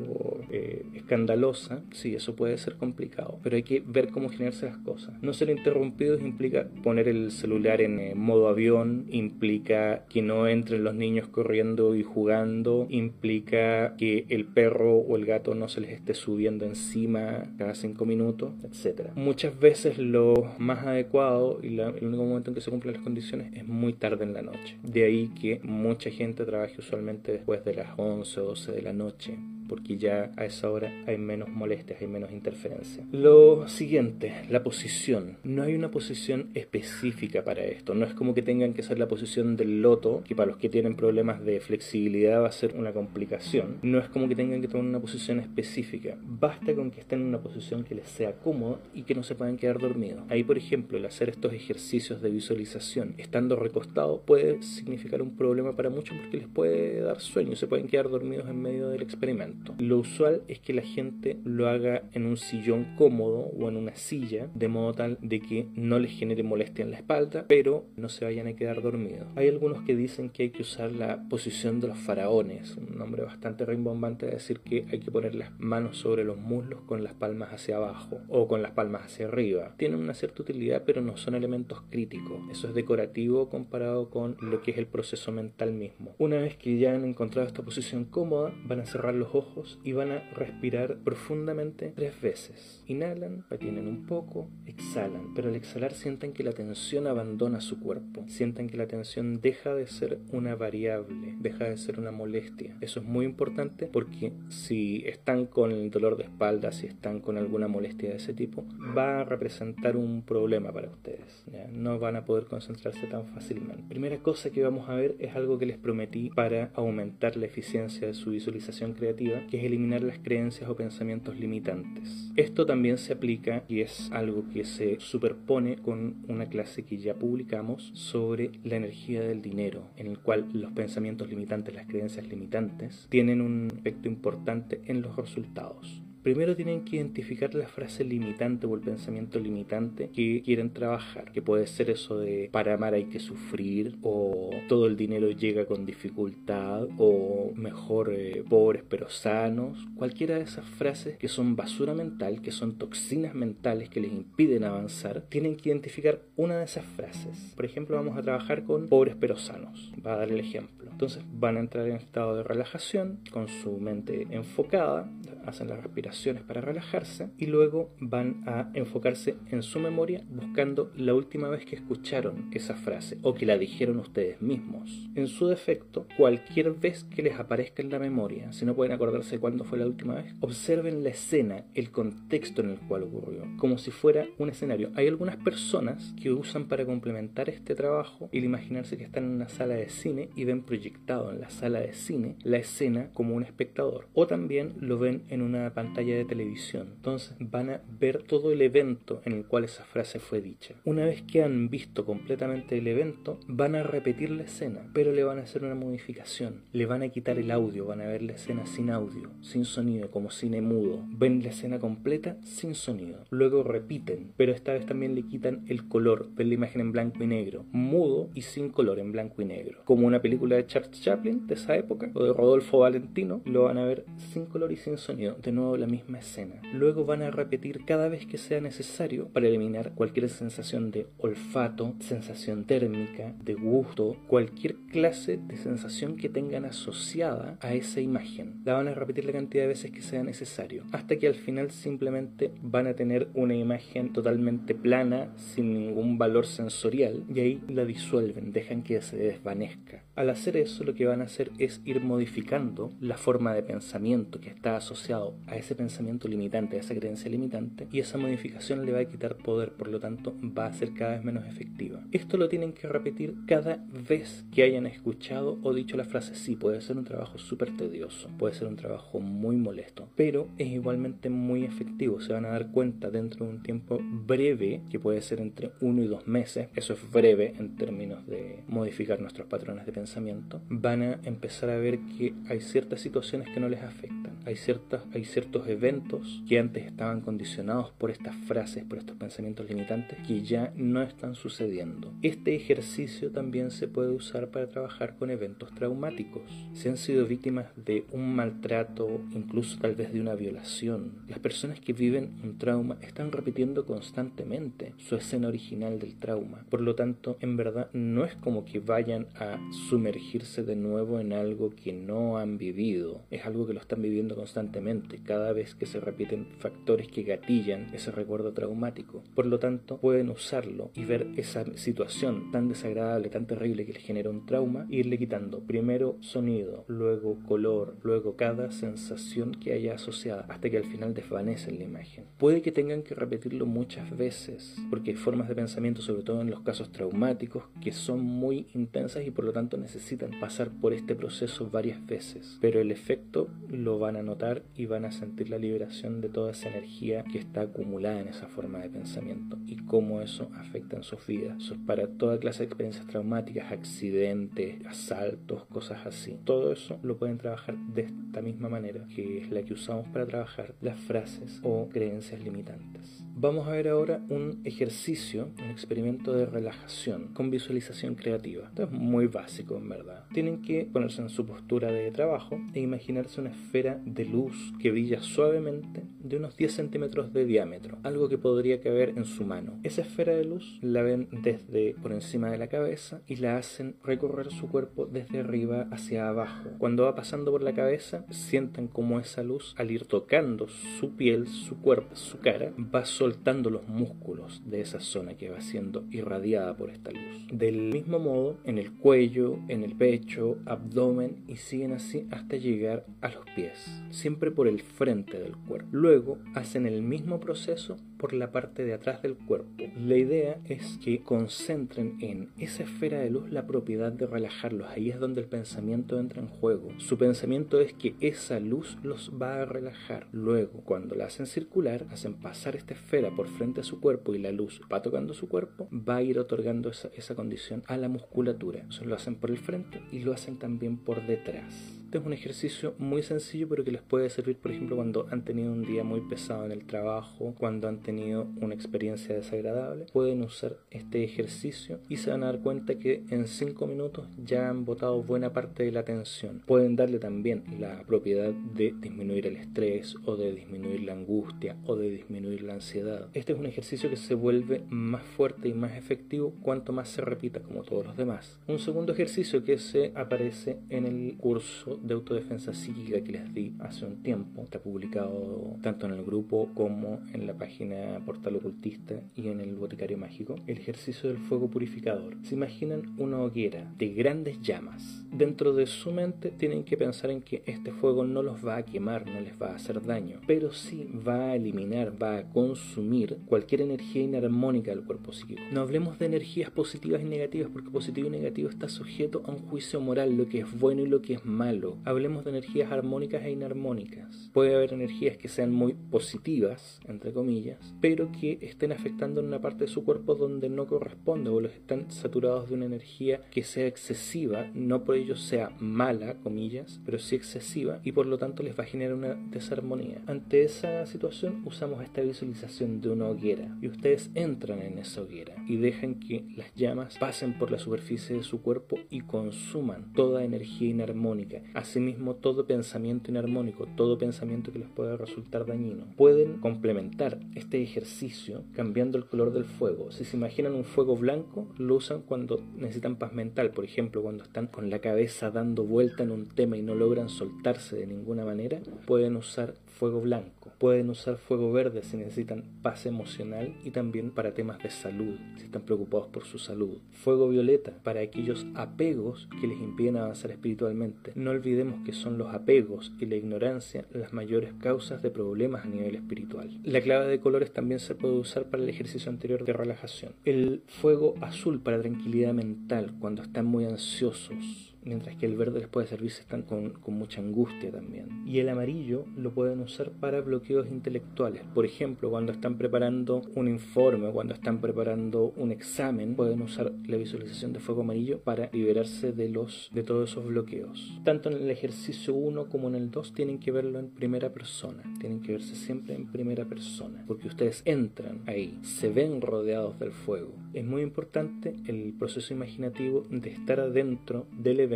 eh, 0.51 0.86
escandalosa, 0.94 1.81
sí, 1.92 2.13
eso 2.13 2.36
puede 2.36 2.60
ser 2.60 2.75
complicado, 2.75 3.40
pero 3.42 3.56
hay 3.56 3.63
que 3.63 3.81
ver 3.84 4.10
cómo 4.10 4.30
generarse 4.30 4.68
las 4.68 4.78
cosas. 4.78 5.16
No 5.24 5.34
ser 5.34 5.50
interrumpidos 5.50 6.22
implica 6.22 6.68
poner 6.84 7.07
el 7.07 7.31
celular 7.31 7.81
en 7.81 8.00
eh, 8.00 8.13
modo 8.13 8.50
avión, 8.50 9.07
implica 9.10 10.06
que 10.10 10.22
no 10.22 10.48
entren 10.48 10.84
los 10.84 10.94
niños 10.94 11.28
corriendo 11.28 11.96
y 11.96 12.04
jugando, 12.04 12.86
implica 12.92 13.95
que 13.98 14.28
el 14.30 14.45
perro 14.45 14.98
o 14.98 15.16
el 15.16 15.25
gato 15.25 15.56
no 15.56 15.69
se 15.69 15.81
les 15.81 15.90
esté 15.90 16.13
subiendo 16.13 16.66
encima 16.66 17.52
cada 17.57 17.74
cinco 17.74 18.06
minutos, 18.06 18.52
etc. 18.63 19.10
Muchas 19.16 19.60
veces 19.60 19.98
lo 19.98 20.36
más 20.60 20.86
adecuado 20.86 21.62
y 21.63 21.80
el 21.80 22.06
único 22.06 22.25
momento 22.25 22.52
en 22.52 22.56
que 22.56 22.62
se 22.62 22.69
cumplen 22.69 22.94
las 22.94 23.04
condiciones 23.04 23.52
es 23.56 23.68
muy 23.68 23.94
tarde 23.94 24.24
en 24.24 24.36
la 24.36 24.44
noche. 24.44 24.78
De 24.84 25.04
ahí 25.04 25.30
que 25.30 25.62
mucha 25.63 26.12
gente 26.12 26.45
trabaje 26.45 26.75
usualmente 26.78 27.38
después 27.39 27.63
de 27.63 27.74
las 27.74 27.97
11 27.97 28.39
o 28.41 28.44
12 28.47 28.71
de 28.74 28.81
la 28.81 28.91
noche 28.91 29.39
porque 29.69 29.98
ya 29.98 30.31
a 30.36 30.45
esa 30.45 30.69
hora 30.69 30.92
hay 31.07 31.18
menos 31.18 31.48
molestias, 31.48 32.01
hay 32.01 32.07
menos 32.07 32.31
interferencia. 32.31 33.06
Lo 33.12 33.68
siguiente, 33.69 34.33
la 34.50 34.63
posición. 34.63 35.38
No 35.44 35.63
hay 35.63 35.75
una 35.75 35.92
posición 35.92 36.50
específica 36.56 37.44
para 37.44 37.63
esto. 37.63 37.94
No 37.94 38.06
es 38.06 38.13
como 38.13 38.33
que 38.33 38.42
tengan 38.42 38.74
que 38.74 38.83
ser 38.83 39.00
la 39.00 39.07
posición 39.07 39.56
del 39.56 39.81
loto, 39.81 40.24
que 40.27 40.36
para 40.36 40.48
los 40.48 40.57
que 40.57 40.69
tienen 40.69 40.95
problemas 40.95 41.45
de 41.45 41.62
flexibilidad 41.62 42.42
va 42.42 42.48
a 42.48 42.51
ser 42.51 42.75
una 42.75 42.92
complicación. 42.92 43.77
No 43.81 44.00
es 44.00 44.10
como 44.10 44.27
que 44.27 44.36
tengan 44.36 44.62
que 44.62 44.68
tomar 44.68 44.88
una 44.88 45.00
posición 45.00 45.39
específica. 45.39 46.18
Basta 46.21 46.74
con 46.74 46.92
que 46.92 47.00
estén 47.00 47.21
en 47.21 47.27
una 47.27 47.39
posición 47.39 47.83
que 47.83 47.95
les 47.95 48.10
sea 48.10 48.33
cómoda 48.33 48.80
y 48.94 49.04
que 49.04 49.16
no 49.16 49.24
se 49.24 49.36
puedan 49.36 49.57
quedar 49.57 49.80
dormidos. 49.80 50.24
Ahí, 50.30 50.44
por 50.44 50.57
ejemplo, 50.57 50.98
el 50.98 51.06
hacer 51.06 51.30
estos 51.30 51.54
ejercicios 51.54 52.21
de 52.21 52.30
visualización 52.30 53.13
estando 53.18 53.56
recostado 53.56 54.21
puede 54.21 54.62
significar 54.63 55.21
un 55.21 55.36
problema 55.36 55.75
para 55.75 55.89
muchos 55.89 56.18
porque 56.18 56.38
les 56.38 56.48
puede 56.48 57.01
dar 57.01 57.19
sueño, 57.19 57.56
se 57.56 57.68
pueden 57.68 57.88
quedar 57.88 58.10
dormidos 58.10 58.50
en 58.50 58.62
medio 58.62 58.89
del 58.89 59.01
experimento. 59.01 59.58
Lo 59.77 60.00
usual 60.00 60.44
es 60.47 60.59
que 60.59 60.73
la 60.73 60.81
gente 60.81 61.38
lo 61.44 61.67
haga 61.67 62.03
en 62.13 62.25
un 62.25 62.38
sillón 62.38 62.95
cómodo 62.97 63.51
o 63.57 63.69
en 63.69 63.77
una 63.77 63.95
silla, 63.95 64.50
de 64.53 64.67
modo 64.67 64.94
tal 64.94 65.17
de 65.21 65.39
que 65.39 65.67
no 65.75 66.00
les 66.00 66.11
genere 66.11 66.44
molestia 66.44 66.83
en 66.83 66.91
la 66.91 66.97
espalda, 66.97 67.45
pero 67.47 67.85
no 67.95 68.09
se 68.09 68.25
vayan 68.25 68.47
a 68.47 68.53
quedar 68.53 68.81
dormidos. 68.81 69.27
Hay 69.35 69.47
algunos 69.47 69.83
que 69.83 69.95
dicen 69.95 70.29
que 70.29 70.44
hay 70.44 70.50
que 70.50 70.63
usar 70.63 70.91
la 70.91 71.23
posición 71.29 71.79
de 71.79 71.88
los 71.88 71.97
faraones, 71.97 72.75
un 72.77 72.97
nombre 72.97 73.23
bastante 73.23 73.65
rimbombante 73.65 74.25
de 74.25 74.33
decir 74.33 74.59
que 74.59 74.85
hay 74.91 75.00
que 75.00 75.11
poner 75.11 75.35
las 75.35 75.57
manos 75.59 75.97
sobre 75.97 76.23
los 76.23 76.38
muslos 76.38 76.81
con 76.81 77.03
las 77.03 77.13
palmas 77.13 77.53
hacia 77.53 77.77
abajo 77.77 78.19
o 78.27 78.47
con 78.47 78.61
las 78.61 78.71
palmas 78.71 79.03
hacia 79.03 79.27
arriba. 79.27 79.75
Tienen 79.77 80.00
una 80.00 80.13
cierta 80.13 80.41
utilidad, 80.41 80.83
pero 80.85 81.01
no 81.01 81.17
son 81.17 81.35
elementos 81.35 81.81
críticos. 81.89 82.41
Eso 82.51 82.67
es 82.67 82.73
decorativo 82.73 83.50
comparado 83.50 84.09
con 84.09 84.38
lo 84.41 84.61
que 84.61 84.71
es 84.71 84.77
el 84.77 84.88
proceso 84.88 85.31
mental 85.31 85.73
mismo. 85.73 86.15
Una 86.17 86.38
vez 86.38 86.57
que 86.57 86.77
ya 86.77 86.94
han 86.94 87.06
encontrado 87.06 87.47
esta 87.47 87.63
posición 87.63 88.06
cómoda, 88.06 88.53
van 88.65 88.79
a 88.79 88.85
cerrar 88.85 89.15
los 89.15 89.33
ojos 89.33 89.49
y 89.84 89.94
van 89.94 90.12
a 90.12 90.19
respirar 90.34 90.98
profundamente 91.04 91.94
tres 91.96 92.19
veces. 92.22 92.84
Inhalan, 92.88 93.46
patienen 93.50 93.88
un 93.88 94.06
poco, 94.06 94.50
exhalan, 94.66 95.34
pero 95.34 95.50
al 95.50 95.56
exhalar 95.56 95.94
sientan 95.94 96.34
que 96.34 96.44
la 96.44 96.54
tensión 96.54 97.07
abandona 97.07 97.62
su 97.62 97.80
cuerpo, 97.80 98.25
sientan 98.28 98.68
que 98.68 98.78
la 98.78 98.88
tensión 98.88 99.42
deja 99.42 99.74
de 99.74 99.88
ser 99.88 100.19
una 100.31 100.56
variable, 100.56 101.36
deja 101.40 101.66
de 101.66 101.78
ser 101.78 102.00
una 102.00 102.12
molestia. 102.12 102.78
Eso 102.81 103.00
es 103.00 103.06
muy 103.06 103.25
importante 103.25 103.88
porque 103.88 104.34
si 104.50 105.04
están 105.06 105.46
con 105.46 105.72
el 105.72 105.90
dolor 105.90 106.18
de 106.18 106.24
espalda, 106.24 106.72
si 106.72 106.88
están 106.88 107.19
con 107.19 107.38
alguna 107.38 107.68
molestia 107.68 108.10
de 108.10 108.18
ese 108.18 108.34
tipo, 108.34 108.66
va 108.98 109.22
a 109.22 109.25
representar 109.25 109.98
un 109.98 110.24
problema 110.24 110.72
para 110.72 110.90
ustedes. 110.90 111.45
No 111.72 112.00
van 112.00 112.16
a 112.16 112.25
poder 112.25 112.45
concentrarse 112.45 113.07
tan 113.07 113.25
fácilmente. 113.28 113.84
Primera 113.88 114.18
cosa 114.19 114.50
que 114.50 114.63
vamos 114.63 114.90
a 114.90 114.95
ver 114.95 115.16
es 115.19 115.36
algo 115.36 115.57
que 115.57 115.66
les 115.66 115.78
prometí 115.78 116.30
para 116.30 116.72
aumentar 116.74 117.38
la 117.38 117.45
eficiencia 117.45 118.07
de 118.07 118.13
su 118.13 118.31
visualización 118.31 118.94
creativa 118.94 119.38
que 119.47 119.57
es 119.57 119.63
eliminar 119.63 120.01
las 120.01 120.19
creencias 120.19 120.69
o 120.69 120.75
pensamientos 120.75 121.39
limitantes. 121.39 122.31
Esto 122.36 122.65
también 122.65 122.97
se 122.97 123.13
aplica 123.13 123.63
y 123.68 123.81
es 123.81 124.09
algo 124.12 124.45
que 124.53 124.65
se 124.65 125.00
superpone 125.00 125.77
con 125.77 126.18
una 126.27 126.47
clase 126.47 126.83
que 126.83 126.97
ya 126.97 127.15
publicamos 127.15 127.91
sobre 127.94 128.51
la 128.63 128.75
energía 128.75 129.21
del 129.21 129.41
dinero, 129.41 129.88
en 129.97 130.07
el 130.07 130.19
cual 130.19 130.50
los 130.53 130.71
pensamientos 130.71 131.30
limitantes, 131.30 131.74
las 131.74 131.88
creencias 131.88 132.27
limitantes, 132.27 133.07
tienen 133.09 133.41
un 133.41 133.71
efecto 133.77 134.07
importante 134.07 134.81
en 134.86 135.01
los 135.01 135.15
resultados. 135.15 136.01
Primero 136.21 136.54
tienen 136.54 136.83
que 136.83 136.98
identificar 136.98 137.56
la 137.56 137.68
frase 137.68 138.04
limitante 138.04 138.68
o 138.68 138.75
el 138.75 138.81
pensamiento 138.81 139.39
limitante 139.39 140.10
que 140.10 140.42
quieren 140.44 140.71
trabajar, 140.71 141.31
que 141.31 141.42
puede 141.42 141.66
ser 141.66 141.89
eso 141.89 142.19
de 142.19 142.50
para 142.51 142.73
amar 142.73 142.94
hay 142.94 143.06
que 143.06 143.21
sufrir 143.21 143.95
o 144.02 144.49
todo 144.68 144.85
el 144.85 144.97
dinero 144.97 145.31
llega 145.31 145.66
con 145.66 145.85
dificultad 145.85 146.88
o 146.97 147.54
mejor 147.56 148.14
eh, 148.14 148.44
pobres 148.47 148.83
pero 148.90 149.09
sanos, 149.09 149.88
cualquiera 149.95 150.35
de 150.35 150.44
esas 150.44 150.66
frases 150.66 151.18
que 151.18 151.30
son 151.30 151.56
basura 151.56 151.94
mental, 151.94 152.42
que 152.42 152.52
son 152.52 152.78
toxinas 152.78 153.33
mentales 153.33 153.90
que 153.90 154.02
les 154.02 154.11
impiden 154.11 154.66
avanzar, 154.66 155.21
tienen 155.30 155.56
que 155.56 155.69
identificar 155.69 156.21
una 156.35 156.57
de 156.57 156.66
esas 156.66 156.85
frases. 156.85 157.54
Por 157.56 157.66
ejemplo, 157.66 157.95
vamos 157.95 158.18
a 158.18 158.21
trabajar 158.21 158.66
con 158.66 158.90
pobres 158.90 159.16
pero 159.18 159.38
sanos, 159.38 159.94
va 160.06 160.14
a 160.14 160.18
dar 160.18 160.30
el 160.30 160.40
ejemplo. 160.40 160.90
Entonces 160.92 161.23
van 161.31 161.56
a 161.56 161.61
entrar 161.61 161.88
en 161.88 161.95
estado 161.95 162.35
de 162.35 162.44
relajación 162.44 163.19
con 163.31 163.47
su 163.47 163.78
mente 163.78 164.28
enfocada, 164.31 165.09
hacen 165.45 165.69
la 165.69 165.78
respiración 165.78 166.08
para 166.47 166.61
relajarse 166.61 167.30
y 167.37 167.45
luego 167.45 167.92
van 167.99 168.44
a 168.47 168.69
enfocarse 168.73 169.35
en 169.51 169.61
su 169.61 169.80
memoria 169.80 170.23
buscando 170.30 170.92
la 170.95 171.13
última 171.13 171.49
vez 171.49 171.66
que 171.66 171.75
escucharon 171.75 172.49
esa 172.51 172.75
frase 172.75 173.18
o 173.21 173.33
que 173.33 173.45
la 173.45 173.57
dijeron 173.57 173.99
ustedes 173.99 174.42
mismos. 174.42 175.09
En 175.16 175.28
su 175.28 175.47
defecto, 175.47 176.07
cualquier 176.18 176.71
vez 176.71 177.04
que 177.04 177.21
les 177.21 177.39
aparezca 177.39 177.81
en 177.81 177.92
la 177.92 177.99
memoria, 177.99 178.51
si 178.51 178.66
no 178.66 178.75
pueden 178.75 178.94
acordarse 178.94 179.39
cuándo 179.39 179.63
fue 179.63 179.78
la 179.78 179.85
última 179.85 180.16
vez, 180.16 180.33
observen 180.39 181.04
la 181.04 181.09
escena, 181.09 181.66
el 181.75 181.92
contexto 181.92 182.61
en 182.61 182.71
el 182.71 182.80
cual 182.80 183.04
ocurrió, 183.04 183.44
como 183.57 183.78
si 183.78 183.92
fuera 183.92 184.25
un 184.37 184.49
escenario. 184.49 184.92
Hay 184.95 185.07
algunas 185.07 185.37
personas 185.37 186.13
que 186.21 186.31
usan 186.31 186.68
para 186.68 186.85
complementar 186.85 187.49
este 187.49 187.75
trabajo 187.75 188.30
el 188.31 188.44
imaginarse 188.44 188.97
que 188.97 189.04
están 189.04 189.25
en 189.25 189.31
una 189.31 189.49
sala 189.49 189.75
de 189.75 189.89
cine 189.89 190.30
y 190.35 190.45
ven 190.45 190.63
proyectado 190.63 191.31
en 191.31 191.42
la 191.42 191.49
sala 191.49 191.80
de 191.80 191.94
cine 191.94 192.35
la 192.44 192.57
escena 192.57 193.09
como 193.13 193.35
un 193.35 193.44
espectador 193.44 194.07
o 194.13 194.28
también 194.28 194.73
lo 194.80 194.97
ven 194.97 195.23
en 195.30 195.42
una 195.42 195.73
pantalla 195.73 195.98
pantalla 195.99 196.18
de 196.18 196.25
televisión. 196.25 196.87
Entonces 196.95 197.35
van 197.39 197.69
a 197.69 197.81
ver 197.99 198.23
todo 198.23 198.53
el 198.53 198.61
evento 198.61 199.21
en 199.25 199.33
el 199.33 199.45
cual 199.45 199.65
esa 199.65 199.83
frase 199.83 200.19
fue 200.19 200.39
dicha. 200.41 200.75
Una 200.85 201.03
vez 201.03 201.23
que 201.23 201.44
han 201.44 201.69
visto 201.69 202.06
completamente 202.06 202.77
el 202.77 202.87
evento, 202.87 203.39
van 203.47 203.75
a 203.75 203.83
repetir 203.83 204.29
la 204.29 204.44
escena, 204.44 204.89
pero 204.94 205.11
le 205.11 205.23
van 205.23 205.39
a 205.39 205.41
hacer 205.41 205.63
una 205.63 205.75
modificación. 205.75 206.63
Le 206.71 206.85
van 206.85 207.03
a 207.03 207.09
quitar 207.09 207.37
el 207.37 207.51
audio, 207.51 207.85
van 207.85 207.99
a 207.99 208.07
ver 208.07 208.21
la 208.21 208.33
escena 208.33 208.65
sin 208.65 208.89
audio, 208.89 209.29
sin 209.41 209.65
sonido, 209.65 210.09
como 210.09 210.31
cine 210.31 210.61
mudo. 210.61 211.03
Ven 211.09 211.44
la 211.44 211.49
escena 211.49 211.79
completa 211.79 212.37
sin 212.44 212.75
sonido. 212.75 213.25
Luego 213.29 213.63
repiten, 213.63 214.31
pero 214.37 214.53
esta 214.53 214.71
vez 214.71 214.85
también 214.85 215.15
le 215.15 215.23
quitan 215.23 215.65
el 215.68 215.89
color, 215.89 216.29
ven 216.33 216.47
la 216.47 216.53
imagen 216.53 216.81
en 216.81 216.91
blanco 216.94 217.23
y 217.23 217.27
negro, 217.27 217.65
mudo 217.73 218.29
y 218.33 218.44
sin 218.44 218.69
color 218.69 218.99
en 218.99 219.11
blanco 219.11 219.41
y 219.41 219.45
negro. 219.45 219.79
Como 219.83 220.07
una 220.07 220.21
película 220.21 220.56
de 220.56 220.65
Charles 220.65 221.01
Chaplin 221.01 221.45
de 221.45 221.56
esa 221.56 221.75
época, 221.75 222.09
o 222.13 222.23
de 222.23 222.31
Rodolfo 222.31 222.79
Valentino, 222.79 223.41
lo 223.44 223.63
van 223.63 223.77
a 223.77 223.85
ver 223.85 224.06
sin 224.31 224.45
color 224.45 224.71
y 224.71 224.77
sin 224.77 224.97
sonido. 224.97 225.35
De 225.41 225.51
nuevo 225.51 225.75
la 225.75 225.89
misma 225.90 226.19
escena. 226.19 226.62
Luego 226.74 227.06
van 227.06 227.22
a 227.22 227.31
repetir 227.31 227.84
cada 227.86 228.08
vez 228.08 228.26
que 228.26 228.38
sea 228.38 228.62
necesario 228.62 229.28
para 229.30 229.48
eliminar 229.48 229.94
cualquier 229.94 230.30
sensación 230.30 230.92
de 230.92 231.08
olfato, 231.18 231.96
sensación 232.00 232.66
térmica, 232.66 233.36
de 233.44 233.56
gusto, 233.56 234.18
cualquier 234.28 234.76
clase 234.92 235.38
de 235.38 235.58
sensación 235.58 236.16
que 236.16 236.30
tengan 236.30 236.66
asociada 236.66 237.58
a 237.62 237.74
esa 237.74 238.00
imagen. 238.02 238.62
La 238.66 238.74
van 238.74 238.88
a 238.88 238.94
repetir 238.94 239.26
la 239.26 239.34
cantidad 239.34 239.64
de 239.64 239.69
veces 239.69 239.92
que 239.92 240.02
sea 240.02 240.24
necesario, 240.24 240.84
hasta 240.92 241.18
que 241.18 241.28
al 241.28 241.36
final 241.36 241.72
simplemente 241.72 242.52
van 242.62 242.88
a 242.88 242.94
tener 242.94 243.30
una 243.34 243.56
imagen 243.56 244.14
totalmente 244.14 244.76
plana, 244.76 245.34
sin 245.36 245.74
ningún 245.74 246.18
valor 246.18 246.46
sensorial, 246.46 247.24
y 247.34 247.40
ahí 247.40 247.62
la 247.68 247.86
disuelven, 247.86 248.52
dejan 248.52 248.84
que 248.84 249.02
se 249.02 249.18
desvanezca. 249.18 250.04
Al 250.16 250.30
hacer 250.30 250.58
eso, 250.58 250.84
lo 250.84 250.94
que 250.94 251.06
van 251.06 251.22
a 251.22 251.26
hacer 251.26 251.52
es 251.58 251.81
ir 251.86 252.02
modificando 252.02 252.92
la 253.00 253.18
forma 253.18 253.54
de 253.54 253.64
pensamiento 253.64 254.40
que 254.40 254.50
está 254.50 254.76
asociado 254.76 255.36
a 255.48 255.56
ese 255.56 255.76
pensamiento 255.80 256.28
limitante, 256.28 256.78
esa 256.78 256.94
creencia 256.94 257.31
limitante, 257.31 257.88
y 257.92 258.00
esa 258.00 258.18
modificación 258.18 258.86
le 258.86 258.92
va 258.92 259.00
a 259.00 259.06
quitar 259.06 259.38
poder, 259.38 259.71
por 259.71 259.88
lo 259.88 260.00
tanto 260.00 260.36
va 260.44 260.66
a 260.66 260.74
ser 260.74 260.94
cada 260.94 261.14
vez 261.14 261.24
menos 261.24 261.48
efectiva. 261.48 262.04
Esto 262.12 262.38
lo 262.38 262.50
tienen 262.50 262.74
que 262.74 262.88
repetir 262.88 263.33
cada 263.48 263.83
vez 264.07 264.45
que 264.54 264.64
hayan 264.64 264.86
escuchado 264.86 265.57
o 265.64 265.74
dicho 265.74 265.98
la 265.98 266.04
frase. 266.04 266.36
Sí, 266.36 266.56
puede 266.56 266.81
ser 266.81 266.98
un 266.98 267.06
trabajo 267.06 267.38
súper 267.38 267.76
tedioso, 267.76 268.30
puede 268.38 268.54
ser 268.54 268.68
un 268.68 268.76
trabajo 268.76 269.19
muy 269.19 269.56
molesto, 269.56 270.09
pero 270.16 270.50
es 270.57 270.68
igualmente 270.68 271.30
muy 271.30 271.64
efectivo. 271.64 272.19
Se 272.19 272.33
van 272.33 272.45
a 272.45 272.50
dar 272.50 272.71
cuenta 272.71 273.09
dentro 273.09 273.45
de 273.45 273.52
un 273.54 273.64
tiempo 273.64 274.00
breve, 274.02 274.81
que 274.90 275.00
puede 275.00 275.21
ser 275.21 275.40
entre 275.40 275.71
uno 275.81 276.04
y 276.04 276.07
dos 276.07 276.28
meses, 276.28 276.68
eso 276.76 276.94
es 276.94 277.12
breve 277.12 277.54
en 277.57 277.76
términos 277.76 278.28
de 278.28 278.64
modificar 278.68 279.19
nuestros 279.19 279.48
patrones 279.48 279.86
de 279.86 279.92
pensamiento 279.92 280.62
van 280.69 281.04
a 281.04 281.19
empezar 281.24 281.69
a 281.69 281.78
ver 281.78 282.00
que 282.00 282.33
hay 282.50 282.62
ciertas 282.62 283.02
situaciones 283.02 283.50
que 283.50 283.59
no 283.59 283.69
les 283.69 283.81
afectan. 283.81 284.38
Hay, 284.45 284.56
ciertas, 284.56 285.04
hay 285.14 285.26
ciertos 285.26 285.68
eventos 285.69 286.42
que 286.47 286.59
antes 286.59 286.85
estaban 286.85 287.21
condicionados 287.21 287.92
por 287.97 288.11
estas 288.11 288.35
frases, 288.47 288.83
por 288.83 288.97
estos 288.97 289.18
pensamientos 289.18 289.69
limitantes, 289.69 290.18
que 290.28 290.42
ya 290.42 290.73
no 290.76 291.02
están 291.04 291.35
sucediendo. 291.35 292.11
Este 292.21 292.56
ejercicio 292.56 293.31
también 293.31 293.71
se 293.71 293.88
puede 293.88 294.11
usar 294.11 294.49
para 294.49 294.68
trabajar 294.68 295.16
con 295.18 295.30
eventos 295.30 295.73
traumáticos. 295.76 296.42
Si 296.73 296.90
han 296.90 296.97
sido 296.97 297.28
víctimas 297.28 297.68
de 297.76 298.06
un 298.11 298.35
maltrato, 298.35 299.21
incluso 299.31 299.78
tal 299.80 299.95
vez 299.95 300.11
de 300.11 300.21
una 300.21 300.35
violación, 300.35 301.14
las 301.28 301.40
personas 301.40 301.80
que 301.80 301.94
viven 301.94 302.40
un 302.44 302.57
trauma 302.57 302.97
están 303.02 303.31
repitiendo 303.31 303.85
constantemente 303.85 304.94
su 304.97 305.16
escena 305.16 305.47
original 305.47 305.99
del 305.99 306.16
trauma. 306.16 306.66
Por 306.69 306.81
lo 306.81 306.95
tanto, 306.95 307.38
en 307.42 307.57
verdad 307.57 307.90
no 307.94 308.26
es 308.26 308.35
como 308.35 308.66
que 308.66 308.80
vayan 308.80 309.28
a 309.35 309.59
su 309.90 309.99
sumergirse 309.99 310.64
de 310.64 310.78
nuevo 310.78 311.19
en 311.19 311.33
algo 311.33 311.71
que 311.71 311.92
no 311.92 312.38
han 312.38 312.57
vivido. 312.57 313.21
Es 313.31 313.45
algo 313.45 313.68
que 313.68 313.73
lo 313.73 313.81
están 313.81 314.02
viviendo 314.02 314.35
constantemente, 314.35 315.19
cada 315.21 315.52
que 315.78 315.85
se 315.85 315.99
repiten 315.99 316.47
factores 316.59 317.07
que 317.07 317.23
gatillan 317.23 317.94
ese 317.94 318.11
recuerdo 318.11 318.54
traumático. 318.54 319.23
Por 319.35 319.45
lo 319.45 319.59
tanto, 319.59 319.97
pueden 319.97 320.30
usarlo 320.30 320.92
y 320.95 321.06
ver 321.06 321.28
esa 321.35 321.66
situación 321.78 322.51
tan 322.51 322.68
desagradable, 322.68 323.30
tan 323.30 323.45
terrible 323.45 323.85
que 323.85 323.94
les 323.94 324.04
genera 324.04 324.30
un 324.30 324.45
trauma, 324.45 324.87
e 324.89 324.97
irle 324.97 325.18
quitando 325.18 325.59
primero 325.59 326.18
sonido, 326.21 326.85
luego 326.87 327.37
color, 327.47 327.97
luego 328.04 328.35
cada 328.35 328.71
sensación 328.71 329.51
que 329.51 329.73
haya 329.73 329.95
asociada, 329.95 330.45
hasta 330.49 330.69
que 330.69 330.78
al 330.78 330.85
final 330.85 331.13
desvanece 331.13 331.71
la 331.71 331.83
imagen. 331.83 332.25
Puede 332.37 332.61
que 332.61 332.71
tengan 332.71 333.04
que 333.04 333.16
repetirlo 333.16 333.66
muchas 333.66 334.16
veces, 334.16 334.78
porque 334.89 335.11
hay 335.11 335.18
formas 335.18 335.49
de 335.49 335.56
pensamiento, 335.56 336.01
sobre 336.01 336.23
todo 336.23 336.42
en 336.42 336.49
los 336.49 336.61
casos 336.61 336.92
traumáticos, 336.92 337.63
que 337.81 337.92
son 337.92 338.21
muy 338.21 338.68
intensas 338.73 339.25
y 339.25 339.31
por 339.31 339.45
lo 339.45 339.54
tanto 339.54 339.78
necesitan 339.78 340.31
pasar 340.39 340.69
por 340.69 340.94
este 340.94 341.16
proceso 341.16 341.69
varias 341.69 342.06
veces, 342.06 342.57
pero 342.61 342.80
el 342.80 342.92
efecto 342.92 343.47
lo 343.69 343.99
van 343.99 344.16
a 344.16 344.23
notar 344.23 344.63
y 344.75 344.85
van 344.85 345.06
a 345.06 345.11
sentir 345.11 345.48
la 345.49 345.57
liberación 345.57 346.21
de 346.21 346.29
toda 346.29 346.51
esa 346.51 346.69
energía 346.69 347.23
que 347.23 347.39
está 347.39 347.61
acumulada 347.61 348.19
en 348.21 348.27
esa 348.27 348.47
forma 348.47 348.79
de 348.79 348.89
pensamiento 348.89 349.57
y 349.65 349.77
cómo 349.77 350.21
eso 350.21 350.49
afecta 350.56 350.97
en 350.97 351.03
sus 351.03 351.25
vidas. 351.25 351.57
Eso 351.57 351.73
es 351.73 351.79
para 351.81 352.07
toda 352.07 352.39
clase 352.39 352.59
de 352.59 352.65
experiencias 352.65 353.07
traumáticas, 353.07 353.71
accidentes, 353.71 354.85
asaltos, 354.85 355.65
cosas 355.65 356.06
así. 356.06 356.37
Todo 356.44 356.71
eso 356.71 356.99
lo 357.03 357.18
pueden 357.18 357.37
trabajar 357.37 357.77
de 357.77 358.03
esta 358.03 358.41
misma 358.41 358.69
manera, 358.69 359.06
que 359.15 359.39
es 359.39 359.51
la 359.51 359.63
que 359.63 359.73
usamos 359.73 360.07
para 360.09 360.25
trabajar 360.25 360.75
las 360.81 360.99
frases 360.99 361.59
o 361.63 361.89
creencias 361.89 362.41
limitantes. 362.41 363.23
Vamos 363.36 363.68
a 363.68 363.71
ver 363.71 363.88
ahora 363.88 364.21
un 364.30 364.62
ejercicio, 364.66 365.50
un 365.64 365.69
experimento 365.69 366.33
de 366.33 366.45
relajación 366.45 367.30
con 367.33 367.50
visualización 367.50 368.16
creativa. 368.16 368.66
Esto 368.66 368.83
es 368.83 368.92
muy 368.92 369.28
básico 369.28 369.78
en 369.78 369.88
verdad. 369.88 370.26
Tienen 370.33 370.62
que 370.62 370.86
ponerse 370.92 371.21
en 371.21 371.30
su 371.30 371.45
postura 371.45 371.92
de 371.92 372.12
trabajo 372.12 372.59
e 372.74 372.81
imaginarse 372.81 373.40
una 373.40 373.52
esfera 373.52 374.02
de 374.06 374.26
luz 374.26 374.74
que 374.80 374.92
brilla 374.92 375.21
suavemente 375.21 376.04
de 376.19 376.38
unos 376.38 376.57
10 376.57 376.74
centímetros 376.74 377.33
de 377.33 377.45
diámetro, 377.45 377.98
algo 378.04 378.28
que 378.28 378.38
podría 378.38 378.81
caber 378.81 379.14
en 379.16 379.26
su 379.26 379.45
mano. 379.45 379.80
Esa 379.83 380.02
esfera 380.02 380.36
de 380.36 380.44
luz 380.44 380.78
la 380.81 381.02
ven 381.02 381.30
desde 381.31 381.95
por 382.02 382.12
encima 382.12 382.52
de 382.52 382.57
la 382.57 382.68
cabeza 382.68 383.21
y 383.26 383.38
la 383.38 383.57
hacen 383.57 383.95
recorrer 384.04 384.52
su 384.52 384.68
cuerpo 384.68 385.06
desde 385.06 385.40
arriba 385.40 385.88
hacia 385.92 386.28
abajo. 386.28 386.69
Cuando 386.78 387.04
va 387.04 387.16
pasando 387.16 387.52
por 387.52 387.64
la 387.64 387.74
cabeza, 387.74 388.26
sienten 388.30 388.88
como 388.88 389.19
esa 389.19 389.44
luz, 389.44 389.74
al 389.78 389.92
ir 389.92 390.06
tocando 390.06 390.68
su 390.68 391.16
piel, 391.16 391.48
su 391.48 391.80
cuerpo, 391.80 392.16
su 392.16 392.40
cara, 392.40 392.74
va 392.94 393.06
soltando 393.19 393.69
los 393.69 393.85
músculos 393.90 394.61
de 394.64 394.80
esa 394.80 395.02
zona 395.02 395.33
que 395.33 395.49
va 395.49 395.59
siendo 395.59 396.06
irradiada 396.09 396.78
por 396.78 396.90
esta 396.90 397.11
luz. 397.11 397.47
Del 397.52 397.92
mismo 397.92 398.18
modo, 398.18 398.56
en 398.64 398.78
el 398.78 398.94
cuello, 398.94 399.59
en 399.68 399.83
el 399.83 399.94
pecho, 399.97 400.56
abdomen 400.66 401.44
y 401.45 401.57
siguen 401.57 401.92
así 401.92 402.30
hasta 402.31 402.56
llegar 402.56 403.06
a 403.19 403.28
los 403.28 403.44
pies, 403.57 404.02
siempre 404.09 404.52
por 404.52 404.69
el 404.69 404.80
frente 404.80 405.38
del 405.38 405.57
cuerpo. 405.57 405.90
Luego 405.92 406.38
hacen 406.56 406.85
el 406.85 407.02
mismo 407.02 407.42
proceso 407.42 407.97
por 408.19 408.33
la 408.33 408.52
parte 408.52 408.83
de 408.83 408.94
atrás 408.94 409.23
del 409.23 409.35
cuerpo. 409.35 409.85
La 409.97 410.18
idea 410.18 410.59
es 410.66 410.99
que 411.04 411.23
concentren 411.23 412.18
en 412.21 412.49
esa 412.57 412.83
esfera 412.83 413.19
de 413.19 413.30
luz 413.30 413.49
la 413.49 413.66
propiedad 413.66 414.11
de 414.11 414.28
relajarlos. 414.28 414.90
Ahí 414.90 415.09
es 415.09 415.19
donde 415.19 415.42
el 415.42 415.47
pensamiento 415.47 416.19
entra 416.19 416.42
en 416.42 416.49
juego. 416.49 416.90
Su 416.97 417.18
pensamiento 417.18 417.80
es 417.80 417.94
que 417.94 418.16
esa 418.19 418.59
luz 418.59 418.97
los 419.02 419.31
va 419.42 419.61
a 419.61 419.66
relajar. 419.66 420.28
Luego, 420.31 420.81
cuando 420.83 421.16
la 421.16 421.26
hacen 421.26 421.45
circular, 421.45 422.06
hacen 422.11 422.35
pasar 422.35 422.76
esta 422.76 422.94
esfera 422.94 423.31
por 423.35 423.47
frente 423.47 423.81
a 423.81 423.83
su 423.85 423.99
cuerpo 423.99 424.35
y 424.35 424.40
la 424.40 424.52
luz 424.52 424.81
va 424.92 425.02
tocando 425.02 425.33
su 425.33 425.47
cuerpo, 425.47 425.88
va 425.92 426.18
a 426.18 426.23
ir 426.23 426.40
otorgando 426.40 426.90
esa, 426.90 427.35
condición 427.35 427.83
a 427.88 427.95
la 427.97 428.09
musculatura. 428.09 428.85
Eso 428.90 429.06
lo 429.06 429.16
hacen 429.16 429.35
por 429.35 429.49
el 429.49 429.57
frente 429.57 430.02
y 430.11 430.19
lo 430.19 430.33
hacen 430.33 430.59
también 430.59 430.97
por 430.97 431.26
detrás. 431.26 431.98
Este 432.09 432.18
es 432.18 432.25
un 432.25 432.33
ejercicio 432.33 432.95
muy 432.97 433.21
sencillo 433.21 433.69
pero 433.69 433.83
que 433.83 433.92
les 433.92 434.01
puede 434.01 434.31
servir 434.31 434.57
por 434.57 434.71
ejemplo 434.71 434.95
cuando 434.95 435.28
han 435.30 435.45
tenido 435.45 435.71
un 435.71 435.83
día 435.83 436.04
muy 436.04 436.21
pesado 436.21 436.66
en 436.66 436.71
el 436.71 436.87
trabajo, 436.87 437.54
cuando 437.59 437.87
han 437.87 438.01
tenido 438.01 438.47
una 438.59 438.73
experiencia 438.73 439.35
desagradable. 439.35 440.07
Pueden 440.11 440.42
usar 440.42 440.78
este 440.89 441.23
ejercicio 441.23 441.99
y 442.09 442.18
se 442.18 442.31
van 442.31 442.42
a 442.42 442.47
dar 442.47 442.61
cuenta 442.61 442.97
que 442.97 443.25
en 443.30 443.47
5 443.47 443.85
minutos 443.85 444.28
ya 444.44 444.69
han 444.71 444.85
botado 444.85 445.21
buena 445.21 445.54
parte 445.54 445.83
de 445.83 445.92
la 445.92 446.04
tensión. 446.04 446.63
Pueden 446.66 446.95
darle 446.95 447.19
también 447.19 447.63
la 447.80 448.01
propiedad 448.07 448.54
de 448.54 448.92
disminuir 448.99 449.45
el 449.45 449.57
estrés 449.57 450.16
o 450.25 450.35
de 450.35 450.51
disminuir 450.51 451.04
la 451.04 451.13
angustia 451.13 451.78
o 451.85 451.95
de 451.95 452.09
disminuir 452.09 452.63
la 452.63 452.73
ansiedad. 452.73 453.28
Este 453.35 453.54
es 453.54 453.59
un 453.59 453.68
ejercicio 453.68 454.09
que 454.09 454.16
se 454.16 454.33
vuelve 454.33 454.81
más 454.89 455.21
fuerte 455.21 455.68
y 455.68 455.75
más 455.75 455.95
efectivo 455.95 456.56
cuanto 456.63 456.92
más 456.92 457.07
se 457.07 457.21
repita 457.21 457.59
como 457.59 457.83
todos 457.83 458.07
los 458.07 458.18
demás. 458.18 458.59
Un 458.68 458.80
segundo 458.80 459.13
ejercicio 459.13 459.63
que 459.63 459.78
se 459.78 460.11
aparece 460.16 460.80
en 460.89 461.06
el 461.06 461.37
curso 461.37 461.98
de 462.01 462.13
autodefensa 462.13 462.73
psíquica 462.73 463.21
que 463.21 463.31
les 463.31 463.53
di 463.53 463.73
hace 463.79 464.06
un 464.06 464.23
tiempo. 464.23 464.63
Está 464.63 464.79
publicado 464.79 465.77
tanto 465.81 466.06
en 466.06 466.13
el 466.13 466.23
grupo 466.23 466.69
como 466.73 467.19
en 467.33 467.47
la 467.47 467.53
página 467.53 468.21
Portal 468.25 468.57
Ocultista 468.57 469.15
y 469.35 469.47
en 469.47 469.59
el 469.59 469.75
Boticario 469.75 470.18
Mágico, 470.18 470.56
el 470.68 470.77
ejercicio 470.77 471.29
del 471.29 471.39
fuego 471.39 471.69
purificador. 471.69 472.35
Se 472.44 472.56
imaginan 472.56 473.15
una 473.18 473.39
hoguera 473.39 473.91
de 473.97 474.09
grandes 474.09 474.61
llamas. 474.61 475.25
Dentro 475.31 475.73
de 475.73 475.85
su 475.85 476.11
mente 476.11 476.51
tienen 476.51 476.83
que 476.83 476.97
pensar 476.97 477.31
en 477.31 477.41
que 477.41 477.63
este 477.65 477.91
fuego 477.91 478.25
no 478.25 478.41
los 478.44 478.65
va 478.65 478.77
a 478.77 478.83
quemar, 478.83 479.25
no 479.27 479.39
les 479.39 479.59
va 479.61 479.68
a 479.68 479.75
hacer 479.75 480.01
daño, 480.06 480.39
pero 480.47 480.71
sí 480.71 481.07
va 481.27 481.49
a 481.49 481.56
eliminar, 481.56 482.21
va 482.21 482.37
a 482.37 482.44
consumir 482.49 483.37
cualquier 483.45 483.81
energía 483.81 484.23
inarmónica 484.23 484.91
del 484.91 485.03
cuerpo 485.03 485.33
psíquico. 485.33 485.61
No 485.71 485.81
hablemos 485.81 486.19
de 486.19 486.25
energías 486.25 486.71
positivas 486.71 487.21
y 487.21 487.25
negativas, 487.25 487.69
porque 487.71 487.89
positivo 487.89 488.27
y 488.27 488.31
negativo 488.31 488.69
está 488.69 488.89
sujeto 488.89 489.44
a 489.45 489.51
un 489.51 489.59
juicio 489.59 489.99
moral, 490.01 490.35
lo 490.35 490.47
que 490.47 490.59
es 490.59 490.79
bueno 490.79 491.01
y 491.01 491.07
lo 491.07 491.21
que 491.21 491.33
es 491.33 491.45
malo. 491.45 491.89
Hablemos 492.06 492.44
de 492.44 492.52
energías 492.52 492.92
armónicas 492.92 493.44
e 493.44 493.52
inarmónicas. 493.52 494.50
Puede 494.54 494.76
haber 494.76 494.94
energías 494.94 495.38
que 495.38 495.48
sean 495.48 495.72
muy 495.72 495.94
positivas, 495.94 497.00
entre 497.08 497.34
comillas, 497.34 497.96
pero 498.02 498.31
que 498.31 498.60
estén 498.62 498.92
afectando 498.92 499.42
en 499.42 499.48
una 499.48 499.62
parte 499.62 499.86
de 499.86 499.92
su 499.92 500.04
cuerpo 500.04 500.36
donde 500.36 500.69
no 500.69 500.88
corresponde 500.88 501.50
o 501.50 501.62
los 501.62 501.74
están 501.74 502.12
saturados 502.12 502.69
de 502.69 502.76
una 502.76 502.86
energía 502.86 503.42
que 503.52 503.64
sea 503.64 503.88
excesiva, 503.88 504.69
no 504.74 505.04
por 505.04 505.16
ello 505.16 505.36
sea 505.36 505.72
mala, 505.80 506.36
comillas, 506.36 507.02
pero 507.06 507.19
sí 507.19 507.36
excesiva 507.36 508.00
y 508.04 508.12
por 508.12 508.26
lo 508.26 508.38
tanto 508.38 508.64
les 508.64 508.78
va 508.78 508.84
a 508.84 508.88
generar 508.88 509.16
una 509.16 509.36
desarmonía. 509.36 510.22
Ante 510.28 510.64
esa 510.64 511.06
situación 511.06 511.64
usamos 511.66 512.04
esta 512.04 512.22
visualización 512.22 513.02
de 513.02 513.10
una 513.10 513.28
hoguera 513.28 513.78
y 513.82 513.88
ustedes 513.88 514.32
entran 514.36 514.82
en 514.82 514.98
esa 514.98 515.22
hoguera 515.22 515.56
y 515.67 515.78
dejan 515.78 516.15
que 516.15 516.46
las 516.56 516.74
llamas 516.76 517.17
pasen 517.17 517.58
por 517.58 517.72
la 517.72 517.80
superficie 517.80 518.36
de 518.36 518.43
su 518.43 518.62
cuerpo 518.62 518.98
y 519.10 519.22
consuman 519.22 520.13
toda 520.13 520.43
energía 520.43 520.89
inarmónica, 520.89 521.62
asimismo 521.80 522.36
todo 522.36 522.65
pensamiento 522.65 523.32
inarmónico, 523.32 523.88
todo 523.95 524.17
pensamiento 524.17 524.71
que 524.71 524.80
les 524.80 524.89
pueda 524.89 525.17
resultar 525.17 525.65
dañino. 525.65 526.06
Pueden 526.17 526.60
complementar 526.60 527.39
este 527.56 527.82
ejercicio 527.82 528.63
cambiando 528.76 529.17
el 529.17 529.26
color 529.26 529.52
del 529.54 529.65
fuego. 529.65 530.12
Si 530.12 530.26
se 530.26 530.38
imaginan 530.38 530.76
un 530.76 530.84
fuego 530.84 531.15
blanco, 531.15 531.67
lo 531.78 531.95
usan 531.95 532.21
cuando 532.21 532.62
necesitan 532.76 533.15
paz 533.15 533.34
mental, 533.34 533.71
por 533.71 533.86
ejemplo, 533.86 534.21
cuando 534.21 534.43
están 534.43 534.67
con 534.67 534.89
la 534.89 535.00
cabeza 535.00 535.52
dando 535.52 535.84
vuelta 535.84 536.24
en 536.24 536.32
un 536.32 536.48
tema 536.48 536.78
y 536.78 536.82
no 536.82 536.95
logran 536.95 537.30
soltarse 537.30 537.95
de 537.95 538.08
ninguna 538.08 538.45
manera, 538.45 538.80
pueden 539.06 539.36
usar 539.36 539.74
fuego 539.99 540.21
blanco. 540.21 540.71
Pueden 540.77 541.10
usar 541.10 541.38
fuego 541.38 541.73
verde 541.73 542.03
si 542.03 542.15
necesitan 542.15 542.63
paz 542.82 543.06
emocional 543.06 543.75
y 543.84 543.91
también 543.91 544.32
para 544.32 544.53
temas 544.53 544.82
de 544.82 544.89
salud, 544.89 545.36
si 545.58 545.65
están 545.65 545.82
preocupados 545.82 546.27
por 546.27 546.45
su 546.45 546.58
salud. 546.58 546.99
Fuego 547.12 547.49
violeta 547.49 547.91
para 548.01 548.21
aquellos 548.21 548.65
apegos 548.75 549.49
que 549.60 549.67
les 549.67 549.77
impiden 549.77 550.15
avanzar 550.15 550.51
espiritualmente. 550.51 551.34
No 551.36 551.51
olvidemos 551.51 552.06
que 552.06 552.13
son 552.13 552.38
los 552.38 552.53
apegos 552.53 553.12
y 553.19 553.25
la 553.25 553.36
ignorancia 553.36 554.06
las 554.13 554.32
mayores 554.32 554.71
causas 554.79 555.21
de 555.21 555.32
problemas 555.32 555.84
a 555.84 555.89
nivel 555.89 556.15
espiritual. 556.15 556.69
La 556.84 557.01
clave 557.01 557.27
de 557.27 557.41
colores 557.41 557.73
también 557.73 557.99
se 557.99 558.15
puede 558.15 558.36
usar 558.36 558.69
para 558.69 558.82
el 558.82 558.89
ejercicio 558.89 559.29
anterior 559.29 559.65
de 559.65 559.73
relajación. 559.73 560.32
El 560.45 560.82
fuego 560.88 561.36
azul 561.41 561.82
para 561.82 561.99
tranquilidad 561.99 562.53
mental 562.53 563.13
cuando 563.19 563.41
están 563.41 563.65
muy 563.65 563.84
ansiosos 563.84 564.88
mientras 565.03 565.36
que 565.36 565.45
el 565.45 565.56
verde 565.56 565.79
les 565.79 565.88
puede 565.88 566.08
servir 566.08 566.32
si 566.32 566.41
están 566.41 566.63
con, 566.63 566.93
mucha 567.08 567.41
angustia 567.41 567.91
también. 567.91 568.43
Y 568.45 568.60
el 568.60 568.69
amarillo 568.69 569.25
lo 569.36 569.51
pueden 569.51 569.79
usar 569.79 570.12
para 570.12 570.41
bloqueos 570.41 570.88
intelectuales. 570.88 571.63
Por 571.73 571.86
ejemplo, 571.86 572.29
cuando 572.29 572.51
están 572.51 572.77
preparando 572.77 573.41
un 573.56 573.67
informe 573.67 574.32
cuando 574.32 574.53
están 574.53 574.79
preparando 574.79 575.53
un 575.58 575.71
examen, 575.71 576.36
pueden 576.36 576.62
usar 576.62 576.91
la 577.08 577.17
visualización 577.17 577.73
de 577.73 577.79
fuego 577.79 578.01
amarillo 578.01 578.39
para 578.39 578.69
liberarse 578.71 579.32
de, 579.32 579.49
los, 579.49 579.89
de 579.93 580.03
todos 580.03 580.32
esos 580.32 580.45
bloqueos. 580.45 581.19
Tanto 581.23 581.49
en 581.49 581.58
el 581.58 581.69
ejercicio 581.69 582.34
1 582.34 582.69
como 582.69 582.88
en 582.89 582.95
el 582.95 583.12
2 583.12 583.34
tienen 583.34 583.60
que 583.60 583.71
verlo 583.71 583.99
en 583.99 584.10
primera 584.10 584.53
persona. 584.53 585.03
Tienen 585.19 585.41
que 585.41 585.53
verse 585.53 585.75
siempre 585.75 586.15
en 586.15 586.32
primera 586.32 586.65
persona. 586.65 587.23
Porque 587.27 587.47
ustedes 587.47 587.82
entran 587.86 588.41
ahí, 588.45 588.77
se 588.84 589.10
ven 589.10 589.41
rodeados 589.41 589.99
del 589.99 590.12
fuego. 590.12 590.53
Es 590.73 590.86
muy 590.86 591.01
importante 591.01 591.75
el 591.88 592.13
proceso 592.17 592.53
imaginativo 592.53 593.25
de 593.29 593.49
estar 593.49 593.79
adentro 593.79 594.45
del 594.51 594.79
evento 594.79 594.88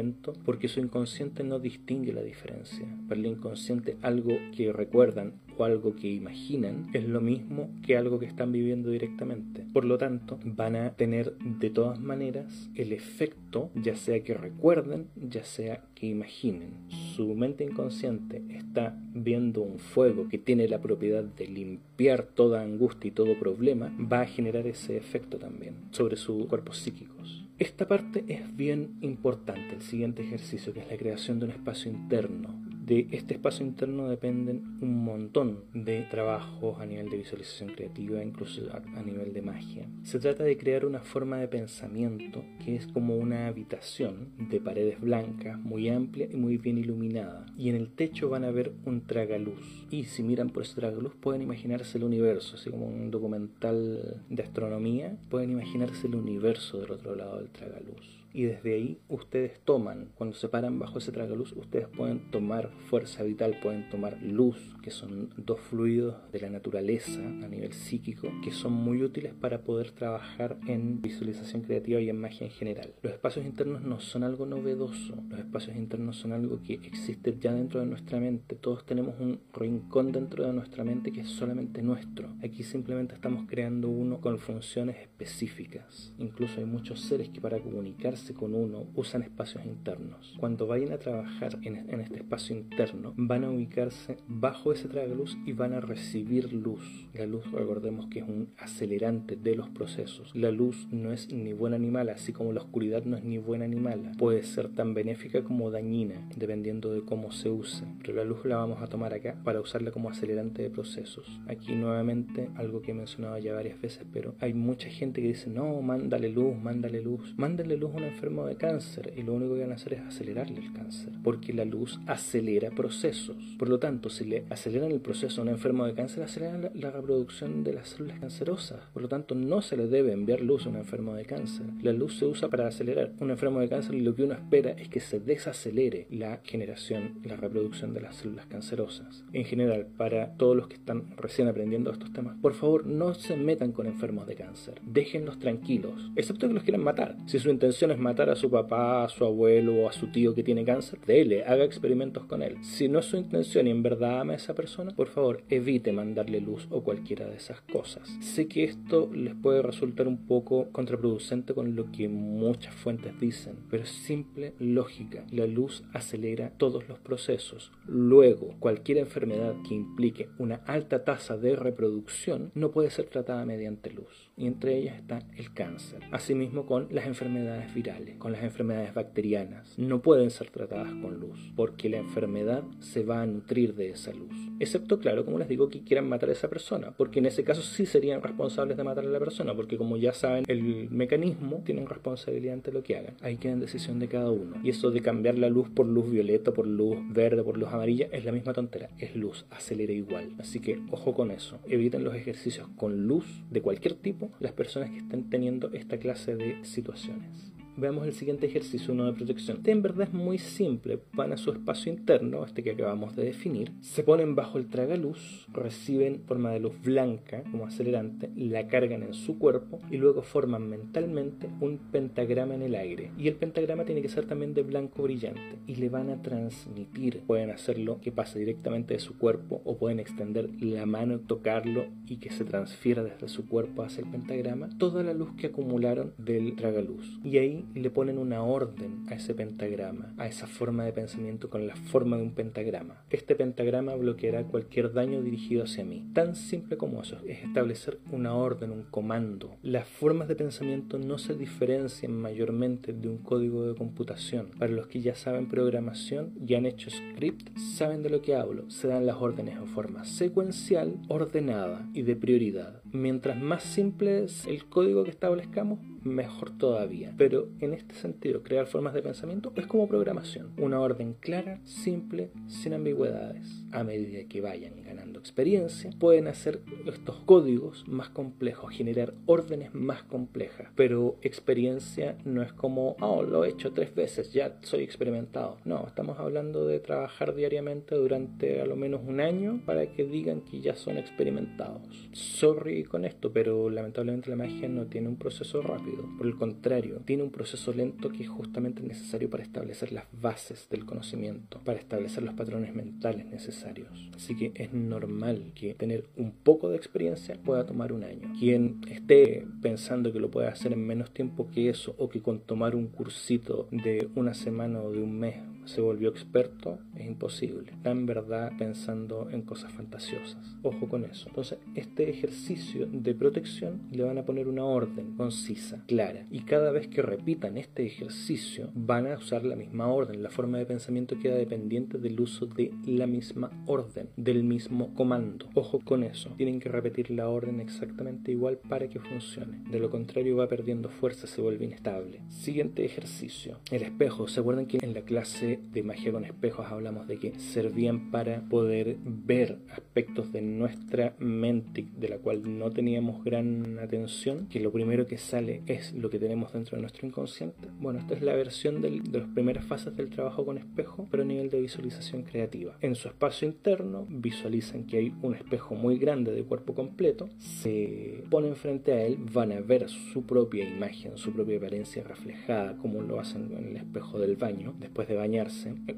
porque 0.46 0.68
su 0.68 0.80
inconsciente 0.80 1.44
no 1.44 1.60
distingue 1.60 2.14
la 2.14 2.22
diferencia. 2.22 2.86
Para 3.08 3.20
el 3.20 3.28
inconsciente 3.28 3.98
algo 4.02 4.38
que 4.56 4.72
recuerdan 4.74 5.34
o 5.58 5.64
algo 5.64 5.96
que 5.96 6.10
imaginan 6.10 6.90
es 6.94 7.08
lo 7.08 7.22
mismo 7.22 7.70
que 7.86 7.98
algo 7.98 8.20
que 8.20 8.26
están 8.26 8.52
viviendo 8.52 8.90
directamente. 8.90 9.66
Por 9.74 9.86
lo 9.86 9.98
tanto, 9.98 10.40
van 10.44 10.76
a 10.76 10.94
tener 10.96 11.38
de 11.38 11.70
todas 11.70 12.00
maneras 12.00 12.70
el 12.76 12.92
efecto, 12.92 13.70
ya 13.76 13.96
sea 13.96 14.24
que 14.24 14.34
recuerden, 14.34 15.08
ya 15.16 15.44
sea 15.44 15.84
que 15.96 16.08
imaginen. 16.08 16.74
Su 17.16 17.36
mente 17.36 17.64
inconsciente 17.64 18.44
está 18.50 19.00
viendo 19.14 19.62
un 19.62 19.80
fuego 19.80 20.28
que 20.30 20.38
tiene 20.38 20.68
la 20.68 20.82
propiedad 20.82 21.24
de 21.24 21.48
limpiar 21.48 22.24
toda 22.24 22.62
angustia 22.62 23.10
y 23.10 23.12
todo 23.12 23.38
problema, 23.40 23.96
va 24.00 24.22
a 24.22 24.28
generar 24.28 24.68
ese 24.68 24.98
efecto 24.98 25.38
también 25.38 25.76
sobre 25.92 26.16
sus 26.16 26.46
cuerpos 26.48 26.78
psíquicos. 26.78 27.43
Esta 27.60 27.88
parte 27.88 28.26
es 28.28 28.56
bien 28.56 28.98
importante, 29.02 29.76
el 29.76 29.82
siguiente 29.82 30.24
ejercicio, 30.24 30.74
que 30.74 30.80
es 30.82 30.90
la 30.90 30.98
creación 30.98 31.40
de 31.40 31.46
un 31.46 31.52
espacio 31.52 31.92
interno 31.92 32.63
de 32.86 33.08
este 33.12 33.36
espacio 33.36 33.66
interno 33.66 34.10
dependen 34.10 34.78
un 34.82 35.06
montón 35.06 35.64
de 35.74 36.02
trabajos 36.02 36.80
a 36.82 36.86
nivel 36.86 37.10
de 37.10 37.18
visualización 37.18 37.70
creativa, 37.70 38.22
incluso 38.22 38.62
a, 38.74 39.02
nivel 39.04 39.34
de 39.34 39.42
magia. 39.42 39.88
Se 40.04 40.20
trata 40.20 40.44
de 40.44 40.58
crear 40.58 40.86
una 40.86 41.00
forma 41.00 41.38
de 41.38 41.48
pensamiento 41.48 42.44
que 42.64 42.76
es 42.76 42.88
como 42.88 43.16
una 43.16 43.48
habitación 43.48 44.30
de 44.38 44.60
paredes 44.60 45.00
blancas, 45.00 45.58
muy 45.60 45.90
amplia 45.90 46.28
y 46.30 46.36
muy 46.36 46.58
bien 46.58 46.78
iluminada. 46.78 47.46
Y 47.58 47.70
en 47.70 47.76
el 47.76 47.90
techo 47.90 48.30
van 48.30 48.44
a 48.44 48.52
ver 48.52 48.74
un 48.86 49.02
tragaluz. 49.02 49.88
Y 49.90 50.04
si 50.04 50.24
miran 50.24 50.50
por 50.50 50.64
ese 50.64 50.76
tragaluz 50.76 51.16
pueden 51.16 51.42
imaginarse 51.42 51.98
el 51.98 52.04
universo, 52.04 52.56
así 52.58 52.70
como 52.70 52.88
un 52.88 53.12
documental 53.12 54.24
de 54.30 54.44
astronomía, 54.44 55.18
pueden 55.30 55.52
imaginarse 55.52 56.08
el 56.08 56.16
universo 56.16 56.82
del 56.82 56.92
otro 56.92 57.16
lado 57.16 57.38
del 57.38 57.50
tragaluz 57.50 58.23
y 58.34 58.44
desde 58.44 58.74
ahí 58.74 59.00
ustedes 59.08 59.60
toman, 59.64 60.10
cuando 60.16 60.36
se 60.36 60.50
paran 60.50 60.80
bajo 60.80 60.98
ese 60.98 61.12
tragaluz, 61.12 61.54
ustedes 61.54 61.88
pueden 61.88 62.32
tomar 62.32 62.72
fuerza 62.90 63.24
vital, 63.24 63.60
pueden 63.62 63.90
tomar 63.90 64.22
luz, 64.22 64.58
que 64.82 64.90
son 64.90 65.30
dos 65.38 65.60
fluidos 65.60 66.16
de 66.32 66.40
la 66.40 66.50
naturaleza 66.50 67.22
a 67.22 67.48
nivel 67.48 67.74
psíquico, 67.74 68.30
que 68.44 68.52
son 68.52 68.74
muy 68.74 69.04
útiles 69.04 69.34
para 69.34 69.62
poder 69.62 69.92
trabajar 69.92 70.58
en 70.68 71.02
visualización 71.02 71.62
creativa 71.62 72.02
y 72.02 72.10
en 72.10 72.20
magia 72.20 72.48
en 72.48 72.52
general. 72.52 72.94
Los 73.04 73.14
espacios 73.14 73.46
internos 73.46 73.84
no 73.84 74.00
son 74.00 74.24
algo 74.24 74.46
novedoso, 74.46 75.16
los 75.30 75.40
espacios 75.40 75.76
internos 75.78 76.18
son 76.18 76.34
algo 76.34 76.62
que 76.62 76.74
existe 76.74 77.38
ya 77.40 77.54
dentro 77.54 77.80
de 77.80 77.86
nuestra 77.86 78.20
mente, 78.20 78.56
todos 78.56 78.86
tenemos 78.86 79.20
un 79.20 79.40
rincón 79.54 80.12
dentro 80.12 80.46
de 80.46 80.54
nuestra 80.54 80.84
mente 80.84 81.12
que 81.12 81.22
es 81.22 81.30
solamente 81.30 81.82
nuestro. 81.82 82.36
Aquí 82.44 82.64
simplemente 82.64 83.14
estamos 83.14 83.46
creando 83.48 83.90
uno 83.90 84.20
con 84.20 84.40
funciones 84.40 84.98
específicas. 84.98 86.14
Incluso 86.18 86.60
hay 86.60 86.66
muchos 86.66 87.02
seres 87.02 87.30
que 87.30 87.42
para 87.42 87.60
comunicarse 87.60 88.23
con 88.32 88.56
uno 88.56 88.88
usan 88.96 89.24
espacios 89.24 89.66
internos. 89.66 90.36
Cuando 90.40 90.68
vayan 90.68 90.94
a 90.94 91.00
trabajar 91.00 91.60
en, 91.64 92.00
este 92.00 92.18
espacio 92.18 92.56
interno, 92.56 93.14
van 93.18 93.44
a 93.44 93.50
ubicarse 93.50 94.18
bajo 94.28 94.72
ese 94.72 94.88
tragaluz 94.88 95.36
y 95.46 95.52
van 95.52 95.74
a 95.74 95.82
recibir 95.82 96.54
luz. 96.54 97.10
La 97.14 97.26
luz, 97.26 97.44
recordemos 97.52 98.08
que 98.08 98.20
es 98.20 98.26
un 98.26 98.50
acelerante 98.58 99.36
de 99.36 99.56
los 99.56 99.70
procesos. 99.70 100.34
La 100.36 100.52
luz 100.52 100.88
no 100.92 101.12
es 101.12 101.34
ni 101.34 101.52
buena 101.52 101.78
ni 101.78 101.92
mala, 101.92 102.14
así 102.14 102.32
como 102.32 102.54
la 102.54 102.62
oscuridad 102.62 103.04
no 103.04 103.18
es 103.18 103.24
ni 103.24 103.38
buena 103.40 103.68
ni 103.68 103.76
mala. 103.76 104.12
Puede 104.18 104.44
ser 104.44 104.70
tan 104.70 104.94
benéfica 104.94 105.44
como 105.44 105.72
dañina, 105.72 106.30
dependiendo 106.38 106.94
de 106.94 107.02
cómo 107.02 107.32
se 107.32 107.50
use. 107.50 107.84
Pero 108.00 108.14
la 108.14 108.24
luz 108.24 108.46
la 108.46 108.58
vamos 108.58 108.82
a 108.82 108.88
tomar 108.88 109.14
acá 109.14 109.36
para 109.44 109.60
usarla 109.60 109.92
como 109.92 110.10
acelerante 110.10 110.62
de 110.62 110.70
procesos. 110.70 111.42
Aquí 111.48 111.74
nuevamente 111.74 112.50
algo 112.56 112.82
que 112.82 112.92
he 112.92 112.94
mencionado 112.94 113.38
ya 113.40 113.54
varias 113.54 113.82
veces, 113.82 114.06
pero 114.14 114.36
hay 114.40 114.54
mucha 114.54 114.90
gente 114.90 115.22
que 115.22 115.28
dice, 115.30 115.50
no, 115.50 115.82
mándale 115.82 116.30
luz, 116.30 116.56
mándale 116.56 117.02
luz. 117.02 117.34
Mándale 117.38 117.78
luz 117.78 117.92
a 117.94 117.98
una 117.98 118.12
enfermo 118.14 118.46
de 118.46 118.56
cáncer 118.56 119.14
y 119.18 119.24
lo 119.24 119.34
único 119.34 119.56
que 119.56 119.62
van 119.62 119.72
a 119.72 119.76
hacer 119.76 119.94
es 119.94 120.02
acelerarle 120.02 120.60
el 120.60 120.72
cáncer, 120.72 121.12
porque 121.24 121.52
la 121.52 121.66
luz 121.66 122.00
acelera 122.06 122.70
procesos. 122.70 123.36
Por 123.58 123.70
lo 123.70 123.80
tanto, 123.80 124.10
si 124.10 124.26
le 124.26 124.46
aceleran 124.50 124.92
el 124.92 125.02
proceso 125.02 125.42
a 125.42 125.44
un 125.44 125.50
enfermo 125.50 125.86
de 125.86 125.94
cáncer, 125.94 126.24
aceleran 126.24 126.70
la, 126.74 126.92
reproducción 126.92 127.64
de 127.64 127.74
las 127.74 127.90
células 127.90 128.20
cancerosas. 128.20 128.80
Por 128.94 129.02
lo 129.02 129.10
tanto, 129.10 129.36
no 129.36 129.62
se 129.62 129.78
le 129.78 129.88
debe 129.88 130.14
enviar 130.14 130.42
luz 130.42 130.66
a 130.66 130.70
un 130.70 130.76
enfermo 130.76 131.16
de 131.16 131.26
cáncer. 131.26 131.66
La 131.82 131.92
luz 131.92 132.18
se 132.20 132.26
usa 132.26 132.50
para 132.50 132.68
acelerar 132.68 133.12
un 133.20 133.32
enfermo 133.32 133.60
de 133.60 133.68
cáncer 133.68 133.96
y 133.96 134.02
lo 134.02 134.16
que 134.16 134.24
uno 134.24 134.36
espera 134.36 134.72
es 134.72 134.90
que 134.90 135.00
se 135.00 135.20
desacelere 135.20 136.08
la 136.12 136.42
generación, 136.44 137.20
la 137.24 137.36
reproducción 137.36 137.94
de 137.94 138.02
las 138.02 138.16
células 138.18 138.46
cancerosas. 138.46 139.24
En 139.34 139.46
general, 139.46 139.88
para 139.98 140.36
todos 140.38 140.56
los 140.56 140.68
que 140.68 140.76
están 140.76 141.18
recién 141.18 141.48
aprendiendo 141.48 141.92
estos 141.92 142.14
temas, 142.14 142.38
por 142.42 142.54
favor 142.54 142.86
no 142.86 143.16
se 143.16 143.36
metan 143.36 143.72
con 143.72 143.88
enfermos 143.88 144.28
de 144.28 144.36
cáncer. 144.36 144.80
Déjenlos 144.86 145.40
tranquilos, 145.40 146.12
excepto 146.16 146.48
que 146.48 146.54
los 146.54 146.64
quieran 146.64 146.84
matar. 146.84 147.18
Si 147.26 147.40
su 147.40 147.50
intención 147.50 147.92
es 147.92 148.00
matar 148.04 148.30
a 148.30 148.36
su 148.36 148.52
papá, 148.52 149.06
a 149.06 149.10
su 149.10 149.26
abuelo 149.26 149.76
o 149.76 149.90
a 149.90 149.94
su 149.94 150.12
tío 150.12 150.36
que 150.36 150.44
tiene 150.44 150.64
cáncer, 150.66 151.00
dele, 151.06 151.44
haga 151.46 151.64
experimentos 151.64 152.26
con 152.26 152.44
él. 152.44 152.58
Si 152.64 152.88
no 152.88 153.00
es 153.00 153.06
su 153.06 153.18
intención 153.18 153.68
y 153.68 153.72
en 153.72 153.82
verdad 153.82 154.22
ama 154.22 154.34
a 154.34 154.36
esa 154.36 154.54
persona, 154.54 154.92
por 154.96 155.08
favor, 155.08 155.44
evite 155.50 155.92
mandarle 155.92 156.42
luz 156.42 156.68
o 156.70 156.84
cualquiera 156.84 157.26
de 157.28 157.38
esas 157.38 157.62
cosas. 157.62 158.08
Sé 158.22 158.48
que 158.48 158.66
esto 158.66 159.10
les 159.14 159.34
puede 159.36 159.62
resultar 159.62 160.08
un 160.08 160.28
poco 160.28 160.70
contraproducente 160.72 161.54
con 161.54 161.76
lo 161.76 161.92
que 161.92 162.08
muchas 162.10 162.76
fuentes 162.76 163.20
dicen, 163.20 163.56
pero 163.70 163.84
es 163.84 163.90
simple 163.90 164.54
lógica. 164.60 165.26
La 165.32 165.48
luz 165.48 165.84
acelera 165.94 166.52
todos 166.58 166.88
los 166.88 167.00
procesos. 167.00 167.72
Luego, 167.88 168.56
cualquier 168.60 168.98
enfermedad 168.98 169.56
que 169.68 169.76
implique 169.76 170.30
una 170.38 170.56
alta 170.68 171.04
tasa 171.06 171.38
de 171.38 171.56
reproducción 171.56 172.52
no 172.54 172.72
puede 172.72 172.90
ser 172.90 173.06
tratada 173.06 173.46
mediante 173.46 173.90
luz. 173.92 174.32
Y 174.36 174.48
entre 174.48 174.78
ellas 174.78 174.98
está 174.98 175.20
el 175.38 175.54
cáncer. 175.54 176.00
Asimismo 176.12 176.66
con 176.66 176.88
las 176.90 177.06
enfermedades 177.06 177.72
virales, 177.74 178.18
con 178.18 178.32
las 178.32 178.44
enfermedades 178.44 178.94
bacterianas. 178.94 179.78
No 179.78 180.02
pueden 180.02 180.32
ser 180.32 180.50
tratadas 180.50 180.92
con 180.96 181.20
luz, 181.20 181.52
porque 181.56 181.88
la 181.88 181.98
enfermedad 181.98 182.64
se 182.80 183.04
va 183.04 183.22
a 183.22 183.28
nutrir 183.28 183.76
de 183.76 183.92
esa 183.92 184.12
luz. 184.12 184.36
Excepto, 184.60 185.00
claro, 185.00 185.24
como 185.24 185.38
les 185.38 185.48
digo, 185.48 185.70
que 185.70 185.84
quieran 185.84 186.10
matar 186.10 186.30
a 186.30 186.32
esa 186.32 186.50
persona, 186.50 186.92
porque 186.98 187.20
en 187.20 187.28
ese 187.28 187.44
caso 187.44 187.62
sí 187.62 187.86
serían 187.86 188.24
responsables 188.24 188.76
de 188.76 188.84
matar 188.84 189.06
a 189.06 189.10
la 189.10 189.20
persona, 189.20 189.54
porque 189.54 189.78
como 189.78 189.98
ya 189.98 190.14
saben, 190.14 190.46
el 190.48 190.90
mecanismo 190.90 191.62
tienen 191.64 191.86
responsabilidad 191.86 192.56
ante 192.56 192.72
lo 192.72 192.82
que 192.82 192.98
hagan. 192.98 193.14
Ahí 193.22 193.38
queda 193.38 193.54
en 193.54 193.60
decisión 193.60 194.00
de 194.00 194.08
cada 194.08 194.32
uno. 194.32 194.56
Y 194.64 194.70
eso 194.72 194.90
de 194.90 195.02
cambiar 195.02 195.38
la 195.38 195.50
luz 195.50 195.70
por 195.70 195.86
luz 195.86 196.10
violeta, 196.10 196.52
por 196.54 196.66
luz 196.66 196.98
verde, 197.10 197.44
por 197.44 197.58
luz 197.58 197.70
amarilla, 197.70 198.08
es 198.12 198.26
la 198.26 198.32
misma 198.32 198.54
tontera. 198.54 198.90
Es 198.98 199.16
luz, 199.16 199.46
acelera 199.52 199.94
igual. 199.94 200.32
Así 200.40 200.60
que 200.60 200.80
ojo 200.90 201.14
con 201.14 201.30
eso. 201.30 201.60
Eviten 201.68 202.04
los 202.04 202.16
ejercicios 202.16 202.68
con 202.76 203.06
luz 203.06 203.26
de 203.52 203.62
cualquier 203.62 203.94
tipo 203.94 204.23
las 204.40 204.52
personas 204.52 204.90
que 204.90 204.98
estén 204.98 205.30
teniendo 205.30 205.72
esta 205.74 205.98
clase 205.98 206.36
de 206.36 206.64
situaciones. 206.66 207.53
Veamos 207.76 208.06
el 208.06 208.14
siguiente 208.14 208.46
ejercicio, 208.46 208.94
uno 208.94 209.06
de 209.06 209.14
protección. 209.14 209.58
Este 209.58 209.72
en 209.72 209.82
verdad 209.82 210.08
es 210.08 210.14
muy 210.14 210.38
simple. 210.38 211.00
Van 211.14 211.34
a 211.34 211.38
su 211.38 211.52
espacio 211.52 211.92
interno, 211.92 212.46
este 212.46 212.62
que 212.62 212.72
acabamos 212.72 213.16
de 213.16 213.26
definir, 213.26 213.72
se 213.82 214.04
ponen 214.04 214.36
bajo 214.36 214.60
el 214.60 214.70
tragaluz, 214.70 215.48
reciben 215.52 216.22
forma 216.28 216.52
de 216.52 216.60
luz 216.60 216.74
blanca 216.84 217.44
como 217.50 217.66
acelerante, 217.66 218.30
la 218.36 218.68
cargan 218.68 219.02
en 219.02 219.16
su 219.16 219.40
cuerpo 219.40 219.80
y 219.90 219.98
luego 219.98 220.22
forman 220.22 220.70
mentalmente 220.70 221.50
un 221.62 221.80
pentagrama 221.92 222.54
en 222.54 222.62
el 222.62 222.76
aire. 222.76 223.10
Y 223.18 223.28
el 223.28 223.36
pentagrama 223.36 223.86
tiene 223.86 224.04
que 224.04 224.10
ser 224.10 224.26
también 224.26 224.54
de 224.54 224.62
blanco 224.62 225.02
brillante 225.02 225.58
y 225.66 225.76
le 225.76 225.90
van 225.90 226.12
a 226.12 226.22
transmitir. 226.22 227.22
Pueden 227.26 227.50
hacerlo 227.50 228.00
que 228.02 228.12
pase 228.12 228.38
directamente 228.38 228.94
de 228.94 229.00
su 229.00 229.18
cuerpo 229.18 229.62
o 229.66 229.78
pueden 229.78 230.00
extender 230.00 230.48
la 230.62 230.86
mano, 230.86 231.20
tocarlo 231.22 231.86
y 232.08 232.18
que 232.18 232.30
se 232.30 232.46
transfiera 232.46 233.04
desde 233.04 233.28
su 233.28 233.48
cuerpo 233.48 233.82
hacia 233.82 234.04
el 234.04 234.12
pentagrama 234.12 234.70
toda 234.78 235.02
la 235.02 235.16
luz 235.16 235.32
que 235.38 235.48
acumularon 235.48 236.14
del 236.20 236.56
tragaluz. 236.56 237.20
Y 237.24 237.40
ahí 237.40 237.63
le 237.74 237.90
ponen 237.90 238.18
una 238.18 238.44
orden 238.44 239.06
a 239.10 239.16
ese 239.16 239.34
pentagrama, 239.34 240.14
a 240.18 240.28
esa 240.28 240.48
forma 240.48 240.86
de 240.86 240.94
pensamiento 240.94 241.50
con 241.50 241.68
la 241.68 241.76
forma 241.76 242.18
de 242.18 242.24
un 242.24 242.34
pentagrama. 242.34 243.04
Este 243.10 243.36
pentagrama 243.36 243.96
bloqueará 243.96 244.44
cualquier 244.44 244.94
daño 244.94 245.22
dirigido 245.22 245.64
hacia 245.64 245.84
mí. 245.84 246.10
Tan 246.14 246.36
simple 246.36 246.78
como 246.78 247.02
eso, 247.02 247.18
es 247.26 247.44
establecer 247.44 248.00
una 248.12 248.36
orden, 248.36 248.72
un 248.72 248.84
comando. 248.84 249.56
Las 249.62 249.88
formas 249.88 250.28
de 250.28 250.36
pensamiento 250.36 250.98
no 250.98 251.18
se 251.18 251.36
diferencian 251.36 252.14
mayormente 252.14 252.94
de 252.94 253.08
un 253.10 253.18
código 253.18 253.68
de 253.68 253.76
computación. 253.76 254.52
Para 254.58 254.72
los 254.72 254.88
que 254.88 255.02
ya 255.02 255.16
saben 255.16 255.48
programación 255.48 256.34
y 256.46 256.56
han 256.56 256.66
hecho 256.66 256.90
script, 256.90 257.58
saben 257.58 258.04
de 258.04 258.10
lo 258.10 258.22
que 258.22 258.36
hablo. 258.36 258.70
Se 258.70 258.88
dan 258.88 259.06
las 259.06 259.18
órdenes 259.18 259.58
en 259.58 259.68
forma 259.68 260.06
secuencial, 260.06 261.00
ordenada 261.08 261.90
y 261.94 262.04
de 262.04 262.16
prioridad. 262.16 262.82
Mientras 262.92 263.40
más 263.40 263.64
simple 263.64 264.26
es 264.26 264.46
el 264.48 264.66
código 264.66 265.04
que 265.04 265.12
establezcamos, 265.12 265.80
mejor 266.04 266.58
todavía. 266.58 267.14
Pero 267.18 267.50
en 267.60 267.74
este 267.74 267.96
sentido, 267.96 268.44
crear 268.44 268.68
formas 268.68 268.94
de 268.94 269.02
pensamiento 269.02 269.54
es 269.56 269.68
como 269.68 269.88
programación. 269.88 270.52
Una 270.58 270.80
orden 270.80 271.14
clara, 271.20 271.60
simple, 271.64 272.32
sin 272.48 272.74
ambigüedades. 272.74 273.66
A 273.72 273.84
medida 273.84 274.28
que 274.28 274.42
vayan 274.42 274.84
ganando 274.84 275.20
experiencia, 275.20 275.90
pueden 276.00 276.28
hacer 276.28 276.62
estos 276.86 277.18
códigos 277.22 277.88
más 277.88 278.10
complejos, 278.10 278.74
generar 278.74 279.14
órdenes 279.26 279.74
más 279.74 280.04
complejas. 280.04 280.72
Pero 280.76 281.18
experiencia 281.22 282.18
no 282.26 282.42
es 282.42 282.54
como, 282.54 282.96
oh, 283.00 283.24
lo 283.24 283.46
he 283.46 283.50
hecho 283.50 283.74
tres 283.74 283.96
veces, 283.96 284.34
ya 284.34 284.58
soy 284.62 284.84
experimentado. 284.84 285.58
No, 285.66 285.86
estamos 285.88 286.20
hablando 286.20 286.66
de 286.66 286.80
trabajar 286.80 287.36
diariamente 287.36 287.96
durante 287.96 288.62
a 288.62 288.66
lo 288.66 288.76
menos 288.76 289.02
un 289.06 289.20
año 289.20 289.62
para 289.66 289.88
que 289.88 290.04
digan 290.04 290.42
que 290.42 290.62
ya 290.62 290.76
son 290.76 290.98
experimentados. 290.98 292.10
Sorry 292.12 292.84
con 292.84 293.06
esto, 293.06 293.32
pero 293.32 293.70
lamentablemente 293.70 294.30
la 294.30 294.36
magia 294.36 294.68
no 294.68 294.86
tiene 294.88 295.08
un 295.08 295.18
proceso 295.18 295.62
rápido 295.62 295.93
por 296.18 296.28
el 296.28 296.36
contrario, 296.36 297.02
tiene 297.06 297.24
un 297.24 297.32
proceso 297.32 297.74
lento 297.74 298.10
que 298.10 298.24
es 298.24 298.30
justamente 298.30 298.82
necesario 298.82 299.30
para 299.30 299.44
establecer 299.44 299.92
las 299.92 300.06
bases 300.12 300.68
del 300.70 300.86
conocimiento, 300.86 301.60
para 301.64 301.80
establecer 301.80 302.24
los 302.24 302.34
patrones 302.34 302.74
mentales 302.74 303.26
necesarios. 303.26 304.10
Así 304.16 304.36
que 304.36 304.52
es 304.56 304.74
normal 304.74 305.52
que 305.56 305.74
tener 305.74 306.06
un 306.18 306.32
poco 306.32 306.70
de 306.70 306.78
experiencia 306.78 307.36
pueda 307.44 307.66
tomar 307.66 307.94
un 307.94 308.04
año. 308.04 308.34
Quien 308.40 308.82
esté 308.90 309.46
pensando 309.62 310.12
que 310.12 310.20
lo 310.20 310.32
puede 310.32 310.48
hacer 310.48 310.74
en 310.74 310.86
menos 310.86 311.12
tiempo 311.12 311.50
que 311.50 311.70
eso 311.70 311.96
o 311.98 312.10
que 312.10 312.22
con 312.22 312.40
tomar 312.40 312.76
un 312.76 312.88
cursito 312.88 313.68
de 313.72 314.10
una 314.16 314.34
semana 314.34 314.82
o 314.82 314.92
de 314.92 315.02
un 315.02 315.20
mes 315.20 315.36
se 315.66 315.82
volvió 315.82 316.10
experto, 316.10 316.80
es 316.96 317.06
imposible. 317.06 317.72
Está 317.72 317.92
en 317.92 318.06
verdad 318.06 318.52
pensando 318.58 319.30
en 319.32 319.42
cosas 319.42 319.72
fantasiosas. 319.72 320.56
Ojo 320.62 320.88
con 320.88 321.06
eso. 321.06 321.28
Entonces, 321.30 321.60
este 321.76 322.10
ejercicio 322.10 322.88
de 322.92 323.14
protección 323.14 323.82
le 323.92 324.04
van 324.04 324.18
a 324.18 324.26
poner 324.26 324.48
una 324.48 324.66
orden 324.66 325.16
concisa, 325.16 325.84
clara. 325.88 326.26
Y 326.32 326.42
cada 326.42 326.72
vez 326.72 326.88
que 326.88 327.02
repitan 327.02 327.58
este 327.58 327.86
ejercicio, 327.86 328.70
van 328.74 329.08
a 329.08 329.18
usar 329.18 329.44
la 329.44 329.56
misma 329.56 329.88
orden. 329.88 330.24
La 330.24 330.30
forma 330.30 330.58
de 330.58 330.66
pensamiento 330.66 331.18
queda 331.20 331.36
dependiente 331.36 331.98
del 331.98 332.20
uso 332.20 332.46
de 332.46 332.72
la 332.86 333.08
misma 333.08 333.52
orden, 333.66 334.10
del 334.18 334.44
mismo 334.44 334.94
comando. 334.96 335.48
Ojo 335.54 335.80
con 335.84 336.04
eso. 336.04 336.32
Tienen 336.38 336.60
que 336.60 336.70
repetir 336.70 337.12
la 337.12 337.30
orden 337.30 337.60
exactamente 337.60 338.32
igual 338.32 338.58
para 338.58 338.88
que 338.88 339.00
funcione. 339.00 339.64
De 339.70 339.80
lo 339.80 339.90
contrario, 339.90 340.38
va 340.38 340.48
perdiendo 340.48 340.90
fuerza, 340.90 341.28
se 341.28 341.42
vuelve 341.42 341.66
inestable. 341.66 342.22
Siguiente 342.30 342.86
ejercicio. 342.86 343.60
El 343.72 343.84
espejo. 343.84 344.28
¿Se 344.28 344.40
acuerdan 344.40 344.66
que 344.66 344.80
en 344.82 344.94
la 344.94 345.02
clase 345.02 345.53
de 345.58 345.84
magia 345.84 346.12
con 346.12 346.26
espejos 346.26 346.68
hablamos 346.68 347.08
de 347.08 347.18
que 347.18 347.34
servían 347.40 348.12
para 348.12 348.42
poder 348.50 348.98
ver 349.04 349.60
aspectos 349.72 350.32
de 350.32 350.42
nuestra 350.42 351.16
mente 351.20 351.88
de 351.98 352.10
la 352.10 352.18
cual 352.18 352.58
no 352.58 352.72
teníamos 352.72 353.24
gran 353.24 353.80
atención, 353.80 354.48
que 354.48 354.60
lo 354.60 354.72
primero 354.72 355.06
que 355.06 355.18
sale 355.18 355.64
es 355.66 355.94
lo 355.94 356.10
que 356.10 356.20
tenemos 356.20 356.54
dentro 356.54 356.76
de 356.76 356.82
nuestro 356.82 357.08
inconsciente. 357.08 357.68
Bueno, 357.80 358.00
esta 358.00 358.14
es 358.14 358.22
la 358.22 358.34
versión 358.34 358.82
de 358.82 359.02
las 359.12 359.28
primeras 359.30 359.66
fases 359.66 359.96
del 359.96 360.10
trabajo 360.10 360.46
con 360.46 360.58
espejo, 360.58 361.08
pero 361.10 361.24
a 361.24 361.26
nivel 361.26 361.50
de 361.50 361.62
visualización 361.62 362.24
creativa. 362.24 362.78
En 362.82 362.96
su 362.96 363.08
espacio 363.08 363.48
interno 363.48 364.06
visualizan 364.10 364.86
que 364.86 364.98
hay 364.98 365.14
un 365.22 365.36
espejo 365.36 365.76
muy 365.76 365.98
grande 365.98 366.32
de 366.32 366.44
cuerpo 366.44 366.74
completo, 366.74 367.30
se 367.38 368.24
ponen 368.30 368.56
frente 368.56 368.94
a 368.94 369.04
él, 369.06 369.18
van 369.34 369.52
a 369.52 369.62
ver 369.62 369.90
su 369.90 370.26
propia 370.26 370.68
imagen, 370.68 371.18
su 371.18 371.34
propia 371.34 371.58
apariencia 371.58 372.04
reflejada, 372.04 372.78
como 372.78 373.02
lo 373.02 373.20
hacen 373.20 373.52
en 373.58 373.70
el 373.70 373.78
espejo 373.78 374.20
del 374.20 374.36
baño, 374.36 374.74
después 374.80 375.08
de 375.08 375.16
bañar 375.16 375.43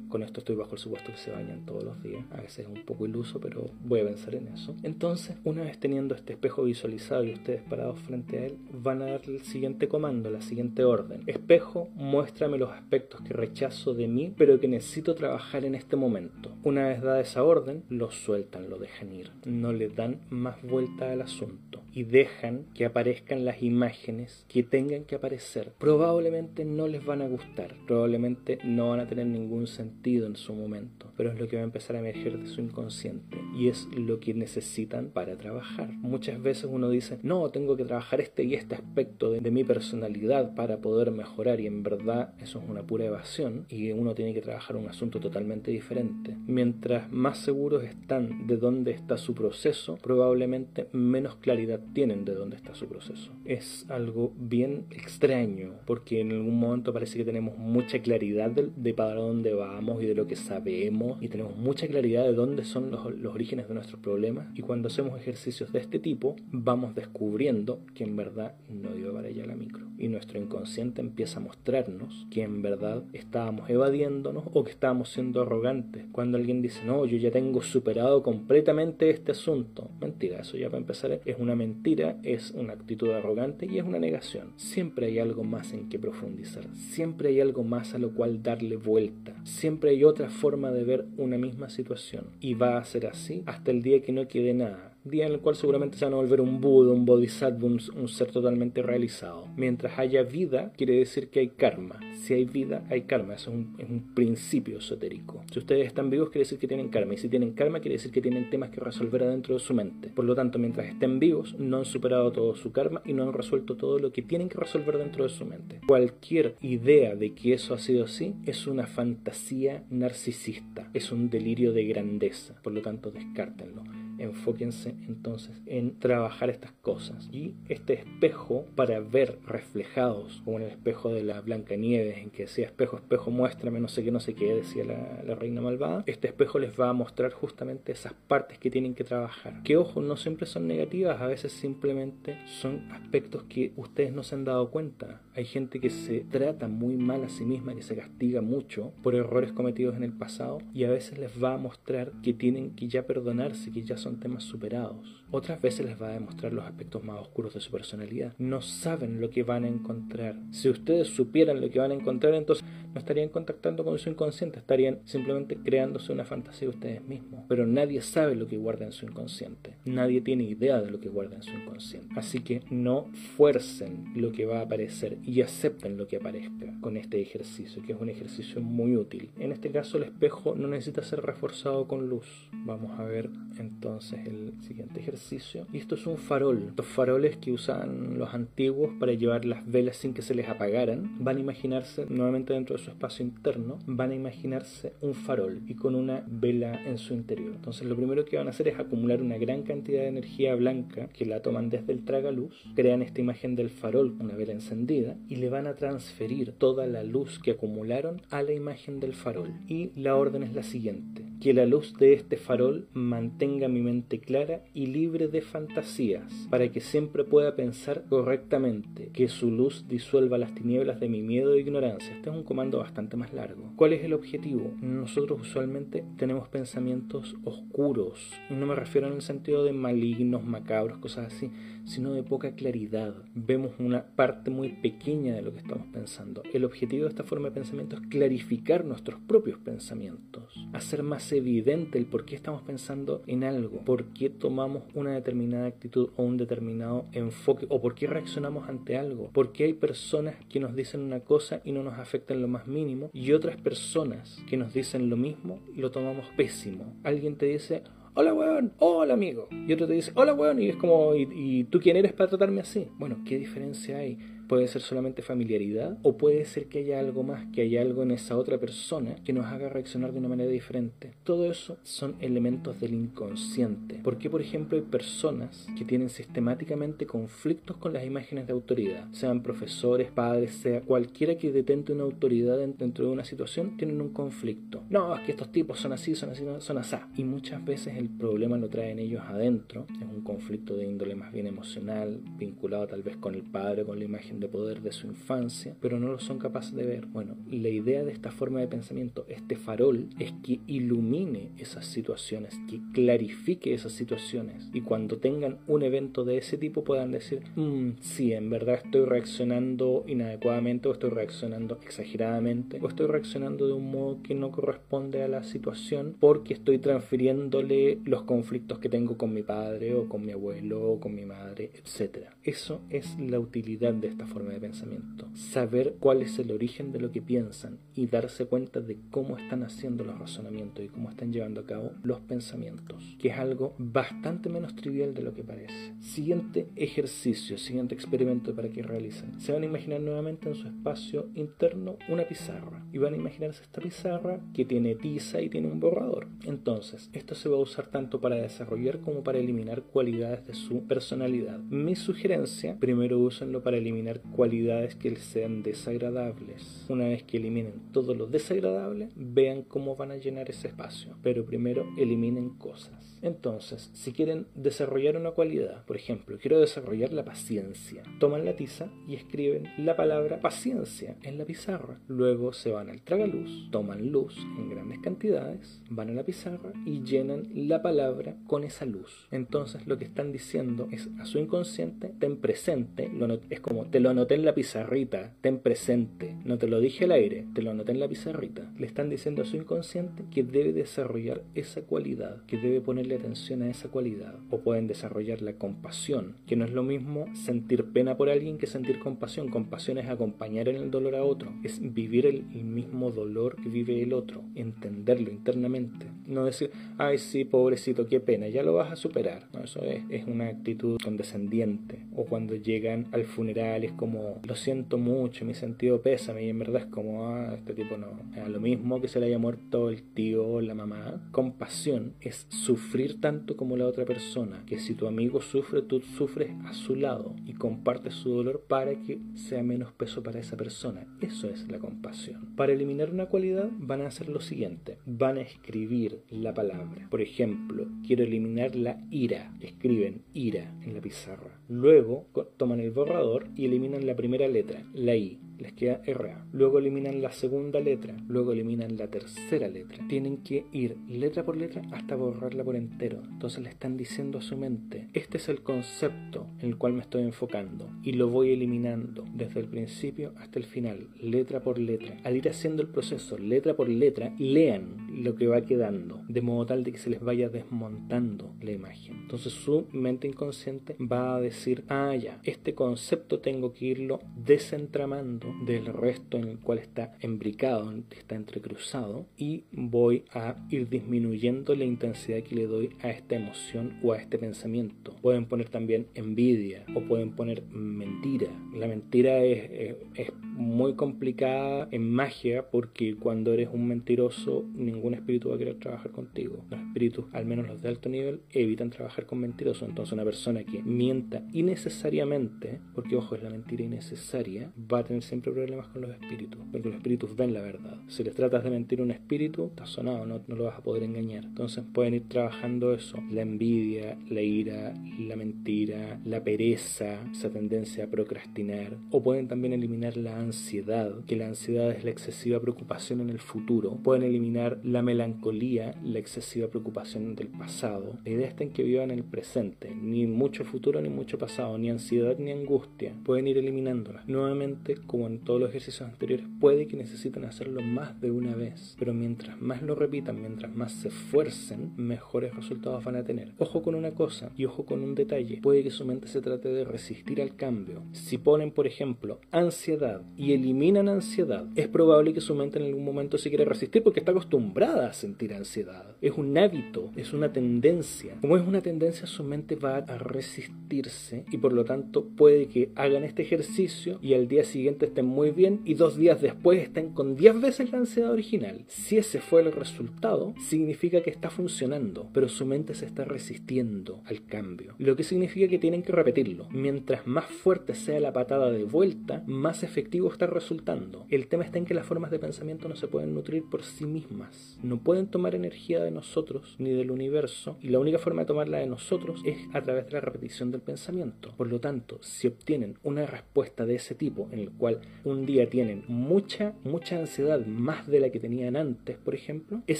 con 0.09 0.23
esto 0.23 0.39
estoy 0.39 0.55
bajo 0.55 0.73
el 0.73 0.79
supuesto 0.79 1.11
que 1.11 1.17
se 1.17 1.31
bañan 1.31 1.65
todos 1.65 1.83
los 1.83 2.01
días. 2.01 2.23
A 2.31 2.41
veces 2.41 2.59
es 2.59 2.67
un 2.67 2.83
poco 2.85 3.05
iluso, 3.05 3.39
pero 3.39 3.69
voy 3.83 4.01
a 4.01 4.05
pensar 4.05 4.35
en 4.35 4.47
eso. 4.47 4.75
Entonces, 4.83 5.37
una 5.43 5.63
vez 5.63 5.79
teniendo 5.79 6.15
este 6.15 6.33
espejo 6.33 6.63
visualizado 6.63 7.23
y 7.23 7.33
ustedes 7.33 7.61
parados 7.63 7.99
frente 7.99 8.39
a 8.39 8.45
él, 8.45 8.57
van 8.71 9.01
a 9.01 9.05
darle 9.05 9.37
el 9.37 9.43
siguiente 9.43 9.87
comando, 9.87 10.29
la 10.29 10.41
siguiente 10.41 10.83
orden. 10.83 11.23
Espejo, 11.27 11.89
muéstrame 11.95 12.57
los 12.57 12.71
aspectos 12.71 13.21
que 13.21 13.33
rechazo 13.33 13.93
de 13.93 14.07
mí, 14.07 14.33
pero 14.37 14.59
que 14.59 14.67
necesito 14.67 15.15
trabajar 15.15 15.65
en 15.65 15.75
este 15.75 15.95
momento. 15.95 16.55
Una 16.63 16.87
vez 16.87 17.01
dada 17.01 17.21
esa 17.21 17.43
orden, 17.43 17.83
lo 17.89 18.11
sueltan, 18.11 18.69
lo 18.69 18.77
dejan 18.77 19.13
ir. 19.13 19.31
No 19.45 19.73
le 19.73 19.89
dan 19.89 20.21
más 20.29 20.61
vuelta 20.61 21.11
al 21.11 21.21
asunto 21.21 21.85
y 21.95 22.03
dejan 22.03 22.65
que 22.73 22.85
aparezcan 22.85 23.45
las 23.45 23.63
imágenes 23.63 24.45
que 24.49 24.63
tengan 24.63 25.05
que 25.05 25.15
aparecer. 25.15 25.71
Probablemente 25.79 26.65
no 26.65 26.87
les 26.87 27.03
van 27.05 27.21
a 27.21 27.27
gustar, 27.27 27.75
probablemente 27.87 28.59
no 28.65 28.89
van 28.89 28.99
a 28.99 29.07
tener 29.07 29.25
ningún 29.35 29.67
sentido 29.67 30.27
en 30.27 30.35
su 30.35 30.53
momento, 30.53 31.11
pero 31.17 31.31
es 31.31 31.39
lo 31.39 31.47
que 31.47 31.57
va 31.57 31.61
a 31.61 31.65
empezar 31.65 31.95
a 31.95 31.99
emerger 31.99 32.39
de 32.39 32.47
su 32.47 32.61
inconsciente 32.61 33.37
y 33.55 33.67
es 33.67 33.87
lo 33.95 34.19
que 34.19 34.33
necesitan 34.33 35.09
para 35.09 35.37
trabajar. 35.37 35.89
Muchas 35.93 36.41
veces 36.41 36.67
uno 36.69 36.89
dice, 36.89 37.19
no, 37.23 37.49
tengo 37.49 37.77
que 37.77 37.85
trabajar 37.85 38.21
este 38.21 38.43
y 38.43 38.55
este 38.55 38.75
aspecto 38.75 39.31
de, 39.31 39.41
de 39.41 39.51
mi 39.51 39.63
personalidad 39.63 40.55
para 40.55 40.77
poder 40.77 41.11
mejorar 41.11 41.59
y 41.59 41.67
en 41.67 41.83
verdad 41.83 42.33
eso 42.39 42.59
es 42.59 42.69
una 42.69 42.83
pura 42.83 43.05
evasión 43.05 43.65
y 43.69 43.91
uno 43.91 44.15
tiene 44.15 44.33
que 44.33 44.41
trabajar 44.41 44.75
un 44.75 44.87
asunto 44.87 45.19
totalmente 45.19 45.71
diferente. 45.71 46.35
Mientras 46.47 47.11
más 47.11 47.37
seguros 47.37 47.83
están 47.83 48.47
de 48.47 48.57
dónde 48.57 48.91
está 48.91 49.17
su 49.17 49.33
proceso, 49.33 49.97
probablemente 50.01 50.87
menos 50.91 51.35
claridad 51.35 51.79
tienen 51.93 52.25
de 52.25 52.33
dónde 52.33 52.55
está 52.55 52.75
su 52.75 52.87
proceso. 52.87 53.31
Es 53.45 53.85
algo 53.89 54.33
bien 54.37 54.85
extraño, 54.91 55.73
porque 55.85 56.21
en 56.21 56.31
algún 56.31 56.59
momento 56.59 56.93
parece 56.93 57.17
que 57.17 57.25
tenemos 57.25 57.57
mucha 57.57 57.99
claridad 57.99 58.51
de, 58.51 58.93
para 58.93 59.15
dónde 59.25 59.53
vamos 59.53 60.01
y 60.01 60.05
de 60.05 60.15
lo 60.15 60.27
que 60.27 60.35
sabemos 60.35 61.21
y 61.21 61.27
tenemos 61.27 61.55
mucha 61.57 61.87
claridad 61.87 62.23
de 62.23 62.33
dónde 62.33 62.63
son 62.63 62.91
los, 62.91 63.13
los 63.15 63.33
orígenes 63.33 63.67
de 63.67 63.73
nuestros 63.73 63.99
problemas 63.99 64.47
y 64.55 64.61
cuando 64.61 64.87
hacemos 64.87 65.19
ejercicios 65.19 65.71
de 65.71 65.79
este 65.79 65.99
tipo 65.99 66.35
vamos 66.51 66.95
descubriendo 66.95 67.79
que 67.93 68.03
en 68.03 68.15
verdad 68.15 68.55
no 68.69 68.93
dio 68.93 69.13
para 69.13 69.27
allá 69.27 69.45
la 69.45 69.55
micro 69.55 69.85
y 69.97 70.07
nuestro 70.07 70.39
inconsciente 70.39 71.01
empieza 71.01 71.39
a 71.39 71.43
mostrarnos 71.43 72.27
que 72.29 72.43
en 72.43 72.61
verdad 72.61 73.03
estábamos 73.13 73.69
evadiéndonos 73.69 74.43
o 74.53 74.63
que 74.63 74.71
estábamos 74.71 75.09
siendo 75.09 75.41
arrogantes. 75.41 76.05
Cuando 76.11 76.37
alguien 76.37 76.61
dice, 76.61 76.85
no, 76.85 77.05
yo 77.05 77.17
ya 77.17 77.31
tengo 77.31 77.61
superado 77.61 78.23
completamente 78.23 79.09
este 79.09 79.31
asunto. 79.31 79.89
Mentira, 79.99 80.41
eso 80.41 80.57
ya 80.57 80.67
para 80.67 80.79
empezar 80.79 81.21
es 81.25 81.35
una 81.39 81.55
mentira, 81.55 82.17
es 82.23 82.51
una 82.51 82.73
actitud 82.73 83.11
arrogante 83.11 83.65
y 83.65 83.77
es 83.77 83.85
una 83.85 83.99
negación. 83.99 84.53
Siempre 84.57 85.07
hay 85.07 85.19
algo 85.19 85.43
más 85.43 85.73
en 85.73 85.89
que 85.89 85.99
profundizar, 85.99 86.65
siempre 86.75 87.29
hay 87.29 87.39
algo 87.39 87.63
más 87.63 87.93
a 87.93 87.99
lo 87.99 88.13
cual 88.13 88.43
darle 88.43 88.75
vuelta, 88.75 89.14
siempre 89.43 89.91
hay 89.91 90.03
otra 90.03 90.29
forma 90.29 90.71
de 90.71 90.83
ver 90.83 91.05
una 91.17 91.37
misma 91.37 91.69
situación 91.69 92.31
y 92.39 92.53
va 92.53 92.77
a 92.77 92.83
ser 92.83 93.07
así 93.07 93.43
hasta 93.45 93.71
el 93.71 93.81
día 93.81 94.01
que 94.01 94.11
no 94.11 94.27
quede 94.27 94.53
nada 94.53 94.94
día 95.05 95.27
en 95.27 95.33
el 95.33 95.39
cual 95.39 95.55
seguramente 95.55 95.97
se 95.97 96.05
van 96.05 96.15
a 96.15 96.17
volver 96.17 96.41
un 96.41 96.59
Buda, 96.59 96.91
un 96.91 97.05
Bodhisattva, 97.05 97.67
un, 97.67 97.79
un, 97.95 98.07
ser 98.07 98.31
totalmente 98.31 98.81
realizado. 98.81 99.47
Mientras 99.55 99.99
haya 99.99 100.23
vida, 100.23 100.73
quiere 100.75 100.97
decir 100.97 101.29
que 101.29 101.41
hay 101.41 101.49
karma. 101.49 101.99
Si 102.15 102.33
hay 102.33 102.45
vida, 102.45 102.83
hay 102.89 103.03
karma. 103.03 103.35
Eso 103.35 103.51
es 103.51 103.55
un, 103.55 103.75
es 103.77 103.87
un, 103.87 104.15
principio 104.15 104.79
esotérico. 104.79 105.43
Si 105.51 105.59
ustedes 105.59 105.85
están 105.85 106.09
vivos, 106.09 106.29
quiere 106.29 106.45
decir 106.45 106.57
que 106.57 106.67
tienen 106.67 106.89
karma. 106.89 107.13
Y 107.13 107.17
si 107.17 107.29
tienen 107.29 107.53
karma, 107.53 107.79
quiere 107.81 107.95
decir 107.95 108.11
que 108.11 108.21
tienen 108.21 108.49
temas 108.49 108.71
que 108.71 108.81
resolver 108.81 109.23
adentro 109.23 109.53
de 109.53 109.59
su 109.59 109.73
mente. 109.75 110.09
Por 110.09 110.25
lo 110.25 110.33
tanto, 110.33 110.57
mientras 110.57 110.87
estén 110.87 111.19
vivos, 111.19 111.55
no 111.59 111.77
han 111.77 111.85
superado 111.85 112.31
todo 112.31 112.55
su 112.55 112.71
karma 112.71 113.01
y 113.05 113.13
no 113.13 113.23
han 113.23 113.33
resuelto 113.33 113.77
todo 113.77 113.99
lo 113.99 114.11
que 114.11 114.23
tienen 114.23 114.49
que 114.49 114.57
resolver 114.57 114.97
dentro 114.97 115.23
de 115.23 115.29
su 115.29 115.45
mente. 115.45 115.81
Cualquier 115.87 116.55
idea 116.61 117.15
de 117.15 117.33
que 117.33 117.53
eso 117.53 117.75
ha 117.75 117.79
sido 117.79 118.05
así 118.05 118.33
es 118.45 118.65
una 118.65 118.87
fantasía 118.87 119.83
narcisista. 119.91 120.89
Es 120.93 121.11
un 121.11 121.29
delirio 121.29 121.73
de 121.73 121.85
grandeza. 121.85 122.55
Por 122.63 122.73
lo 122.73 122.81
tanto, 122.81 123.11
descártenlo 123.11 123.83
enfóquense 124.17 124.95
entonces 125.07 125.61
en 125.65 125.99
trabajar 125.99 126.49
estas 126.49 126.71
cosas. 126.81 127.29
Y 127.31 127.55
este 127.69 127.93
espejo 127.93 128.65
para 128.75 128.99
ver 128.99 129.39
reflejados, 129.45 130.41
como 130.45 130.57
en 130.57 130.63
el 130.63 130.71
espejo 130.71 131.11
de 131.11 131.23
la 131.23 131.41
Blanca 131.41 131.75
Nieves, 131.75 132.17
en 132.17 132.29
que 132.29 132.43
decía 132.43 132.65
espejo, 132.65 132.97
espejo, 132.97 133.31
muéstrame, 133.31 133.79
no 133.79 133.87
sé 133.87 134.03
qué, 134.03 134.11
no 134.11 134.19
sé 134.19 134.33
qué, 134.33 134.53
decía 134.53 134.85
la, 134.85 135.23
la 135.23 135.35
reina 135.35 135.61
malvada, 135.61 136.03
este 136.05 136.27
espejo 136.27 136.59
les 136.59 136.79
va 136.79 136.89
a 136.89 136.93
mostrar 136.93 137.31
justamente 137.31 137.91
esas 137.91 138.13
partes 138.13 138.57
que 138.57 138.69
tienen 138.69 138.95
que 138.95 139.03
trabajar. 139.03 139.61
Que 139.63 139.77
ojo, 139.77 140.01
no 140.01 140.17
siempre 140.17 140.45
son 140.45 140.67
negativas, 140.67 141.21
a 141.21 141.27
veces 141.27 141.51
simplemente 141.51 142.37
son 142.45 142.91
aspectos 142.91 143.43
que 143.43 143.73
ustedes 143.75 144.13
no 144.13 144.23
se 144.23 144.35
han 144.35 144.45
dado 144.45 144.69
cuenta. 144.71 145.21
Hay 145.37 145.43
gente 145.43 145.81
que 145.81 145.89
se 145.89 146.21
trata 146.21 146.69
muy 146.69 146.95
mal 146.95 147.25
a 147.25 147.27
sí 147.27 147.43
misma, 147.43 147.75
que 147.75 147.81
se 147.81 147.97
castiga 147.97 148.39
mucho 148.39 148.93
por 149.03 149.15
errores 149.15 149.51
cometidos 149.51 149.97
en 149.97 150.03
el 150.03 150.13
pasado 150.13 150.59
y 150.73 150.85
a 150.85 150.89
veces 150.89 151.17
les 151.19 151.43
va 151.43 151.55
a 151.55 151.57
mostrar 151.57 152.13
que 152.23 152.33
tienen 152.33 152.73
que 152.73 152.87
ya 152.87 153.05
perdonarse, 153.05 153.69
que 153.69 153.83
ya 153.83 153.97
son 153.97 154.21
temas 154.21 154.45
superados. 154.45 155.24
Otras 155.35 155.61
veces 155.61 155.85
les 155.85 156.01
va 156.01 156.07
a 156.07 156.13
demostrar 156.13 156.53
los 156.53 156.63
aspectos 156.63 157.03
más 157.03 157.19
oscuros 157.19 157.53
de 157.53 157.59
su 157.59 157.69
personalidad. 157.69 158.33
No 158.37 158.61
saben 158.61 159.19
lo 159.19 159.29
que 159.29 159.43
van 159.43 159.65
a 159.65 159.67
encontrar. 159.67 160.37
Si 160.51 160.69
ustedes 160.69 161.09
supieran 161.09 161.59
lo 161.59 161.69
que 161.69 161.77
van 161.77 161.91
a 161.91 161.95
encontrar, 161.95 162.33
entonces 162.35 162.63
no 162.93 162.99
estarían 162.99 163.27
contactando 163.27 163.83
con 163.83 163.99
su 163.99 164.09
inconsciente, 164.09 164.59
estarían 164.59 164.99
simplemente 165.03 165.57
creándose 165.57 166.13
una 166.13 166.23
fantasía 166.23 166.69
ustedes 166.69 167.03
mismos. 167.03 167.43
Pero 167.49 167.67
nadie 167.67 167.99
sabe 167.99 168.35
lo 168.35 168.47
que 168.47 168.55
guarda 168.55 168.85
en 168.85 168.93
su 168.93 169.05
inconsciente. 169.05 169.75
Nadie 169.83 170.21
tiene 170.21 170.45
idea 170.45 170.81
de 170.81 170.89
lo 170.89 171.01
que 171.01 171.09
guarda 171.09 171.35
en 171.35 171.43
su 171.43 171.51
inconsciente. 171.51 172.17
Así 172.17 172.39
que 172.39 172.61
no 172.69 173.07
fuercen 173.35 174.13
lo 174.15 174.31
que 174.31 174.45
va 174.45 174.59
a 174.59 174.63
aparecer 174.63 175.17
y 175.21 175.41
acepten 175.41 175.97
lo 175.97 176.07
que 176.07 176.15
aparezca 176.15 176.73
con 176.79 176.95
este 176.95 177.19
ejercicio, 177.19 177.83
que 177.83 177.91
es 177.91 177.99
un 177.99 178.07
ejercicio 178.07 178.61
muy 178.61 178.95
útil. 178.95 179.31
En 179.37 179.51
este 179.51 179.69
caso 179.71 179.97
el 179.97 180.03
espejo 180.03 180.55
no 180.55 180.69
necesita 180.69 181.03
ser 181.03 181.19
reforzado 181.19 181.89
con 181.89 182.07
luz. 182.07 182.49
Vamos 182.53 182.97
a 182.97 183.03
ver 183.03 183.29
entonces 183.59 184.25
el 184.25 184.53
siguiente 184.61 185.01
ejercicio. 185.01 185.24
Y 185.31 185.77
esto 185.77 185.95
es 185.95 186.05
un 186.05 186.17
farol. 186.17 186.73
Los 186.77 186.85
faroles 186.85 187.37
que 187.37 187.51
usaban 187.51 188.19
los 188.19 188.33
antiguos 188.33 188.91
para 188.99 189.13
llevar 189.13 189.45
las 189.45 189.65
velas 189.65 189.97
sin 189.97 190.13
que 190.13 190.21
se 190.21 190.35
les 190.35 190.47
apagaran. 190.47 191.23
Van 191.23 191.37
a 191.37 191.39
imaginarse, 191.39 192.05
nuevamente 192.09 192.53
dentro 192.53 192.77
de 192.77 192.83
su 192.83 192.91
espacio 192.91 193.25
interno, 193.25 193.79
van 193.87 194.11
a 194.11 194.15
imaginarse 194.15 194.93
un 195.01 195.15
farol 195.15 195.61
y 195.67 195.75
con 195.75 195.95
una 195.95 196.23
vela 196.27 196.79
en 196.85 196.97
su 196.97 197.13
interior. 197.13 197.53
Entonces 197.55 197.87
lo 197.87 197.95
primero 197.95 198.25
que 198.25 198.37
van 198.37 198.47
a 198.47 198.51
hacer 198.51 198.67
es 198.67 198.79
acumular 198.79 199.21
una 199.21 199.37
gran 199.37 199.63
cantidad 199.63 200.01
de 200.01 200.09
energía 200.09 200.55
blanca 200.55 201.07
que 201.07 201.25
la 201.25 201.41
toman 201.41 201.69
desde 201.69 201.93
el 201.93 202.05
tragaluz, 202.05 202.53
crean 202.75 203.01
esta 203.01 203.21
imagen 203.21 203.55
del 203.55 203.69
farol, 203.69 204.15
una 204.19 204.35
vela 204.35 204.53
encendida, 204.53 205.15
y 205.27 205.37
le 205.37 205.49
van 205.49 205.67
a 205.67 205.75
transferir 205.75 206.53
toda 206.53 206.85
la 206.87 207.03
luz 207.03 207.39
que 207.39 207.51
acumularon 207.51 208.21
a 208.29 208.43
la 208.43 208.53
imagen 208.53 208.99
del 208.99 209.13
farol. 209.13 209.51
Y 209.67 209.91
la 209.95 210.15
orden 210.15 210.43
es 210.43 210.53
la 210.53 210.63
siguiente, 210.63 211.23
que 211.45 211.53
la 211.53 211.67
luz 211.67 211.93
de 211.99 212.13
este 212.13 212.37
farol 212.37 212.87
mantenga 212.95 213.67
mi 213.67 213.79
mente 213.79 214.19
clara 214.19 214.63
y 214.73 214.87
libre 214.87 215.27
de 215.27 215.43
fantasías, 215.43 216.47
para 216.49 216.71
que 216.71 216.79
siempre 216.79 217.23
pueda 217.23 217.55
pensar 217.55 218.05
correctamente, 218.09 219.11
que 219.13 219.27
su 219.27 219.51
luz 219.51 219.85
disuelva 219.87 220.39
las 220.39 220.55
tinieblas 220.55 220.99
de 220.99 221.07
mi 221.07 221.21
miedo 221.21 221.53
e 221.53 221.59
ignorancia. 221.59 222.15
Este 222.15 222.31
es 222.31 222.35
un 222.35 222.41
comando 222.41 222.79
bastante 222.79 223.15
más 223.15 223.31
largo. 223.31 223.73
¿Cuál 223.75 223.93
es 223.93 224.03
el 224.03 224.13
objetivo? 224.13 224.73
Nosotros 224.81 225.39
usualmente 225.39 226.03
tenemos 226.17 226.49
pensamientos 226.49 227.35
oscuros, 227.43 228.33
no 228.49 228.65
me 228.65 228.73
refiero 228.73 229.05
en 229.05 229.13
el 229.13 229.21
sentido 229.21 229.63
de 229.63 229.71
malignos, 229.71 230.43
macabros, 230.43 230.97
cosas 230.97 231.27
así, 231.27 231.51
sino 231.85 232.13
de 232.13 232.23
poca 232.23 232.55
claridad. 232.55 233.15
Vemos 233.33 233.71
una 233.79 234.05
parte 234.15 234.49
muy 234.49 234.69
pequeña 234.69 235.35
de 235.35 235.41
lo 235.41 235.53
que 235.53 235.59
estamos 235.59 235.87
pensando. 235.87 236.43
El 236.53 236.65
objetivo 236.65 237.03
de 237.03 237.09
esta 237.09 237.23
forma 237.23 237.49
de 237.49 237.55
pensamiento 237.55 237.95
es 237.95 238.07
clarificar 238.07 238.85
nuestros 238.85 239.19
propios 239.21 239.59
pensamientos, 239.59 240.53
hacer 240.73 241.03
más 241.03 241.31
evidente 241.31 241.97
el 241.97 242.05
por 242.05 242.25
qué 242.25 242.35
estamos 242.35 242.61
pensando 242.63 243.21
en 243.27 243.43
algo, 243.43 243.79
por 243.83 244.05
qué 244.13 244.29
tomamos 244.29 244.83
una 244.93 245.13
determinada 245.13 245.67
actitud 245.67 246.09
o 246.15 246.23
un 246.23 246.37
determinado 246.37 247.05
enfoque, 247.11 247.65
o 247.69 247.81
por 247.81 247.95
qué 247.95 248.07
reaccionamos 248.07 248.67
ante 248.69 248.97
algo, 248.97 249.29
por 249.31 249.51
qué 249.51 249.65
hay 249.65 249.73
personas 249.73 250.35
que 250.49 250.59
nos 250.59 250.75
dicen 250.75 251.01
una 251.01 251.21
cosa 251.21 251.61
y 251.63 251.71
no 251.71 251.83
nos 251.83 251.99
afecta 251.99 252.33
en 252.33 252.41
lo 252.41 252.47
más 252.47 252.67
mínimo, 252.67 253.09
y 253.13 253.31
otras 253.31 253.57
personas 253.57 254.43
que 254.49 254.57
nos 254.57 254.73
dicen 254.73 255.09
lo 255.09 255.17
mismo 255.17 255.59
y 255.73 255.79
lo 255.79 255.91
tomamos 255.91 256.27
pésimo. 256.35 256.95
Alguien 257.03 257.35
te 257.35 257.45
dice, 257.47 257.83
hola 258.15 258.33
weón, 258.33 258.73
hola 258.79 259.13
amigo. 259.13 259.47
Y 259.51 259.73
otro 259.73 259.87
te 259.87 259.93
dice, 259.93 260.11
hola 260.15 260.33
weón, 260.33 260.61
y 260.61 260.69
es 260.69 260.75
como, 260.77 261.13
¿y, 261.15 261.27
¿y, 261.33 261.63
tú 261.65 261.79
quién 261.79 261.97
eres 261.97 262.13
para 262.13 262.29
tratarme 262.29 262.61
así? 262.61 262.87
Bueno, 262.97 263.17
¿qué 263.25 263.37
diferencia 263.37 263.97
hay? 263.97 264.17
Puede 264.47 264.67
ser 264.67 264.81
solamente 264.81 265.21
familiaridad 265.21 265.97
o 266.03 266.17
puede 266.17 266.45
ser 266.45 266.67
que 266.67 266.79
haya 266.79 266.99
algo 266.99 267.23
más, 267.23 267.45
que 267.53 267.61
haya 267.61 267.81
algo 267.81 268.03
en 268.03 268.11
esa 268.11 268.37
otra 268.37 268.57
persona 268.57 269.15
que 269.23 269.33
nos 269.33 269.45
haga 269.45 269.69
reaccionar 269.69 270.11
de 270.11 270.19
una 270.19 270.29
manera 270.29 270.49
diferente. 270.49 271.13
Todo 271.23 271.49
eso 271.49 271.77
son 271.83 272.15
elementos 272.19 272.79
del 272.79 272.93
inconsciente. 272.93 273.99
Porque, 274.03 274.29
por 274.29 274.41
ejemplo, 274.41 274.77
hay 274.77 274.83
personas 274.83 275.67
que 275.77 275.85
tienen 275.85 276.09
sistemáticamente 276.09 277.05
conflictos 277.05 277.77
con 277.77 277.93
las 277.93 278.05
imágenes 278.05 278.47
de 278.47 278.53
autoridad, 278.53 279.07
sean 279.11 279.43
profesores, 279.43 280.11
padres, 280.11 280.53
sea 280.53 280.81
cualquiera 280.81 281.37
que 281.37 281.51
detente 281.51 281.91
una 281.91 282.03
autoridad 282.03 282.57
dentro 282.57 283.05
de 283.05 283.11
una 283.11 283.25
situación, 283.25 283.77
tienen 283.77 284.01
un 284.01 284.09
conflicto. 284.09 284.83
No, 284.89 285.15
es 285.15 285.21
que 285.21 285.31
estos 285.31 285.51
tipos 285.51 285.79
son 285.79 285.93
así, 285.93 286.15
son 286.15 286.29
así, 286.29 286.43
son 286.59 286.77
así. 286.77 286.95
Y 287.17 287.23
muchas 287.23 287.63
veces 287.65 287.97
el 287.97 288.09
problema 288.09 288.57
lo 288.57 288.69
traen 288.69 288.99
ellos 288.99 289.23
adentro. 289.25 289.85
Es 289.89 290.07
un 290.07 290.21
conflicto 290.21 290.75
de 290.75 290.85
índole 290.85 291.15
más 291.15 291.31
bien 291.33 291.47
emocional, 291.47 292.21
vinculado 292.37 292.87
tal 292.87 293.03
vez 293.03 293.17
con 293.17 293.35
el 293.35 293.43
padre, 293.43 293.83
con 293.83 293.99
la 293.99 294.05
imagen 294.05 294.34
de 294.39 294.47
poder 294.47 294.81
de 294.81 294.91
su 294.91 295.07
infancia, 295.07 295.75
pero 295.81 295.99
no 295.99 296.07
lo 296.07 296.19
son 296.19 296.39
capaces 296.39 296.73
de 296.73 296.85
ver. 296.85 297.05
Bueno, 297.05 297.35
la 297.49 297.69
idea 297.69 298.03
de 298.03 298.11
esta 298.11 298.31
forma 298.31 298.59
de 298.59 298.67
pensamiento, 298.67 299.25
este 299.29 299.55
farol, 299.55 300.09
es 300.19 300.33
que 300.43 300.59
ilumine 300.67 301.51
esas 301.57 301.85
situaciones, 301.85 302.57
que 302.69 302.79
clarifique 302.93 303.73
esas 303.73 303.93
situaciones 303.93 304.69
y 304.73 304.81
cuando 304.81 305.17
tengan 305.17 305.57
un 305.67 305.83
evento 305.83 306.23
de 306.23 306.37
ese 306.37 306.57
tipo 306.57 306.83
puedan 306.83 307.11
decir, 307.11 307.43
mmm, 307.55 307.91
sí, 307.99 308.33
en 308.33 308.49
verdad 308.49 308.81
estoy 308.83 309.05
reaccionando 309.05 310.03
inadecuadamente 310.07 310.87
o 310.87 310.93
estoy 310.93 311.09
reaccionando 311.09 311.79
exageradamente 311.81 312.79
o 312.81 312.87
estoy 312.87 313.07
reaccionando 313.07 313.67
de 313.67 313.73
un 313.73 313.91
modo 313.91 314.21
que 314.21 314.35
no 314.35 314.51
corresponde 314.51 315.23
a 315.23 315.27
la 315.27 315.43
situación 315.43 316.15
porque 316.19 316.53
estoy 316.53 316.79
transfiriéndole 316.79 317.99
los 318.05 318.23
conflictos 318.23 318.79
que 318.79 318.89
tengo 318.89 319.17
con 319.17 319.33
mi 319.33 319.43
padre 319.43 319.95
o 319.95 320.09
con 320.09 320.25
mi 320.25 320.31
abuelo 320.31 320.81
o 320.81 320.99
con 320.99 321.15
mi 321.15 321.25
madre, 321.25 321.71
etc. 321.75 322.27
Eso 322.43 322.81
es 322.89 323.17
la 323.19 323.39
utilidad 323.39 323.93
de 323.93 324.07
esta 324.07 324.24
forma 324.25 324.51
de 324.51 324.59
pensamiento. 324.59 325.27
Saber 325.33 325.95
cuál 325.99 326.21
es 326.21 326.37
el 326.39 326.51
origen 326.51 326.91
de 326.91 326.99
lo 326.99 327.11
que 327.11 327.21
piensan 327.21 327.79
y 327.93 328.07
darse 328.07 328.45
cuenta 328.45 328.81
de 328.81 328.99
cómo 329.11 329.37
están 329.37 329.63
haciendo 329.63 330.03
los 330.03 330.17
razonamientos 330.17 330.83
y 330.83 330.89
cómo 330.89 331.09
están 331.09 331.31
llevando 331.31 331.61
a 331.61 331.65
cabo 331.65 331.91
los 332.03 332.19
pensamientos, 332.21 333.15
que 333.19 333.29
es 333.29 333.37
algo 333.37 333.75
bastante 333.77 334.49
menos 334.49 334.75
trivial 334.75 335.13
de 335.13 335.23
lo 335.23 335.33
que 335.33 335.43
parece. 335.43 335.93
Siguiente 335.99 336.69
ejercicio, 336.75 337.57
siguiente 337.57 337.95
experimento 337.95 338.55
para 338.55 338.69
que 338.69 338.83
realicen. 338.83 339.39
Se 339.39 339.51
van 339.51 339.63
a 339.63 339.67
imaginar 339.67 340.01
nuevamente 340.01 340.49
en 340.49 340.55
su 340.55 340.67
espacio 340.67 341.29
interno 341.35 341.97
una 342.09 342.27
pizarra 342.27 342.85
y 342.91 342.97
van 342.97 343.13
a 343.13 343.17
imaginarse 343.17 343.63
esta 343.63 343.81
pizarra 343.81 344.39
que 344.53 344.65
tiene 344.65 344.95
tiza 344.95 345.41
y 345.41 345.49
tiene 345.49 345.67
un 345.67 345.79
borrador. 345.79 346.27
Entonces, 346.43 347.09
esto 347.13 347.35
se 347.35 347.49
va 347.49 347.57
a 347.57 347.61
usar 347.61 347.87
tanto 347.87 348.19
para 348.21 348.35
desarrollar 348.35 348.99
como 348.99 349.23
para 349.23 349.39
eliminar 349.39 349.83
cualidades 349.83 350.45
de 350.47 350.53
su 350.53 350.85
personalidad. 350.87 351.59
Mi 351.59 351.95
sugerencia, 351.95 352.77
primero 352.79 353.19
úsenlo 353.19 353.63
para 353.63 353.77
eliminar 353.77 354.14
cualidades 354.35 354.95
que 354.95 355.11
les 355.11 355.23
sean 355.23 355.63
desagradables. 355.63 356.85
Una 356.89 357.07
vez 357.07 357.23
que 357.23 357.37
eliminen 357.37 357.91
todo 357.91 358.13
lo 358.13 358.27
desagradable, 358.27 359.09
vean 359.15 359.63
cómo 359.63 359.95
van 359.95 360.11
a 360.11 360.17
llenar 360.17 360.49
ese 360.49 360.67
espacio. 360.67 361.17
Pero 361.23 361.45
primero 361.45 361.85
eliminen 361.97 362.49
cosas. 362.49 363.15
Entonces, 363.21 363.89
si 363.93 364.11
quieren 364.11 364.45
desarrollar 364.53 365.17
una 365.17 365.31
cualidad, 365.31 365.83
por 365.85 365.95
ejemplo, 365.95 366.37
quiero 366.39 366.59
desarrollar 366.59 367.11
la 367.11 367.25
paciencia, 367.25 368.03
toman 368.19 368.45
la 368.45 368.55
tiza 368.55 368.89
y 369.07 369.15
escriben 369.15 369.63
la 369.77 369.95
palabra 369.95 370.41
paciencia 370.41 371.15
en 371.23 371.37
la 371.37 371.45
pizarra. 371.45 371.99
Luego 372.07 372.53
se 372.53 372.71
van 372.71 372.89
al 372.89 373.01
tragaluz, 373.01 373.69
toman 373.71 374.11
luz 374.11 374.37
en 374.57 374.69
grandes 374.69 374.99
cantidades, 374.99 375.81
van 375.89 376.09
a 376.09 376.13
la 376.13 376.23
pizarra 376.23 376.71
y 376.85 377.01
llenan 377.03 377.49
la 377.53 377.81
palabra 377.81 378.35
con 378.45 378.63
esa 378.63 378.85
luz. 378.85 379.27
Entonces 379.31 379.87
lo 379.87 379.97
que 379.97 380.05
están 380.05 380.31
diciendo 380.31 380.87
es 380.91 381.09
a 381.19 381.25
su 381.25 381.39
inconsciente, 381.39 382.13
ten 382.19 382.37
presente, 382.37 383.09
es 383.49 383.59
como 383.59 383.85
te 383.85 383.99
lo 383.99 384.04
anoté 384.09 384.35
en 384.35 384.45
la 384.45 384.53
pizarrita, 384.53 385.33
ten 385.41 385.59
presente, 385.59 386.35
no 386.43 386.57
te 386.57 386.67
lo 386.67 386.79
dije 386.79 387.05
al 387.05 387.11
aire, 387.11 387.45
te 387.53 387.61
lo 387.61 387.71
anoté 387.71 387.91
en 387.91 387.99
la 387.99 388.07
pizarrita. 388.07 388.71
Le 388.77 388.85
están 388.85 389.09
diciendo 389.09 389.41
a 389.41 389.45
su 389.45 389.57
inconsciente 389.57 390.23
que 390.31 390.43
debe 390.43 390.73
desarrollar 390.73 391.43
esa 391.55 391.81
cualidad, 391.81 392.43
que 392.45 392.57
debe 392.57 392.81
ponerle 392.81 393.15
atención 393.15 393.61
a 393.61 393.69
esa 393.69 393.89
cualidad. 393.89 394.35
O 394.49 394.59
pueden 394.59 394.87
desarrollar 394.87 395.41
la 395.41 395.53
compasión, 395.53 396.35
que 396.47 396.55
no 396.55 396.65
es 396.65 396.71
lo 396.71 396.83
mismo 396.83 397.27
sentir 397.35 397.85
pena 397.85 398.17
por 398.17 398.29
alguien 398.29 398.57
que 398.57 398.67
sentir 398.67 398.99
compasión. 398.99 399.49
Compasión 399.49 399.97
es 399.97 400.09
acompañar 400.09 400.69
en 400.69 400.77
el 400.77 400.91
dolor 400.91 401.15
a 401.15 401.23
otro, 401.23 401.53
es 401.63 401.79
vivir 401.81 402.25
el, 402.25 402.43
mismo 402.65 403.11
dolor 403.11 403.55
que 403.61 403.69
vive 403.69 404.01
el 404.01 404.11
otro, 404.11 404.43
entenderlo 404.55 405.29
internamente. 405.29 406.07
No 406.27 406.45
decir, 406.45 406.71
ay 406.97 407.17
sí, 407.17 407.45
pobrecito, 407.45 408.07
qué 408.07 408.19
pena, 408.19 408.47
ya 408.49 408.63
lo 408.63 408.73
vas 408.73 408.91
a 408.91 408.95
superar. 408.95 409.47
No, 409.53 409.63
eso 409.63 409.81
es, 409.83 410.03
es 410.09 410.25
una 410.25 410.47
actitud 410.47 410.97
condescendiente. 411.01 411.99
O 412.15 412.25
cuando 412.25 412.55
llegan 412.55 413.07
al 413.11 413.25
funeral 413.25 413.83
es 413.83 413.91
como, 413.95 414.41
lo 414.43 414.55
siento 414.55 414.97
mucho, 414.97 415.45
mi 415.45 415.53
sentido 415.53 416.01
pésame, 416.01 416.45
y 416.45 416.49
en 416.49 416.59
verdad 416.59 416.83
es 416.83 416.87
como, 416.87 417.27
ah, 417.27 417.53
este 417.55 417.73
tipo 417.73 417.97
no. 417.97 418.19
A 418.41 418.49
lo 418.49 418.59
mismo 418.59 419.01
que 419.01 419.07
se 419.07 419.19
le 419.19 419.27
haya 419.27 419.39
muerto 419.39 419.89
el 419.89 420.03
tío 420.13 420.45
o 420.45 420.61
la 420.61 420.75
mamá. 420.75 421.27
Compasión 421.31 422.15
es 422.21 422.47
sufrir 422.49 423.21
tanto 423.21 423.55
como 423.57 423.77
la 423.77 423.87
otra 423.87 424.05
persona, 424.05 424.63
que 424.65 424.79
si 424.79 424.95
tu 424.95 425.07
amigo 425.07 425.41
sufre, 425.41 425.81
tú 425.81 426.01
sufres 426.01 426.51
a 426.65 426.73
su 426.73 426.95
lado 426.95 427.35
y 427.45 427.53
compartes 427.53 428.13
su 428.13 428.31
dolor 428.31 428.65
para 428.67 429.01
que 429.03 429.19
sea 429.35 429.63
menos 429.63 429.91
peso 429.93 430.23
para 430.23 430.39
esa 430.39 430.57
persona. 430.57 431.07
Eso 431.21 431.49
es 431.49 431.69
la 431.69 431.79
compasión. 431.79 432.55
Para 432.55 432.73
eliminar 432.73 433.11
una 433.11 433.27
cualidad 433.27 433.69
van 433.77 434.01
a 434.01 434.07
hacer 434.07 434.29
lo 434.29 434.41
siguiente, 434.41 434.97
van 435.05 435.37
a 435.37 435.41
escribir 435.41 436.23
la 436.29 436.53
palabra. 436.53 437.07
Por 437.09 437.21
ejemplo, 437.21 437.87
quiero 438.05 438.23
eliminar 438.23 438.75
la 438.75 439.01
ira, 439.09 439.53
escriben 439.61 440.23
ira 440.33 440.73
en 440.83 440.93
la 440.93 441.01
pizarra. 441.01 441.59
Luego 441.67 442.27
toman 442.57 442.79
el 442.79 442.91
borrador 442.91 443.47
y 443.55 443.65
eliminan 443.65 443.84
la 443.89 444.15
primera 444.15 444.47
letra, 444.47 444.83
la 444.93 445.15
I 445.15 445.37
les 445.57 445.73
queda 445.73 446.01
RA. 446.05 446.45
Luego 446.51 446.79
eliminan 446.79 447.21
la 447.21 447.31
segunda 447.31 447.79
letra, 447.79 448.15
luego 448.27 448.51
eliminan 448.51 448.97
la 448.97 449.07
tercera 449.07 449.67
letra. 449.67 450.05
Tienen 450.07 450.37
que 450.37 450.65
ir 450.71 450.97
letra 451.07 451.45
por 451.45 451.57
letra 451.57 451.81
hasta 451.91 452.15
borrarla 452.15 452.63
por 452.63 452.75
entero. 452.75 453.21
Entonces 453.29 453.63
le 453.63 453.69
están 453.69 453.97
diciendo 453.97 454.39
a 454.39 454.41
su 454.41 454.57
mente, 454.57 455.07
este 455.13 455.37
es 455.37 455.49
el 455.49 455.61
concepto 455.61 456.47
en 456.59 456.69
el 456.69 456.77
cual 456.77 456.93
me 456.93 457.01
estoy 457.01 457.23
enfocando 457.23 457.89
y 458.03 458.13
lo 458.13 458.29
voy 458.29 458.51
eliminando 458.51 459.25
desde 459.33 459.59
el 459.59 459.67
principio 459.67 460.33
hasta 460.37 460.59
el 460.59 460.65
final, 460.65 461.09
letra 461.19 461.61
por 461.61 461.79
letra. 461.79 462.17
Al 462.23 462.35
ir 462.35 462.49
haciendo 462.49 462.81
el 462.81 462.89
proceso 462.89 463.37
letra 463.37 463.75
por 463.75 463.89
letra, 463.89 464.33
lean 464.37 465.07
lo 465.23 465.35
que 465.35 465.47
va 465.47 465.61
quedando, 465.61 466.21
de 466.27 466.41
modo 466.41 466.65
tal 466.65 466.83
de 466.83 466.91
que 466.91 466.97
se 466.97 467.09
les 467.09 467.21
vaya 467.21 467.49
desmontando 467.49 468.53
la 468.61 468.71
imagen. 468.71 469.15
Entonces 469.21 469.53
su 469.53 469.87
mente 469.91 470.27
inconsciente 470.27 470.95
va 470.99 471.35
a 471.35 471.41
decir, 471.41 471.83
ah 471.89 472.15
ya, 472.15 472.39
este 472.43 472.73
concepto 472.73 473.39
tengo 473.39 473.73
que 473.73 473.85
irlo 473.85 474.19
desentramando 474.35 475.44
del 475.65 475.85
resto 475.87 476.37
en 476.37 476.49
el 476.49 476.59
cual 476.59 476.79
está 476.79 477.13
embricado, 477.21 477.93
está 478.11 478.35
entrecruzado, 478.35 479.25
y 479.37 479.63
voy 479.71 480.23
a 480.31 480.55
ir 480.69 480.89
disminuyendo 480.89 481.75
la 481.75 481.85
intensidad 481.85 482.43
que 482.43 482.55
le 482.55 482.67
doy 482.67 482.89
a 483.01 483.09
esta 483.09 483.35
emoción 483.35 483.99
o 484.03 484.13
a 484.13 484.17
este 484.17 484.37
pensamiento. 484.37 485.15
Pueden 485.21 485.45
poner 485.45 485.69
también 485.69 486.07
envidia 486.13 486.85
o 486.95 487.01
pueden 487.01 487.31
poner 487.31 487.63
mentira. 487.71 488.47
La 488.73 488.87
mentira 488.87 489.43
es, 489.43 489.95
es 490.15 490.31
muy 490.41 490.95
complicada 490.95 491.87
en 491.91 492.09
magia 492.09 492.69
porque 492.69 493.15
cuando 493.15 493.53
eres 493.53 493.69
un 493.71 493.87
mentiroso 493.87 494.65
ningún 494.73 495.13
espíritu 495.13 495.49
va 495.49 495.55
a 495.55 495.57
querer 495.57 495.79
trabajar 495.79 496.11
contigo. 496.11 496.63
Los 496.69 496.79
espíritus, 496.79 497.25
al 497.33 497.45
menos 497.45 497.67
los 497.67 497.81
de 497.81 497.89
alto 497.89 498.09
nivel, 498.09 498.41
evitan 498.51 498.89
trabajar 498.89 499.25
con 499.25 499.39
mentirosos. 499.39 499.87
Entonces 499.87 500.13
una 500.13 500.23
persona 500.23 500.63
que 500.63 500.81
mienta 500.83 501.43
innecesariamente, 501.51 502.79
porque 502.93 503.15
ojo, 503.15 503.35
es 503.35 503.43
la 503.43 503.49
mentira 503.49 503.83
innecesaria, 503.83 504.71
va 504.91 504.99
a 504.99 505.03
tener 505.03 505.23
siempre 505.35 505.51
problemas 505.51 505.87
con 505.87 506.01
los 506.01 506.11
espíritus, 506.11 506.61
porque 506.71 506.87
los 506.87 506.97
espíritus 506.97 507.35
ven 507.35 507.53
la 507.53 507.61
verdad. 507.61 507.97
Si 508.07 508.23
les 508.23 508.33
tratas 508.33 508.63
de 508.63 508.69
mentir 508.69 509.01
a 509.01 509.03
un 509.03 509.11
espíritu, 509.11 509.65
está 509.65 509.85
sonado, 509.85 510.25
no, 510.25 510.39
no 510.47 510.55
lo 510.55 510.63
vas 510.63 510.79
a 510.79 510.81
poder 510.81 511.03
engañar. 511.03 511.43
Entonces 511.43 511.83
pueden 511.93 512.13
ir 512.13 512.29
trabajando 512.29 512.93
eso, 512.93 513.17
la 513.29 513.41
envidia, 513.41 514.17
la 514.29 514.41
ira, 514.41 514.93
la 515.19 515.35
mentira, 515.35 516.21
la 516.23 516.41
pereza, 516.41 517.19
esa 517.29 517.49
tendencia 517.49 518.05
a 518.05 518.07
procrastinar, 518.07 518.95
o 519.11 519.21
pueden 519.21 519.49
también 519.49 519.73
eliminar 519.73 520.15
la 520.15 520.39
ansiedad, 520.39 521.13
que 521.25 521.35
la 521.35 521.47
ansiedad 521.47 521.91
es 521.91 522.05
la 522.05 522.11
excesiva 522.11 522.61
preocupación 522.61 523.19
en 523.19 523.29
el 523.29 523.39
futuro. 523.39 523.97
Pueden 524.03 524.23
eliminar 524.23 524.79
la 524.85 525.01
melancolía, 525.01 525.95
la 526.01 526.19
excesiva 526.19 526.69
preocupación 526.69 527.35
del 527.35 527.49
pasado. 527.49 528.19
La 528.23 528.31
idea 528.31 528.47
está 528.47 528.63
en 528.63 528.71
que 528.71 528.83
vivan 528.83 529.11
el 529.11 529.25
presente, 529.25 529.93
ni 529.93 530.27
mucho 530.27 530.63
futuro 530.63 531.01
ni 531.01 531.09
mucho 531.09 531.37
pasado, 531.37 531.77
ni 531.77 531.89
ansiedad 531.89 532.37
ni 532.39 532.51
angustia. 532.51 533.13
Pueden 533.25 533.47
ir 533.47 533.57
eliminándolas. 533.57 534.25
Nuevamente, 534.29 534.95
como 535.05 535.24
en 535.27 535.39
todos 535.39 535.59
los 535.59 535.69
ejercicios 535.69 536.09
anteriores, 536.09 536.45
puede 536.59 536.87
que 536.87 536.97
necesiten 536.97 537.45
hacerlo 537.45 537.81
más 537.81 538.19
de 538.21 538.31
una 538.31 538.55
vez, 538.55 538.95
pero 538.99 539.13
mientras 539.13 539.61
más 539.61 539.81
lo 539.81 539.95
repitan, 539.95 540.41
mientras 540.41 540.73
más 540.75 540.91
se 540.91 541.09
esfuercen, 541.09 541.93
mejores 541.97 542.55
resultados 542.55 543.03
van 543.03 543.15
a 543.15 543.23
tener. 543.23 543.53
Ojo 543.57 543.81
con 543.81 543.95
una 543.95 544.11
cosa 544.11 544.51
y 544.55 544.65
ojo 544.65 544.85
con 544.85 545.03
un 545.03 545.15
detalle. 545.15 545.59
Puede 545.61 545.83
que 545.83 545.91
su 545.91 546.05
mente 546.05 546.27
se 546.27 546.41
trate 546.41 546.69
de 546.69 546.83
resistir 546.83 547.41
al 547.41 547.55
cambio. 547.55 548.03
Si 548.11 548.37
ponen, 548.37 548.71
por 548.71 548.87
ejemplo, 548.87 549.39
ansiedad 549.51 550.21
y 550.37 550.53
eliminan 550.53 551.09
ansiedad, 551.09 551.65
es 551.75 551.87
probable 551.87 552.33
que 552.33 552.41
su 552.41 552.55
mente 552.55 552.79
en 552.79 552.85
algún 552.85 553.05
momento 553.05 553.37
se 553.37 553.49
quiera 553.49 553.65
resistir 553.65 554.03
porque 554.03 554.19
está 554.19 554.31
acostumbrada 554.31 555.07
a 555.07 555.13
sentir 555.13 555.53
ansiedad. 555.53 556.15
Es 556.21 556.33
un 556.33 556.57
hábito, 556.57 557.11
es 557.15 557.33
una 557.33 557.51
tendencia. 557.51 558.37
Como 558.41 558.57
es 558.57 558.67
una 558.67 558.81
tendencia, 558.81 559.27
su 559.27 559.43
mente 559.43 559.75
va 559.75 559.97
a 559.97 560.17
resistirse 560.17 561.45
y 561.51 561.57
por 561.57 561.73
lo 561.73 561.85
tanto 561.85 562.25
puede 562.25 562.67
que 562.67 562.91
hagan 562.95 563.23
este 563.23 563.41
ejercicio 563.41 564.19
y 564.21 564.33
al 564.33 564.47
día 564.47 564.63
siguiente 564.63 565.07
muy 565.23 565.51
bien 565.51 565.81
y 565.85 565.93
dos 565.93 566.17
días 566.17 566.41
después 566.41 566.81
estén 566.81 567.13
con 567.13 567.35
10 567.35 567.61
veces 567.61 567.91
la 567.91 567.99
ansiedad 567.99 568.31
original. 568.31 568.83
Si 568.87 569.17
ese 569.17 569.39
fue 569.39 569.61
el 569.61 569.71
resultado, 569.71 570.53
significa 570.59 571.21
que 571.21 571.29
está 571.29 571.49
funcionando, 571.49 572.29
pero 572.33 572.49
su 572.49 572.65
mente 572.65 572.93
se 572.93 573.05
está 573.05 573.25
resistiendo 573.25 574.21
al 574.25 574.45
cambio. 574.45 574.95
Lo 574.97 575.15
que 575.15 575.23
significa 575.23 575.67
que 575.67 575.79
tienen 575.79 576.03
que 576.03 576.11
repetirlo. 576.11 576.67
Mientras 576.71 577.27
más 577.27 577.45
fuerte 577.45 577.95
sea 577.95 578.19
la 578.19 578.33
patada 578.33 578.71
de 578.71 578.83
vuelta, 578.83 579.43
más 579.47 579.83
efectivo 579.83 580.31
está 580.31 580.47
resultando. 580.47 581.25
El 581.29 581.47
tema 581.47 581.63
está 581.63 581.77
en 581.77 581.85
que 581.85 581.93
las 581.93 582.05
formas 582.05 582.31
de 582.31 582.39
pensamiento 582.39 582.87
no 582.87 582.95
se 582.95 583.07
pueden 583.07 583.33
nutrir 583.33 583.63
por 583.69 583.83
sí 583.83 584.05
mismas. 584.05 584.79
No 584.83 584.99
pueden 584.99 585.27
tomar 585.27 585.55
energía 585.55 586.03
de 586.03 586.11
nosotros 586.11 586.75
ni 586.79 586.91
del 586.91 587.11
universo 587.11 587.77
y 587.81 587.89
la 587.89 587.99
única 587.99 588.19
forma 588.19 588.41
de 588.41 588.47
tomarla 588.47 588.77
de 588.79 588.87
nosotros 588.87 589.41
es 589.45 589.57
a 589.73 589.81
través 589.81 590.05
de 590.05 590.13
la 590.13 590.21
repetición 590.21 590.71
del 590.71 590.81
pensamiento. 590.81 591.53
Por 591.57 591.67
lo 591.67 591.79
tanto, 591.79 592.19
si 592.21 592.47
obtienen 592.47 592.97
una 593.03 593.25
respuesta 593.25 593.85
de 593.85 593.95
ese 593.95 594.15
tipo 594.15 594.47
en 594.51 594.59
el 594.59 594.71
cual 594.71 595.01
un 595.23 595.45
día 595.45 595.69
tienen 595.69 596.03
mucha, 596.07 596.73
mucha 596.83 597.19
ansiedad 597.19 597.65
más 597.65 598.07
de 598.07 598.19
la 598.19 598.29
que 598.29 598.39
tenían 598.39 598.75
antes, 598.75 599.17
por 599.17 599.35
ejemplo, 599.35 599.81
es 599.87 599.99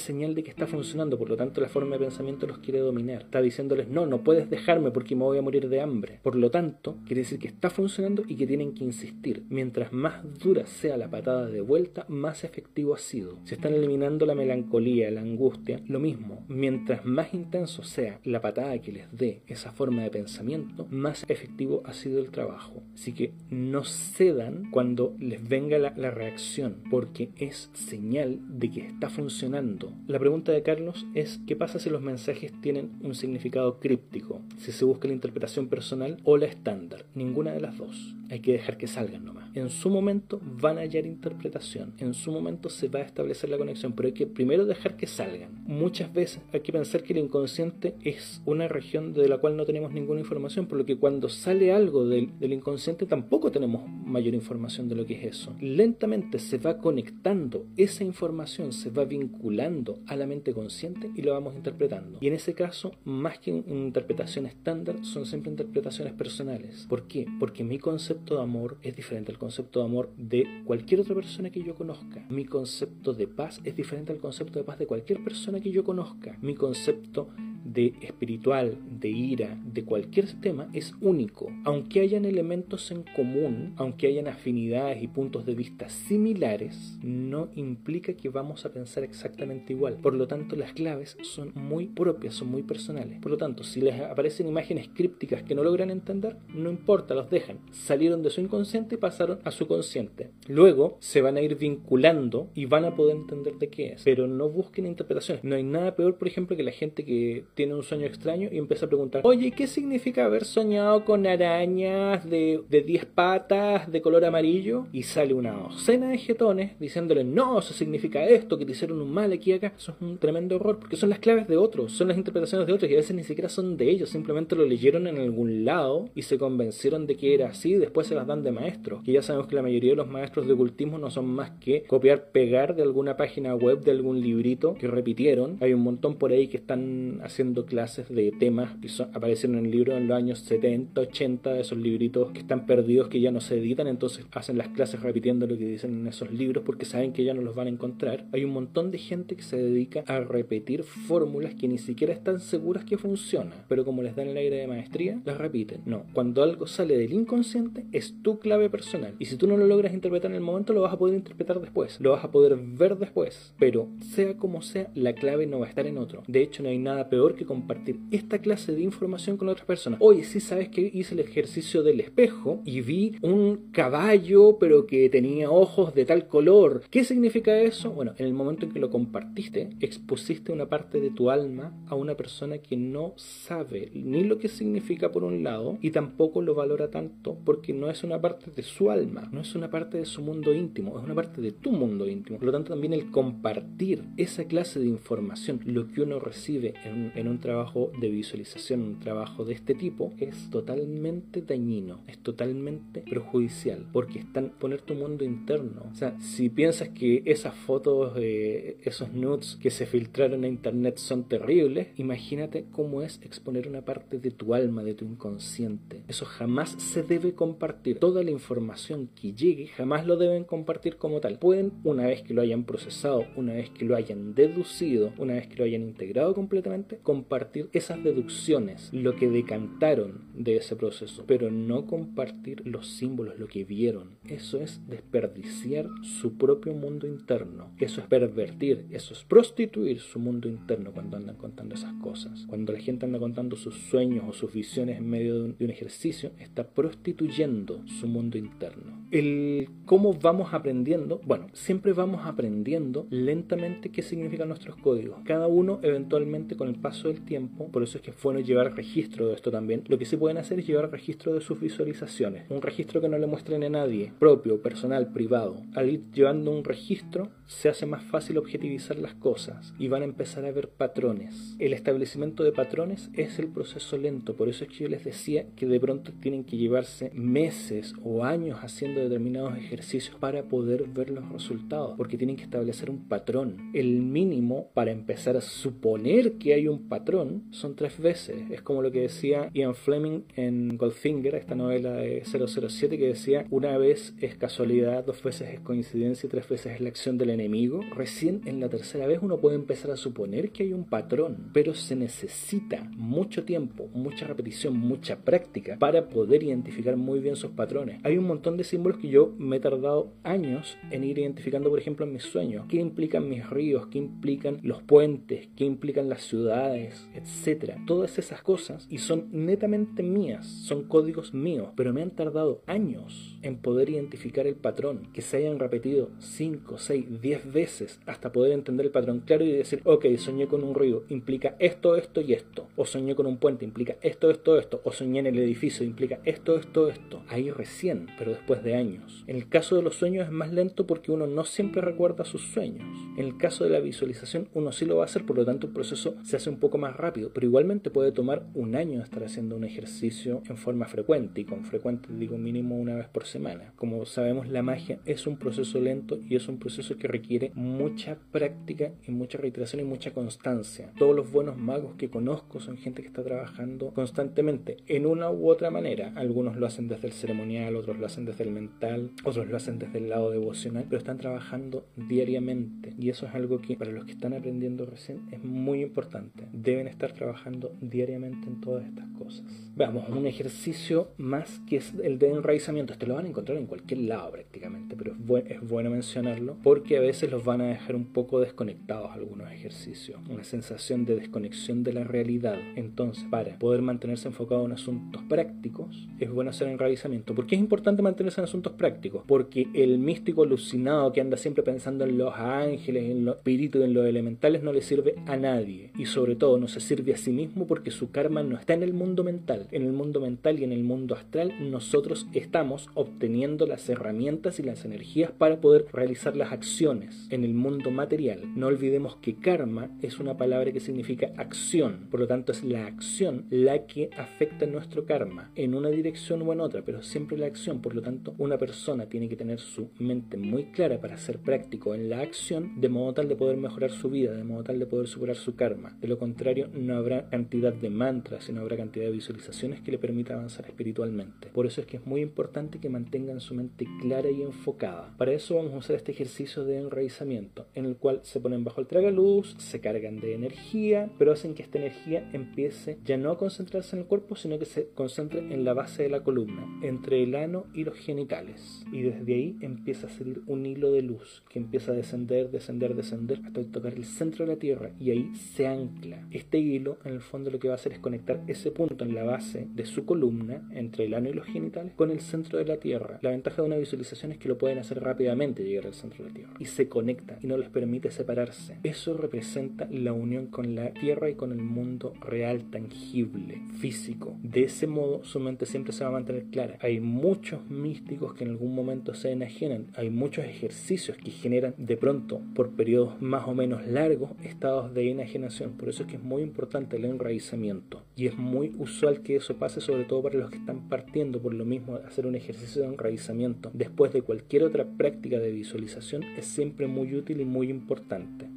señal 0.00 0.34
de 0.34 0.44
que 0.44 0.50
está 0.50 0.66
funcionando. 0.66 1.18
Por 1.18 1.28
lo 1.28 1.36
tanto, 1.36 1.60
la 1.60 1.68
forma 1.68 1.96
de 1.96 2.04
pensamiento 2.04 2.46
los 2.46 2.58
quiere 2.58 2.78
dominar. 2.78 3.22
Está 3.22 3.42
diciéndoles, 3.42 3.88
no, 3.88 4.06
no 4.06 4.22
puedes 4.22 4.48
dejarme 4.48 4.90
porque 4.90 5.16
me 5.16 5.24
voy 5.24 5.38
a 5.38 5.42
morir 5.42 5.68
de 5.68 5.80
hambre. 5.80 6.20
Por 6.22 6.36
lo 6.36 6.50
tanto, 6.50 6.96
quiere 7.06 7.22
decir 7.22 7.38
que 7.38 7.48
está 7.48 7.70
funcionando 7.70 8.22
y 8.26 8.36
que 8.36 8.46
tienen 8.46 8.74
que 8.74 8.84
insistir. 8.84 9.44
Mientras 9.48 9.92
más 9.92 10.22
dura 10.38 10.66
sea 10.66 10.96
la 10.96 11.10
patada 11.10 11.46
de 11.46 11.60
vuelta, 11.60 12.04
más 12.08 12.44
efectivo 12.44 12.94
ha 12.94 12.98
sido. 12.98 13.38
Se 13.44 13.56
están 13.56 13.74
eliminando 13.74 14.26
la 14.26 14.34
melancolía, 14.34 15.10
la 15.10 15.20
angustia, 15.20 15.80
lo 15.88 15.98
mismo. 15.98 16.44
Mientras 16.48 17.04
más 17.04 17.34
intenso 17.34 17.82
sea 17.82 18.20
la 18.24 18.40
patada 18.40 18.78
que 18.80 18.92
les 18.92 19.10
dé 19.12 19.42
esa 19.46 19.72
forma 19.72 20.02
de 20.02 20.10
pensamiento, 20.10 20.86
más 20.90 21.24
efectivo 21.28 21.82
ha 21.84 21.92
sido 21.92 22.20
el 22.20 22.30
trabajo. 22.30 22.82
Así 22.94 23.12
que 23.12 23.32
no 23.50 23.84
cedan 23.84 24.70
cuando 24.70 24.95
les 25.18 25.46
venga 25.46 25.78
la, 25.78 25.92
la 25.96 26.10
reacción, 26.10 26.76
porque 26.90 27.30
es 27.36 27.70
señal 27.74 28.40
de 28.48 28.70
que 28.70 28.80
está 28.86 29.08
funcionando. 29.10 29.92
La 30.06 30.18
pregunta 30.18 30.52
de 30.52 30.62
Carlos 30.62 31.06
es, 31.14 31.40
¿qué 31.46 31.56
pasa 31.56 31.78
si 31.78 31.90
los 31.90 32.02
mensajes 32.02 32.52
tienen 32.60 32.92
un 33.02 33.14
significado 33.14 33.78
críptico? 33.80 34.40
Si 34.58 34.72
se 34.72 34.84
busca 34.84 35.08
la 35.08 35.14
interpretación 35.14 35.68
personal 35.68 36.18
o 36.24 36.36
la 36.36 36.46
estándar. 36.46 37.04
Ninguna 37.14 37.52
de 37.52 37.60
las 37.60 37.78
dos. 37.78 38.14
Hay 38.30 38.40
que 38.40 38.52
dejar 38.52 38.76
que 38.76 38.86
salgan 38.86 39.24
nomás. 39.24 39.50
En 39.54 39.70
su 39.70 39.90
momento 39.90 40.40
van 40.42 40.78
a 40.78 40.82
hallar 40.82 41.06
interpretación, 41.06 41.94
en 41.98 42.14
su 42.14 42.30
momento 42.32 42.68
se 42.68 42.88
va 42.88 43.00
a 43.00 43.04
establecer 43.04 43.50
la 43.50 43.58
conexión, 43.58 43.92
pero 43.92 44.08
hay 44.08 44.12
que 44.12 44.26
primero 44.26 44.66
dejar 44.66 44.96
que 44.96 45.06
salgan. 45.06 45.62
Muchas 45.66 46.12
veces 46.12 46.42
hay 46.52 46.60
que 46.60 46.72
pensar 46.72 47.02
que 47.02 47.12
el 47.12 47.20
inconsciente 47.20 47.94
es 48.02 48.42
una 48.44 48.68
región 48.68 49.14
de 49.14 49.28
la 49.28 49.38
cual 49.38 49.56
no 49.56 49.64
tenemos 49.64 49.92
ninguna 49.92 50.20
información, 50.20 50.66
por 50.66 50.78
lo 50.78 50.86
que 50.86 50.96
cuando 50.96 51.28
sale 51.28 51.72
algo 51.72 52.06
del, 52.06 52.30
inconsciente 52.40 53.06
tampoco 53.06 53.50
tenemos 53.50 53.86
mayor 53.88 54.34
información 54.34 54.88
de 54.88 54.94
lo 54.94 55.06
que 55.06 55.14
es 55.14 55.36
eso. 55.36 55.54
Lentamente 55.60 56.38
se 56.38 56.58
va 56.58 56.78
conectando 56.78 57.66
esa 57.76 58.04
información, 58.04 58.72
se 58.72 58.90
va 58.90 59.04
vinculando 59.04 59.98
a 60.06 60.16
la 60.16 60.26
mente 60.26 60.52
consciente 60.52 61.10
y 61.14 61.22
lo 61.22 61.32
vamos 61.32 61.54
interpretando. 61.54 62.18
Y 62.20 62.28
en 62.28 62.34
ese 62.34 62.54
caso, 62.54 62.92
más 63.04 63.38
que 63.38 63.50
interpretación 63.50 64.46
estándar, 64.46 65.04
son 65.04 65.26
siempre 65.26 65.50
interpretaciones 65.50 66.14
personales. 66.14 66.86
¿Por 66.88 67.06
qué? 67.06 67.26
Porque 67.38 67.64
mi 67.64 67.78
concepto 67.78 68.15
de 68.24 68.42
amor 68.42 68.78
es 68.82 68.96
diferente 68.96 69.32
al 69.32 69.38
concepto 69.38 69.80
de 69.80 69.86
amor 69.86 70.10
de 70.16 70.62
cualquier 70.64 71.00
otra 71.00 71.14
persona 71.14 71.50
que 71.50 71.62
yo 71.62 71.74
conozca. 71.74 72.24
Mi 72.28 72.44
concepto 72.44 73.12
de 73.12 73.26
paz 73.26 73.60
es 73.64 73.76
diferente 73.76 74.12
al 74.12 74.18
concepto 74.18 74.58
de 74.58 74.64
paz 74.64 74.78
de 74.78 74.86
cualquier 74.86 75.22
persona 75.22 75.60
que 75.60 75.70
yo 75.70 75.84
conozca. 75.84 76.38
Mi 76.40 76.54
concepto 76.54 77.28
de 77.72 77.94
espiritual, 78.00 78.78
de 78.98 79.08
ira, 79.08 79.58
de 79.64 79.84
cualquier 79.84 80.26
tema 80.40 80.68
es 80.72 80.94
único. 81.00 81.52
Aunque 81.64 82.00
hayan 82.00 82.24
elementos 82.24 82.90
en 82.90 83.04
común, 83.14 83.74
aunque 83.76 84.06
hayan 84.06 84.28
afinidades 84.28 85.02
y 85.02 85.08
puntos 85.08 85.46
de 85.46 85.54
vista 85.54 85.88
similares, 85.88 86.98
no 87.02 87.48
implica 87.54 88.14
que 88.14 88.28
vamos 88.28 88.64
a 88.64 88.72
pensar 88.72 89.04
exactamente 89.04 89.72
igual. 89.72 89.96
Por 90.02 90.14
lo 90.14 90.26
tanto, 90.26 90.56
las 90.56 90.72
claves 90.72 91.16
son 91.22 91.52
muy 91.54 91.86
propias, 91.86 92.34
son 92.34 92.48
muy 92.48 92.62
personales. 92.62 93.18
Por 93.20 93.30
lo 93.30 93.36
tanto, 93.36 93.64
si 93.64 93.80
les 93.80 94.00
aparecen 94.00 94.48
imágenes 94.48 94.88
crípticas 94.94 95.42
que 95.42 95.54
no 95.54 95.64
logran 95.64 95.90
entender, 95.90 96.36
no 96.54 96.70
importa, 96.70 97.14
los 97.14 97.30
dejan. 97.30 97.58
Salieron 97.70 98.22
de 98.22 98.30
su 98.30 98.40
inconsciente 98.40 98.94
y 98.94 98.98
pasaron 98.98 99.38
a 99.44 99.50
su 99.50 99.66
consciente. 99.66 100.30
Luego 100.48 100.96
se 101.00 101.20
van 101.20 101.36
a 101.36 101.40
ir 101.40 101.56
vinculando 101.56 102.48
y 102.54 102.66
van 102.66 102.84
a 102.84 102.94
poder 102.94 103.16
entender 103.16 103.54
de 103.56 103.68
qué 103.68 103.92
es. 103.92 104.02
Pero 104.04 104.26
no 104.26 104.48
busquen 104.48 104.86
interpretaciones. 104.86 105.44
No 105.44 105.56
hay 105.56 105.62
nada 105.62 105.96
peor, 105.96 106.16
por 106.16 106.28
ejemplo, 106.28 106.56
que 106.56 106.62
la 106.62 106.72
gente 106.72 107.04
que 107.04 107.44
tiene 107.56 107.74
un 107.74 107.82
sueño 107.82 108.06
extraño 108.06 108.50
y 108.52 108.58
empieza 108.58 108.84
a 108.84 108.88
preguntar, 108.88 109.22
oye, 109.24 109.50
¿qué 109.50 109.66
significa 109.66 110.26
haber 110.26 110.44
soñado 110.44 111.04
con 111.04 111.26
arañas 111.26 112.28
de 112.28 112.62
10 112.68 113.06
patas 113.06 113.90
de 113.90 114.02
color 114.02 114.24
amarillo? 114.26 114.86
Y 114.92 115.02
sale 115.02 115.32
una 115.32 115.52
docena 115.52 116.10
de 116.10 116.18
jetones 116.18 116.78
diciéndole, 116.78 117.24
no, 117.24 117.58
eso 117.58 117.72
significa 117.72 118.24
esto, 118.26 118.58
que 118.58 118.66
te 118.66 118.72
hicieron 118.72 119.00
un 119.00 119.10
mal 119.10 119.32
aquí 119.32 119.50
y 119.50 119.54
acá. 119.54 119.72
Eso 119.76 119.92
es 119.92 120.02
un 120.02 120.18
tremendo 120.18 120.56
error, 120.56 120.78
porque 120.78 120.96
son 120.96 121.08
las 121.08 121.18
claves 121.18 121.48
de 121.48 121.56
otros, 121.56 121.92
son 121.92 122.08
las 122.08 122.18
interpretaciones 122.18 122.66
de 122.66 122.74
otros 122.74 122.90
y 122.90 122.94
a 122.94 122.98
veces 122.98 123.16
ni 123.16 123.24
siquiera 123.24 123.48
son 123.48 123.78
de 123.78 123.88
ellos, 123.88 124.10
simplemente 124.10 124.54
lo 124.54 124.66
leyeron 124.66 125.06
en 125.06 125.16
algún 125.16 125.64
lado 125.64 126.10
y 126.14 126.22
se 126.22 126.36
convencieron 126.36 127.06
de 127.06 127.16
que 127.16 127.32
era 127.32 127.48
así 127.48 127.72
y 127.72 127.76
después 127.76 128.06
se 128.06 128.14
las 128.14 128.26
dan 128.26 128.42
de 128.42 128.52
maestros. 128.52 129.00
Y 129.04 129.12
ya 129.12 129.22
sabemos 129.22 129.46
que 129.46 129.56
la 129.56 129.62
mayoría 129.62 129.92
de 129.92 129.96
los 129.96 130.08
maestros 130.08 130.46
de 130.46 130.52
ocultismo 130.52 130.98
no 130.98 131.10
son 131.10 131.24
más 131.24 131.52
que 131.52 131.84
copiar, 131.84 132.32
pegar 132.32 132.76
de 132.76 132.82
alguna 132.82 133.16
página 133.16 133.54
web, 133.54 133.80
de 133.80 133.92
algún 133.92 134.20
librito 134.20 134.74
que 134.74 134.88
repitieron. 134.88 135.56
Hay 135.60 135.72
un 135.72 135.80
montón 135.80 136.16
por 136.16 136.32
ahí 136.32 136.48
que 136.48 136.58
están 136.58 137.20
haciendo 137.24 137.45
clases 137.54 138.08
de 138.08 138.32
temas 138.32 138.74
que 138.80 138.88
aparecieron 139.14 139.58
en 139.58 139.66
el 139.66 139.70
libro 139.70 139.96
en 139.96 140.08
los 140.08 140.16
años 140.16 140.40
70, 140.40 141.00
80, 141.00 141.52
de 141.52 141.60
esos 141.60 141.78
libritos 141.78 142.32
que 142.32 142.40
están 142.40 142.66
perdidos, 142.66 143.08
que 143.08 143.20
ya 143.20 143.30
no 143.30 143.40
se 143.40 143.58
editan, 143.58 143.86
entonces 143.86 144.26
hacen 144.32 144.58
las 144.58 144.68
clases 144.68 145.00
repitiendo 145.00 145.46
lo 145.46 145.56
que 145.56 145.66
dicen 145.66 146.00
en 146.00 146.06
esos 146.06 146.30
libros 146.32 146.64
porque 146.64 146.84
saben 146.84 147.12
que 147.12 147.24
ya 147.24 147.34
no 147.34 147.42
los 147.42 147.54
van 147.54 147.66
a 147.66 147.70
encontrar. 147.70 148.26
Hay 148.32 148.44
un 148.44 148.52
montón 148.52 148.90
de 148.90 148.98
gente 148.98 149.36
que 149.36 149.42
se 149.42 149.56
dedica 149.56 150.04
a 150.06 150.20
repetir 150.20 150.82
fórmulas 150.82 151.54
que 151.54 151.68
ni 151.68 151.78
siquiera 151.78 152.12
están 152.12 152.40
seguras 152.40 152.84
que 152.84 152.98
funcionan, 152.98 153.64
pero 153.68 153.84
como 153.84 154.02
les 154.02 154.16
dan 154.16 154.28
el 154.28 154.36
aire 154.36 154.56
de 154.56 154.66
maestría, 154.66 155.20
las 155.24 155.38
repiten. 155.38 155.82
No, 155.86 156.04
cuando 156.12 156.42
algo 156.42 156.66
sale 156.66 156.96
del 156.98 157.12
inconsciente 157.12 157.86
es 157.92 158.22
tu 158.22 158.38
clave 158.38 158.68
personal 158.70 159.14
y 159.18 159.26
si 159.26 159.36
tú 159.36 159.46
no 159.46 159.56
lo 159.56 159.66
logras 159.66 159.94
interpretar 159.94 160.30
en 160.30 160.36
el 160.36 160.42
momento, 160.42 160.72
lo 160.72 160.82
vas 160.82 160.92
a 160.92 160.98
poder 160.98 161.14
interpretar 161.14 161.60
después, 161.60 162.00
lo 162.00 162.12
vas 162.12 162.24
a 162.24 162.30
poder 162.30 162.56
ver 162.56 162.96
después, 162.98 163.54
pero 163.58 163.88
sea 164.00 164.36
como 164.36 164.62
sea, 164.62 164.90
la 164.94 165.14
clave 165.14 165.46
no 165.46 165.60
va 165.60 165.66
a 165.66 165.68
estar 165.68 165.86
en 165.86 165.98
otro. 165.98 166.22
De 166.26 166.42
hecho, 166.42 166.62
no 166.62 166.68
hay 166.68 166.78
nada 166.78 167.08
peor 167.08 167.35
que 167.36 167.44
compartir 167.44 168.00
esta 168.10 168.38
clase 168.38 168.72
de 168.72 168.82
información 168.82 169.36
con 169.36 169.48
otras 169.48 169.66
personas. 169.66 170.00
Oye, 170.02 170.24
sí 170.24 170.40
sabes 170.40 170.68
que 170.68 170.90
hice 170.92 171.14
el 171.14 171.20
ejercicio 171.20 171.82
del 171.82 172.00
espejo 172.00 172.62
y 172.64 172.80
vi 172.80 173.16
un 173.22 173.70
caballo 173.72 174.58
pero 174.58 174.86
que 174.86 175.08
tenía 175.08 175.50
ojos 175.50 175.94
de 175.94 176.04
tal 176.04 176.26
color. 176.26 176.82
¿Qué 176.90 177.04
significa 177.04 177.58
eso? 177.60 177.90
Bueno, 177.90 178.14
en 178.18 178.26
el 178.26 178.32
momento 178.32 178.66
en 178.66 178.72
que 178.72 178.80
lo 178.80 178.90
compartiste, 178.90 179.70
expusiste 179.80 180.52
una 180.52 180.66
parte 180.66 181.00
de 181.00 181.10
tu 181.10 181.30
alma 181.30 181.72
a 181.86 181.94
una 181.94 182.16
persona 182.16 182.58
que 182.58 182.76
no 182.76 183.14
sabe 183.16 183.90
ni 183.94 184.24
lo 184.24 184.38
que 184.38 184.48
significa 184.48 185.12
por 185.12 185.24
un 185.24 185.42
lado 185.42 185.78
y 185.80 185.90
tampoco 185.90 186.42
lo 186.42 186.54
valora 186.54 186.90
tanto 186.90 187.36
porque 187.44 187.72
no 187.72 187.90
es 187.90 188.04
una 188.04 188.20
parte 188.20 188.50
de 188.50 188.62
su 188.62 188.90
alma, 188.90 189.28
no 189.32 189.40
es 189.40 189.54
una 189.54 189.70
parte 189.70 189.98
de 189.98 190.04
su 190.04 190.22
mundo 190.22 190.54
íntimo, 190.54 190.98
es 190.98 191.04
una 191.04 191.14
parte 191.14 191.40
de 191.40 191.52
tu 191.52 191.72
mundo 191.72 192.06
íntimo. 192.06 192.38
Por 192.38 192.46
lo 192.46 192.52
tanto, 192.52 192.70
también 192.70 192.92
el 192.92 193.10
compartir 193.10 194.04
esa 194.16 194.44
clase 194.44 194.80
de 194.80 194.86
información, 194.86 195.60
lo 195.64 195.88
que 195.88 196.02
uno 196.02 196.18
recibe 196.18 196.74
en, 196.84 197.12
en 197.14 197.25
un 197.28 197.40
trabajo 197.40 197.90
de 198.00 198.08
visualización, 198.08 198.82
un 198.82 199.00
trabajo 199.00 199.44
de 199.44 199.54
este 199.54 199.74
tipo, 199.74 200.12
es 200.18 200.50
totalmente 200.50 201.42
dañino, 201.42 202.00
es 202.06 202.18
totalmente 202.18 203.00
perjudicial, 203.00 203.86
porque 203.92 204.18
están 204.18 204.50
poner 204.58 204.82
tu 204.82 204.94
mundo 204.94 205.24
interno. 205.24 205.82
O 205.90 205.94
sea, 205.94 206.18
si 206.20 206.48
piensas 206.48 206.90
que 206.90 207.22
esas 207.26 207.54
fotos, 207.54 208.12
eh, 208.16 208.78
esos 208.84 209.12
nudes 209.12 209.56
que 209.60 209.70
se 209.70 209.86
filtraron 209.86 210.44
en 210.44 210.52
internet 210.52 210.96
son 210.96 211.24
terribles, 211.24 211.88
imagínate 211.96 212.66
cómo 212.72 213.02
es 213.02 213.20
exponer 213.22 213.68
una 213.68 213.82
parte 213.82 214.18
de 214.18 214.30
tu 214.30 214.54
alma, 214.54 214.82
de 214.82 214.94
tu 214.94 215.04
inconsciente. 215.04 216.02
Eso 216.08 216.24
jamás 216.24 216.70
se 216.78 217.02
debe 217.02 217.34
compartir. 217.34 217.98
Toda 217.98 218.22
la 218.22 218.30
información 218.30 219.08
que 219.20 219.32
llegue 219.32 219.68
jamás 219.68 220.06
lo 220.06 220.16
deben 220.16 220.44
compartir 220.44 220.96
como 220.96 221.20
tal. 221.20 221.38
Pueden, 221.38 221.72
una 221.84 222.06
vez 222.06 222.22
que 222.22 222.34
lo 222.34 222.42
hayan 222.42 222.64
procesado, 222.64 223.26
una 223.36 223.54
vez 223.54 223.70
que 223.70 223.84
lo 223.84 223.96
hayan 223.96 224.34
deducido, 224.34 225.12
una 225.18 225.34
vez 225.34 225.48
que 225.48 225.56
lo 225.56 225.64
hayan 225.64 225.82
integrado 225.82 226.34
completamente, 226.34 226.98
compartir 227.06 227.68
esas 227.72 228.02
deducciones, 228.02 228.90
lo 228.92 229.14
que 229.14 229.30
decantaron 229.30 230.24
de 230.34 230.56
ese 230.56 230.74
proceso, 230.74 231.22
pero 231.24 231.52
no 231.52 231.86
compartir 231.86 232.66
los 232.66 232.88
símbolos, 232.88 233.38
lo 233.38 233.46
que 233.46 233.62
vieron. 233.62 234.18
Eso 234.28 234.60
es 234.60 234.84
desperdiciar 234.88 235.88
su 236.02 236.36
propio 236.36 236.74
mundo 236.74 237.06
interno. 237.06 237.70
Eso 237.78 238.00
es 238.00 238.08
pervertir, 238.08 238.86
eso 238.90 239.14
es 239.14 239.22
prostituir 239.22 240.00
su 240.00 240.18
mundo 240.18 240.48
interno 240.48 240.90
cuando 240.90 241.16
andan 241.16 241.36
contando 241.36 241.76
esas 241.76 241.92
cosas. 242.02 242.44
Cuando 242.48 242.72
la 242.72 242.80
gente 242.80 243.06
anda 243.06 243.20
contando 243.20 243.54
sus 243.54 243.76
sueños 243.76 244.24
o 244.28 244.32
sus 244.32 244.52
visiones 244.52 244.98
en 244.98 245.08
medio 245.08 245.44
de 245.44 245.64
un, 245.64 245.70
ejercicio, 245.70 246.32
está 246.40 246.66
prostituyendo 246.66 247.86
su 247.86 248.08
mundo 248.08 248.36
interno. 248.36 249.05
El 249.10 249.68
cómo 249.84 250.14
vamos 250.14 250.52
aprendiendo, 250.52 251.20
bueno, 251.24 251.46
siempre 251.52 251.92
vamos 251.92 252.26
aprendiendo 252.26 253.06
lentamente 253.10 253.90
qué 253.90 254.02
significan 254.02 254.48
nuestros 254.48 254.76
códigos. 254.76 255.20
Cada 255.24 255.46
uno 255.46 255.78
eventualmente 255.82 256.56
con 256.56 256.68
el 256.68 256.74
paso 256.74 257.08
del 257.08 257.24
tiempo, 257.24 257.68
por 257.70 257.84
eso 257.84 257.98
es 257.98 258.02
que 258.02 258.10
es 258.10 258.20
bueno 258.20 258.40
llevar 258.40 258.74
registro 258.74 259.28
de 259.28 259.34
esto 259.34 259.50
también, 259.52 259.84
lo 259.86 259.96
que 259.96 260.06
sí 260.06 260.16
pueden 260.16 260.38
hacer 260.38 260.58
es 260.58 260.66
llevar 260.66 260.90
registro 260.90 261.34
de 261.34 261.40
sus 261.40 261.60
visualizaciones, 261.60 262.50
un 262.50 262.62
registro 262.62 263.00
que 263.00 263.08
no 263.08 263.18
le 263.18 263.28
muestren 263.28 263.62
a 263.62 263.68
nadie, 263.68 264.12
propio, 264.18 264.60
personal, 264.60 265.12
privado. 265.12 265.62
Al 265.74 265.88
ir 265.88 266.02
llevando 266.12 266.50
un 266.50 266.64
registro, 266.64 267.30
se 267.46 267.68
hace 267.68 267.86
más 267.86 268.04
fácil 268.04 268.38
objetivizar 268.38 268.98
las 268.98 269.14
cosas 269.14 269.74
y 269.78 269.88
van 269.88 270.02
a 270.02 270.06
empezar 270.06 270.44
a 270.44 270.52
ver 270.52 270.68
patrones. 270.68 271.56
El 271.58 271.72
establecimiento 271.72 272.44
de 272.44 272.52
patrones 272.52 273.10
es 273.14 273.38
el 273.38 273.48
proceso 273.48 273.96
lento, 273.96 274.34
por 274.34 274.48
eso 274.48 274.64
es 274.64 274.70
que 274.70 274.84
yo 274.84 274.88
les 274.88 275.04
decía 275.04 275.46
que 275.56 275.66
de 275.66 275.80
pronto 275.80 276.12
tienen 276.20 276.44
que 276.44 276.56
llevarse 276.56 277.10
meses 277.14 277.94
o 278.02 278.24
años 278.24 278.60
haciendo 278.62 279.00
determinados 279.00 279.56
ejercicios 279.56 280.16
para 280.16 280.44
poder 280.44 280.84
ver 280.88 281.10
los 281.10 281.30
resultados, 281.30 281.94
porque 281.96 282.16
tienen 282.16 282.36
que 282.36 282.44
establecer 282.44 282.90
un 282.90 283.08
patrón. 283.08 283.70
El 283.74 284.02
mínimo 284.02 284.70
para 284.74 284.90
empezar 284.90 285.36
a 285.36 285.40
suponer 285.40 286.34
que 286.34 286.54
hay 286.54 286.68
un 286.68 286.88
patrón 286.88 287.44
son 287.50 287.76
tres 287.76 287.98
veces. 287.98 288.36
Es 288.50 288.62
como 288.62 288.82
lo 288.82 288.90
que 288.90 289.00
decía 289.00 289.50
Ian 289.54 289.74
Fleming 289.74 290.22
en 290.34 290.76
Goldfinger, 290.76 291.34
esta 291.34 291.54
novela 291.54 291.92
de 291.92 292.22
007, 292.24 292.98
que 292.98 293.06
decía 293.08 293.46
una 293.50 293.78
vez 293.78 294.14
es 294.20 294.36
casualidad, 294.36 295.04
dos 295.04 295.22
veces 295.22 295.54
es 295.54 295.60
coincidencia 295.60 296.26
y 296.26 296.30
tres 296.30 296.48
veces 296.48 296.74
es 296.74 296.80
la 296.80 296.88
acción 296.88 297.18
del 297.18 297.30
enemigo. 297.36 297.80
Recién 297.94 298.42
en 298.44 298.60
la 298.60 298.68
tercera 298.68 299.06
vez 299.06 299.20
uno 299.22 299.38
puede 299.38 299.56
empezar 299.56 299.90
a 299.90 299.96
suponer 299.96 300.50
que 300.50 300.64
hay 300.64 300.72
un 300.72 300.84
patrón, 300.84 301.50
pero 301.52 301.74
se 301.74 301.96
necesita 301.96 302.90
mucho 302.96 303.44
tiempo, 303.44 303.88
mucha 303.94 304.26
repetición, 304.26 304.76
mucha 304.76 305.16
práctica 305.16 305.76
para 305.78 306.08
poder 306.08 306.42
identificar 306.42 306.96
muy 306.96 307.20
bien 307.20 307.36
sus 307.36 307.52
patrones. 307.52 308.00
Hay 308.02 308.18
un 308.18 308.26
montón 308.26 308.56
de 308.56 308.64
símbolos 308.64 308.98
que 308.98 309.08
yo 309.08 309.32
me 309.38 309.56
he 309.56 309.60
tardado 309.60 310.12
años 310.24 310.76
en 310.90 311.04
ir 311.04 311.18
identificando, 311.18 311.70
por 311.70 311.78
ejemplo, 311.78 312.06
en 312.06 312.12
mis 312.12 312.24
sueños. 312.24 312.66
¿Qué 312.68 312.78
implican 312.78 313.28
mis 313.28 313.48
ríos? 313.48 313.86
¿Qué 313.88 313.98
implican 313.98 314.60
los 314.62 314.82
puentes? 314.82 315.48
¿Qué 315.56 315.64
implican 315.64 316.08
las 316.08 316.22
ciudades? 316.22 317.08
Etcétera. 317.14 317.76
Todas 317.86 318.18
esas 318.18 318.42
cosas 318.42 318.86
y 318.90 318.98
son 318.98 319.28
netamente 319.32 320.02
mías, 320.02 320.46
son 320.46 320.84
códigos 320.84 321.34
míos, 321.34 321.68
pero 321.76 321.92
me 321.92 322.02
han 322.02 322.10
tardado 322.10 322.62
años 322.66 323.38
en 323.42 323.56
poder 323.56 323.90
identificar 323.90 324.46
el 324.46 324.56
patrón, 324.56 325.08
que 325.12 325.22
se 325.22 325.36
hayan 325.38 325.58
repetido 325.58 326.10
5, 326.18 326.78
6, 326.78 327.20
10 327.20 327.25
veces 327.34 328.00
hasta 328.06 328.32
poder 328.32 328.52
entender 328.52 328.86
el 328.86 328.92
patrón 328.92 329.20
claro 329.20 329.44
y 329.44 329.52
decir, 329.52 329.80
ok, 329.84 330.06
soñé 330.16 330.46
con 330.46 330.62
un 330.64 330.74
río, 330.74 331.04
implica 331.08 331.56
esto, 331.58 331.96
esto 331.96 332.20
y 332.20 332.32
esto. 332.32 332.68
O 332.76 332.84
soñé 332.84 333.14
con 333.14 333.26
un 333.26 333.38
puente, 333.38 333.64
implica 333.64 333.96
esto, 334.02 334.30
esto, 334.30 334.58
esto. 334.58 334.80
O 334.84 334.92
soñé 334.92 335.20
en 335.20 335.26
el 335.26 335.38
edificio, 335.38 335.84
implica 335.84 336.20
esto, 336.24 336.56
esto, 336.56 336.88
esto. 336.88 337.22
Ahí 337.28 337.50
recién, 337.50 338.08
pero 338.18 338.32
después 338.32 338.62
de 338.62 338.74
años. 338.74 339.24
En 339.26 339.36
el 339.36 339.48
caso 339.48 339.76
de 339.76 339.82
los 339.82 339.96
sueños 339.96 340.26
es 340.26 340.32
más 340.32 340.52
lento 340.52 340.86
porque 340.86 341.12
uno 341.12 341.26
no 341.26 341.44
siempre 341.44 341.80
recuerda 341.80 342.24
sus 342.24 342.42
sueños. 342.42 342.86
En 343.16 343.24
el 343.24 343.36
caso 343.36 343.64
de 343.64 343.70
la 343.70 343.80
visualización 343.80 344.48
uno 344.54 344.72
sí 344.72 344.84
lo 344.84 344.96
va 344.96 345.02
a 345.02 345.06
hacer, 345.06 345.24
por 345.24 345.36
lo 345.36 345.44
tanto 345.44 345.66
el 345.66 345.72
proceso 345.72 346.14
se 346.22 346.36
hace 346.36 346.50
un 346.50 346.58
poco 346.58 346.78
más 346.78 346.96
rápido, 346.96 347.30
pero 347.32 347.46
igualmente 347.46 347.90
puede 347.90 348.12
tomar 348.12 348.46
un 348.54 348.76
año 348.76 349.02
estar 349.02 349.24
haciendo 349.24 349.56
un 349.56 349.64
ejercicio 349.64 350.42
en 350.48 350.56
forma 350.56 350.86
frecuente 350.86 351.40
y 351.40 351.44
con 351.44 351.64
frecuente 351.64 352.08
digo 352.10 352.38
mínimo 352.38 352.76
una 352.76 352.94
vez 352.94 353.08
por 353.08 353.26
semana. 353.26 353.72
Como 353.76 354.04
sabemos 354.06 354.48
la 354.48 354.62
magia 354.62 354.98
es 355.04 355.26
un 355.26 355.38
proceso 355.38 355.80
lento 355.80 356.18
y 356.28 356.36
es 356.36 356.48
un 356.48 356.58
proceso 356.58 356.96
que 356.96 357.08
requiere 357.16 357.50
mucha 357.54 358.18
práctica 358.30 358.92
y 359.06 359.10
mucha 359.10 359.38
reiteración 359.38 359.80
y 359.80 359.84
mucha 359.84 360.12
constancia. 360.12 360.92
Todos 360.98 361.16
los 361.16 361.32
buenos 361.32 361.56
magos 361.56 361.94
que 361.96 362.10
conozco 362.10 362.60
son 362.60 362.76
gente 362.76 363.00
que 363.00 363.08
está 363.08 363.22
trabajando 363.22 363.92
constantemente 363.94 364.76
en 364.86 365.06
una 365.06 365.30
u 365.30 365.48
otra 365.48 365.70
manera. 365.70 366.12
Algunos 366.14 366.56
lo 366.56 366.66
hacen 366.66 366.88
desde 366.88 367.08
el 367.08 367.14
ceremonial, 367.14 367.76
otros 367.76 367.98
lo 367.98 368.06
hacen 368.06 368.26
desde 368.26 368.44
el 368.44 368.50
mental, 368.50 369.12
otros 369.24 369.48
lo 369.48 369.56
hacen 369.56 369.78
desde 369.78 369.98
el 369.98 370.10
lado 370.10 370.30
devocional, 370.30 370.84
pero 370.88 370.98
están 370.98 371.16
trabajando 371.18 371.86
diariamente. 371.96 372.92
Y 372.98 373.08
eso 373.08 373.26
es 373.26 373.34
algo 373.34 373.60
que 373.60 373.76
para 373.76 373.92
los 373.92 374.04
que 374.04 374.12
están 374.12 374.34
aprendiendo 374.34 374.84
recién 374.84 375.22
es 375.32 375.42
muy 375.42 375.82
importante. 375.82 376.46
Deben 376.52 376.86
estar 376.86 377.12
trabajando 377.12 377.72
diariamente 377.80 378.46
en 378.46 378.60
todas 378.60 378.84
estas 378.84 379.08
cosas. 379.18 379.44
Veamos, 379.74 380.08
un 380.10 380.26
ejercicio 380.26 381.08
más 381.16 381.60
que 381.68 381.76
es 381.76 381.94
el 382.02 382.18
de 382.18 382.30
enraizamiento. 382.30 382.92
Este 382.92 383.06
lo 383.06 383.14
van 383.14 383.24
a 383.24 383.28
encontrar 383.28 383.56
en 383.56 383.66
cualquier 383.66 384.00
lado 384.00 384.32
prácticamente, 384.32 384.96
pero 384.96 385.14
es, 385.46 385.60
bueno 385.66 385.90
mencionarlo 385.90 386.56
porque 386.62 386.96
a 386.96 387.00
veces 387.06 387.30
los 387.30 387.44
van 387.44 387.60
a 387.60 387.66
dejar 387.66 387.94
un 387.96 388.06
poco 388.06 388.40
desconectados 388.40 389.10
algunos 389.12 389.50
ejercicios. 389.50 390.20
Una 390.28 390.44
sensación 390.44 391.04
de 391.04 391.16
desconexión 391.16 391.84
de 391.84 391.92
la 391.92 392.04
realidad. 392.04 392.58
Entonces, 392.74 393.24
para 393.30 393.58
poder 393.58 393.82
mantenerse 393.82 394.28
enfocado 394.28 394.64
en 394.66 394.72
asuntos 394.72 395.22
prácticos, 395.28 396.08
es 396.18 396.30
bueno 396.30 396.50
hacer 396.50 396.68
enraizamiento. 396.68 397.34
¿Por 397.34 397.46
qué 397.46 397.54
es 397.54 397.60
importante 397.60 398.02
mantenerse 398.02 398.40
en 398.40 398.44
asuntos 398.44 398.72
prácticos? 398.72 399.22
Porque 399.26 399.68
el 399.74 399.98
místico 399.98 400.42
alucinado 400.42 401.12
que 401.12 401.20
anda 401.20 401.36
siempre 401.36 401.62
pensando 401.62 402.04
en 402.04 402.18
los 402.18 402.34
ángeles, 402.34 403.04
en 403.04 403.24
los 403.24 403.36
espíritus, 403.36 403.84
en 403.84 403.94
los 403.94 404.06
elementales, 404.06 404.62
no 404.62 404.72
le 404.72 404.82
sirve 404.82 405.14
a 405.26 405.36
nadie. 405.36 405.92
Y 405.96 406.06
sobre 406.06 406.34
todo 406.34 406.58
no 406.58 406.68
se 406.68 406.80
sirve 406.80 407.14
a 407.14 407.16
sí 407.16 407.30
mismo 407.30 407.66
porque 407.66 407.90
su 407.90 408.10
karma 408.10 408.42
no 408.42 408.56
está 408.56 408.74
en 408.74 408.82
el 408.82 408.92
mundo 408.92 409.22
mental. 409.22 409.68
En 409.70 409.82
el 409.82 409.92
mundo 409.92 410.20
mental 410.20 410.58
y 410.58 410.64
en 410.64 410.72
el 410.72 410.82
mundo 410.82 411.14
astral 411.14 411.52
nosotros 411.70 412.26
estamos 412.32 412.88
obteniendo 412.94 413.66
las 413.66 413.88
herramientas 413.88 414.58
y 414.58 414.62
las 414.62 414.84
energías 414.84 415.30
para 415.30 415.60
poder 415.60 415.86
realizar 415.92 416.36
las 416.36 416.52
acciones 416.52 416.95
en 417.30 417.44
el 417.44 417.54
mundo 417.54 417.90
material. 417.90 418.40
No 418.54 418.66
olvidemos 418.66 419.16
que 419.16 419.36
karma 419.36 419.90
es 420.02 420.18
una 420.18 420.36
palabra 420.36 420.72
que 420.72 420.80
significa 420.80 421.32
acción. 421.36 422.08
Por 422.10 422.20
lo 422.20 422.26
tanto 422.26 422.52
es 422.52 422.64
la 422.64 422.86
acción 422.86 423.46
la 423.50 423.86
que 423.86 424.10
afecta 424.16 424.66
nuestro 424.66 425.04
karma 425.04 425.50
en 425.54 425.74
una 425.74 425.88
dirección 425.88 426.42
o 426.42 426.52
en 426.52 426.60
otra, 426.60 426.82
pero 426.82 427.02
siempre 427.02 427.38
la 427.38 427.46
acción. 427.46 427.80
Por 427.80 427.94
lo 427.94 428.02
tanto, 428.02 428.34
una 428.38 428.58
persona 428.58 429.06
tiene 429.06 429.28
que 429.28 429.36
tener 429.36 429.60
su 429.60 429.90
mente 429.98 430.36
muy 430.36 430.64
clara 430.66 431.00
para 431.00 431.16
ser 431.16 431.38
práctico 431.38 431.94
en 431.94 432.08
la 432.08 432.20
acción, 432.20 432.80
de 432.80 432.88
modo 432.88 433.14
tal 433.14 433.28
de 433.28 433.36
poder 433.36 433.56
mejorar 433.56 433.90
su 433.90 434.10
vida, 434.10 434.32
de 434.32 434.44
modo 434.44 434.64
tal 434.64 434.78
de 434.78 434.86
poder 434.86 435.08
superar 435.08 435.36
su 435.36 435.54
karma. 435.54 435.96
De 436.00 436.08
lo 436.08 436.18
contrario, 436.18 436.68
no 436.72 436.96
habrá 436.96 437.28
cantidad 437.28 437.72
de 437.72 437.90
mantras 437.90 438.48
y 438.48 438.52
no 438.52 438.60
habrá 438.60 438.76
cantidad 438.76 439.06
de 439.06 439.12
visualizaciones 439.12 439.80
que 439.80 439.92
le 439.92 439.98
permita 439.98 440.34
avanzar 440.34 440.66
espiritualmente. 440.66 441.48
Por 441.52 441.66
eso 441.66 441.80
es 441.80 441.86
que 441.86 441.98
es 441.98 442.06
muy 442.06 442.20
importante 442.20 442.78
que 442.78 442.88
mantengan 442.88 443.40
su 443.40 443.54
mente 443.54 443.86
clara 444.00 444.30
y 444.30 444.42
enfocada. 444.42 445.14
Para 445.16 445.32
eso 445.32 445.56
vamos 445.56 445.74
a 445.74 445.78
usar 445.78 445.96
este 445.96 446.12
ejercicio 446.12 446.64
de 446.64 446.78
enraizamiento, 446.86 447.66
en 447.74 447.84
el 447.84 447.96
cual 447.96 448.20
se 448.22 448.40
ponen 448.40 448.64
bajo 448.64 448.80
el 448.80 448.86
tragaluz, 448.86 449.54
se 449.58 449.80
cargan 449.80 450.20
de 450.20 450.34
energía, 450.34 451.10
pero 451.18 451.32
hacen 451.32 451.54
que 451.54 451.62
esta 451.62 451.78
energía 451.78 452.28
empiece 452.32 452.98
ya 453.04 453.16
no 453.16 453.30
a 453.30 453.38
concentrarse 453.38 453.96
en 453.96 454.02
el 454.02 454.08
cuerpo, 454.08 454.36
sino 454.36 454.58
que 454.58 454.64
se 454.64 454.88
concentre 454.88 455.40
en 455.40 455.64
la 455.64 455.74
base 455.74 456.04
de 456.04 456.08
la 456.08 456.22
columna, 456.22 456.66
entre 456.82 457.22
el 457.22 457.34
ano 457.34 457.66
y 457.74 457.84
los 457.84 457.96
genitales. 457.96 458.84
Y 458.92 459.02
desde 459.02 459.34
ahí 459.34 459.56
empieza 459.60 460.06
a 460.06 460.10
salir 460.10 460.42
un 460.46 460.66
hilo 460.66 460.92
de 460.92 461.02
luz 461.02 461.44
que 461.48 461.58
empieza 461.58 461.92
a 461.92 461.94
descender, 461.94 462.50
descender, 462.50 462.94
descender 462.94 463.40
hasta 463.44 463.62
tocar 463.64 463.94
el 463.94 464.04
centro 464.04 464.44
de 464.44 464.52
la 464.52 464.58
Tierra 464.58 464.92
y 464.98 465.10
ahí 465.10 465.34
se 465.34 465.66
ancla. 465.66 466.26
Este 466.30 466.58
hilo 466.58 466.98
en 467.04 467.14
el 467.14 467.20
fondo 467.20 467.50
lo 467.50 467.58
que 467.58 467.68
va 467.68 467.74
a 467.74 467.76
hacer 467.76 467.92
es 467.92 467.98
conectar 467.98 468.42
ese 468.46 468.70
punto 468.70 469.04
en 469.04 469.14
la 469.14 469.24
base 469.24 469.66
de 469.74 469.86
su 469.86 470.04
columna, 470.04 470.68
entre 470.72 471.04
el 471.04 471.14
ano 471.14 471.28
y 471.28 471.32
los 471.32 471.46
genitales, 471.46 471.92
con 471.94 472.10
el 472.10 472.20
centro 472.20 472.58
de 472.58 472.64
la 472.64 472.78
Tierra. 472.78 473.18
La 473.22 473.30
ventaja 473.30 473.62
de 473.62 473.68
una 473.68 473.76
visualización 473.76 474.32
es 474.32 474.38
que 474.38 474.48
lo 474.48 474.58
pueden 474.58 474.78
hacer 474.78 475.02
rápidamente 475.02 475.64
llegar 475.64 475.86
al 475.86 475.94
centro 475.94 476.24
de 476.24 476.30
la 476.30 476.34
Tierra 476.34 476.52
se 476.66 476.88
conecta 476.88 477.38
y 477.42 477.46
no 477.46 477.56
les 477.56 477.68
permite 477.68 478.10
separarse. 478.10 478.78
Eso 478.82 479.16
representa 479.16 479.88
la 479.90 480.12
unión 480.12 480.46
con 480.46 480.74
la 480.74 480.90
Tierra 480.92 481.30
y 481.30 481.34
con 481.34 481.52
el 481.52 481.58
mundo 481.58 482.12
real, 482.20 482.70
tangible, 482.70 483.62
físico. 483.78 484.36
De 484.42 484.64
ese 484.64 484.86
modo 484.86 485.24
su 485.24 485.40
mente 485.40 485.66
siempre 485.66 485.92
se 485.92 486.04
va 486.04 486.10
a 486.10 486.12
mantener 486.14 486.44
clara. 486.44 486.78
Hay 486.80 487.00
muchos 487.00 487.68
místicos 487.70 488.34
que 488.34 488.44
en 488.44 488.50
algún 488.50 488.74
momento 488.74 489.14
se 489.14 489.32
enajenan. 489.32 489.88
Hay 489.94 490.10
muchos 490.10 490.44
ejercicios 490.44 491.16
que 491.16 491.30
generan 491.30 491.74
de 491.78 491.96
pronto 491.96 492.40
por 492.54 492.70
periodos 492.70 493.20
más 493.20 493.46
o 493.48 493.54
menos 493.54 493.86
largos 493.86 494.30
estados 494.42 494.94
de 494.94 495.10
enajenación. 495.10 495.72
Por 495.72 495.88
eso 495.88 496.02
es 496.02 496.08
que 496.08 496.16
es 496.16 496.22
muy 496.22 496.42
importante 496.42 496.96
el 496.96 497.04
enraizamiento. 497.04 498.05
Y 498.18 498.26
es 498.26 498.38
muy 498.38 498.72
usual 498.78 499.20
que 499.20 499.36
eso 499.36 499.58
pase 499.58 499.82
sobre 499.82 500.04
todo 500.04 500.22
para 500.22 500.38
los 500.38 500.50
que 500.50 500.56
están 500.56 500.88
partiendo 500.88 501.40
por 501.40 501.52
lo 501.52 501.66
mismo 501.66 501.96
hacer 501.96 502.26
un 502.26 502.34
ejercicio 502.34 502.80
de 502.80 502.88
enraizamiento 502.88 503.70
después 503.74 504.10
de 504.14 504.22
cualquier 504.22 504.62
otra 504.62 504.86
práctica 504.86 505.38
de 505.38 505.52
visualización 505.52 506.24
es 506.38 506.46
siempre 506.46 506.86
muy 506.86 507.14
útil 507.14 507.42
y 507.42 507.44
muy 507.44 507.68
importante. 507.68 508.48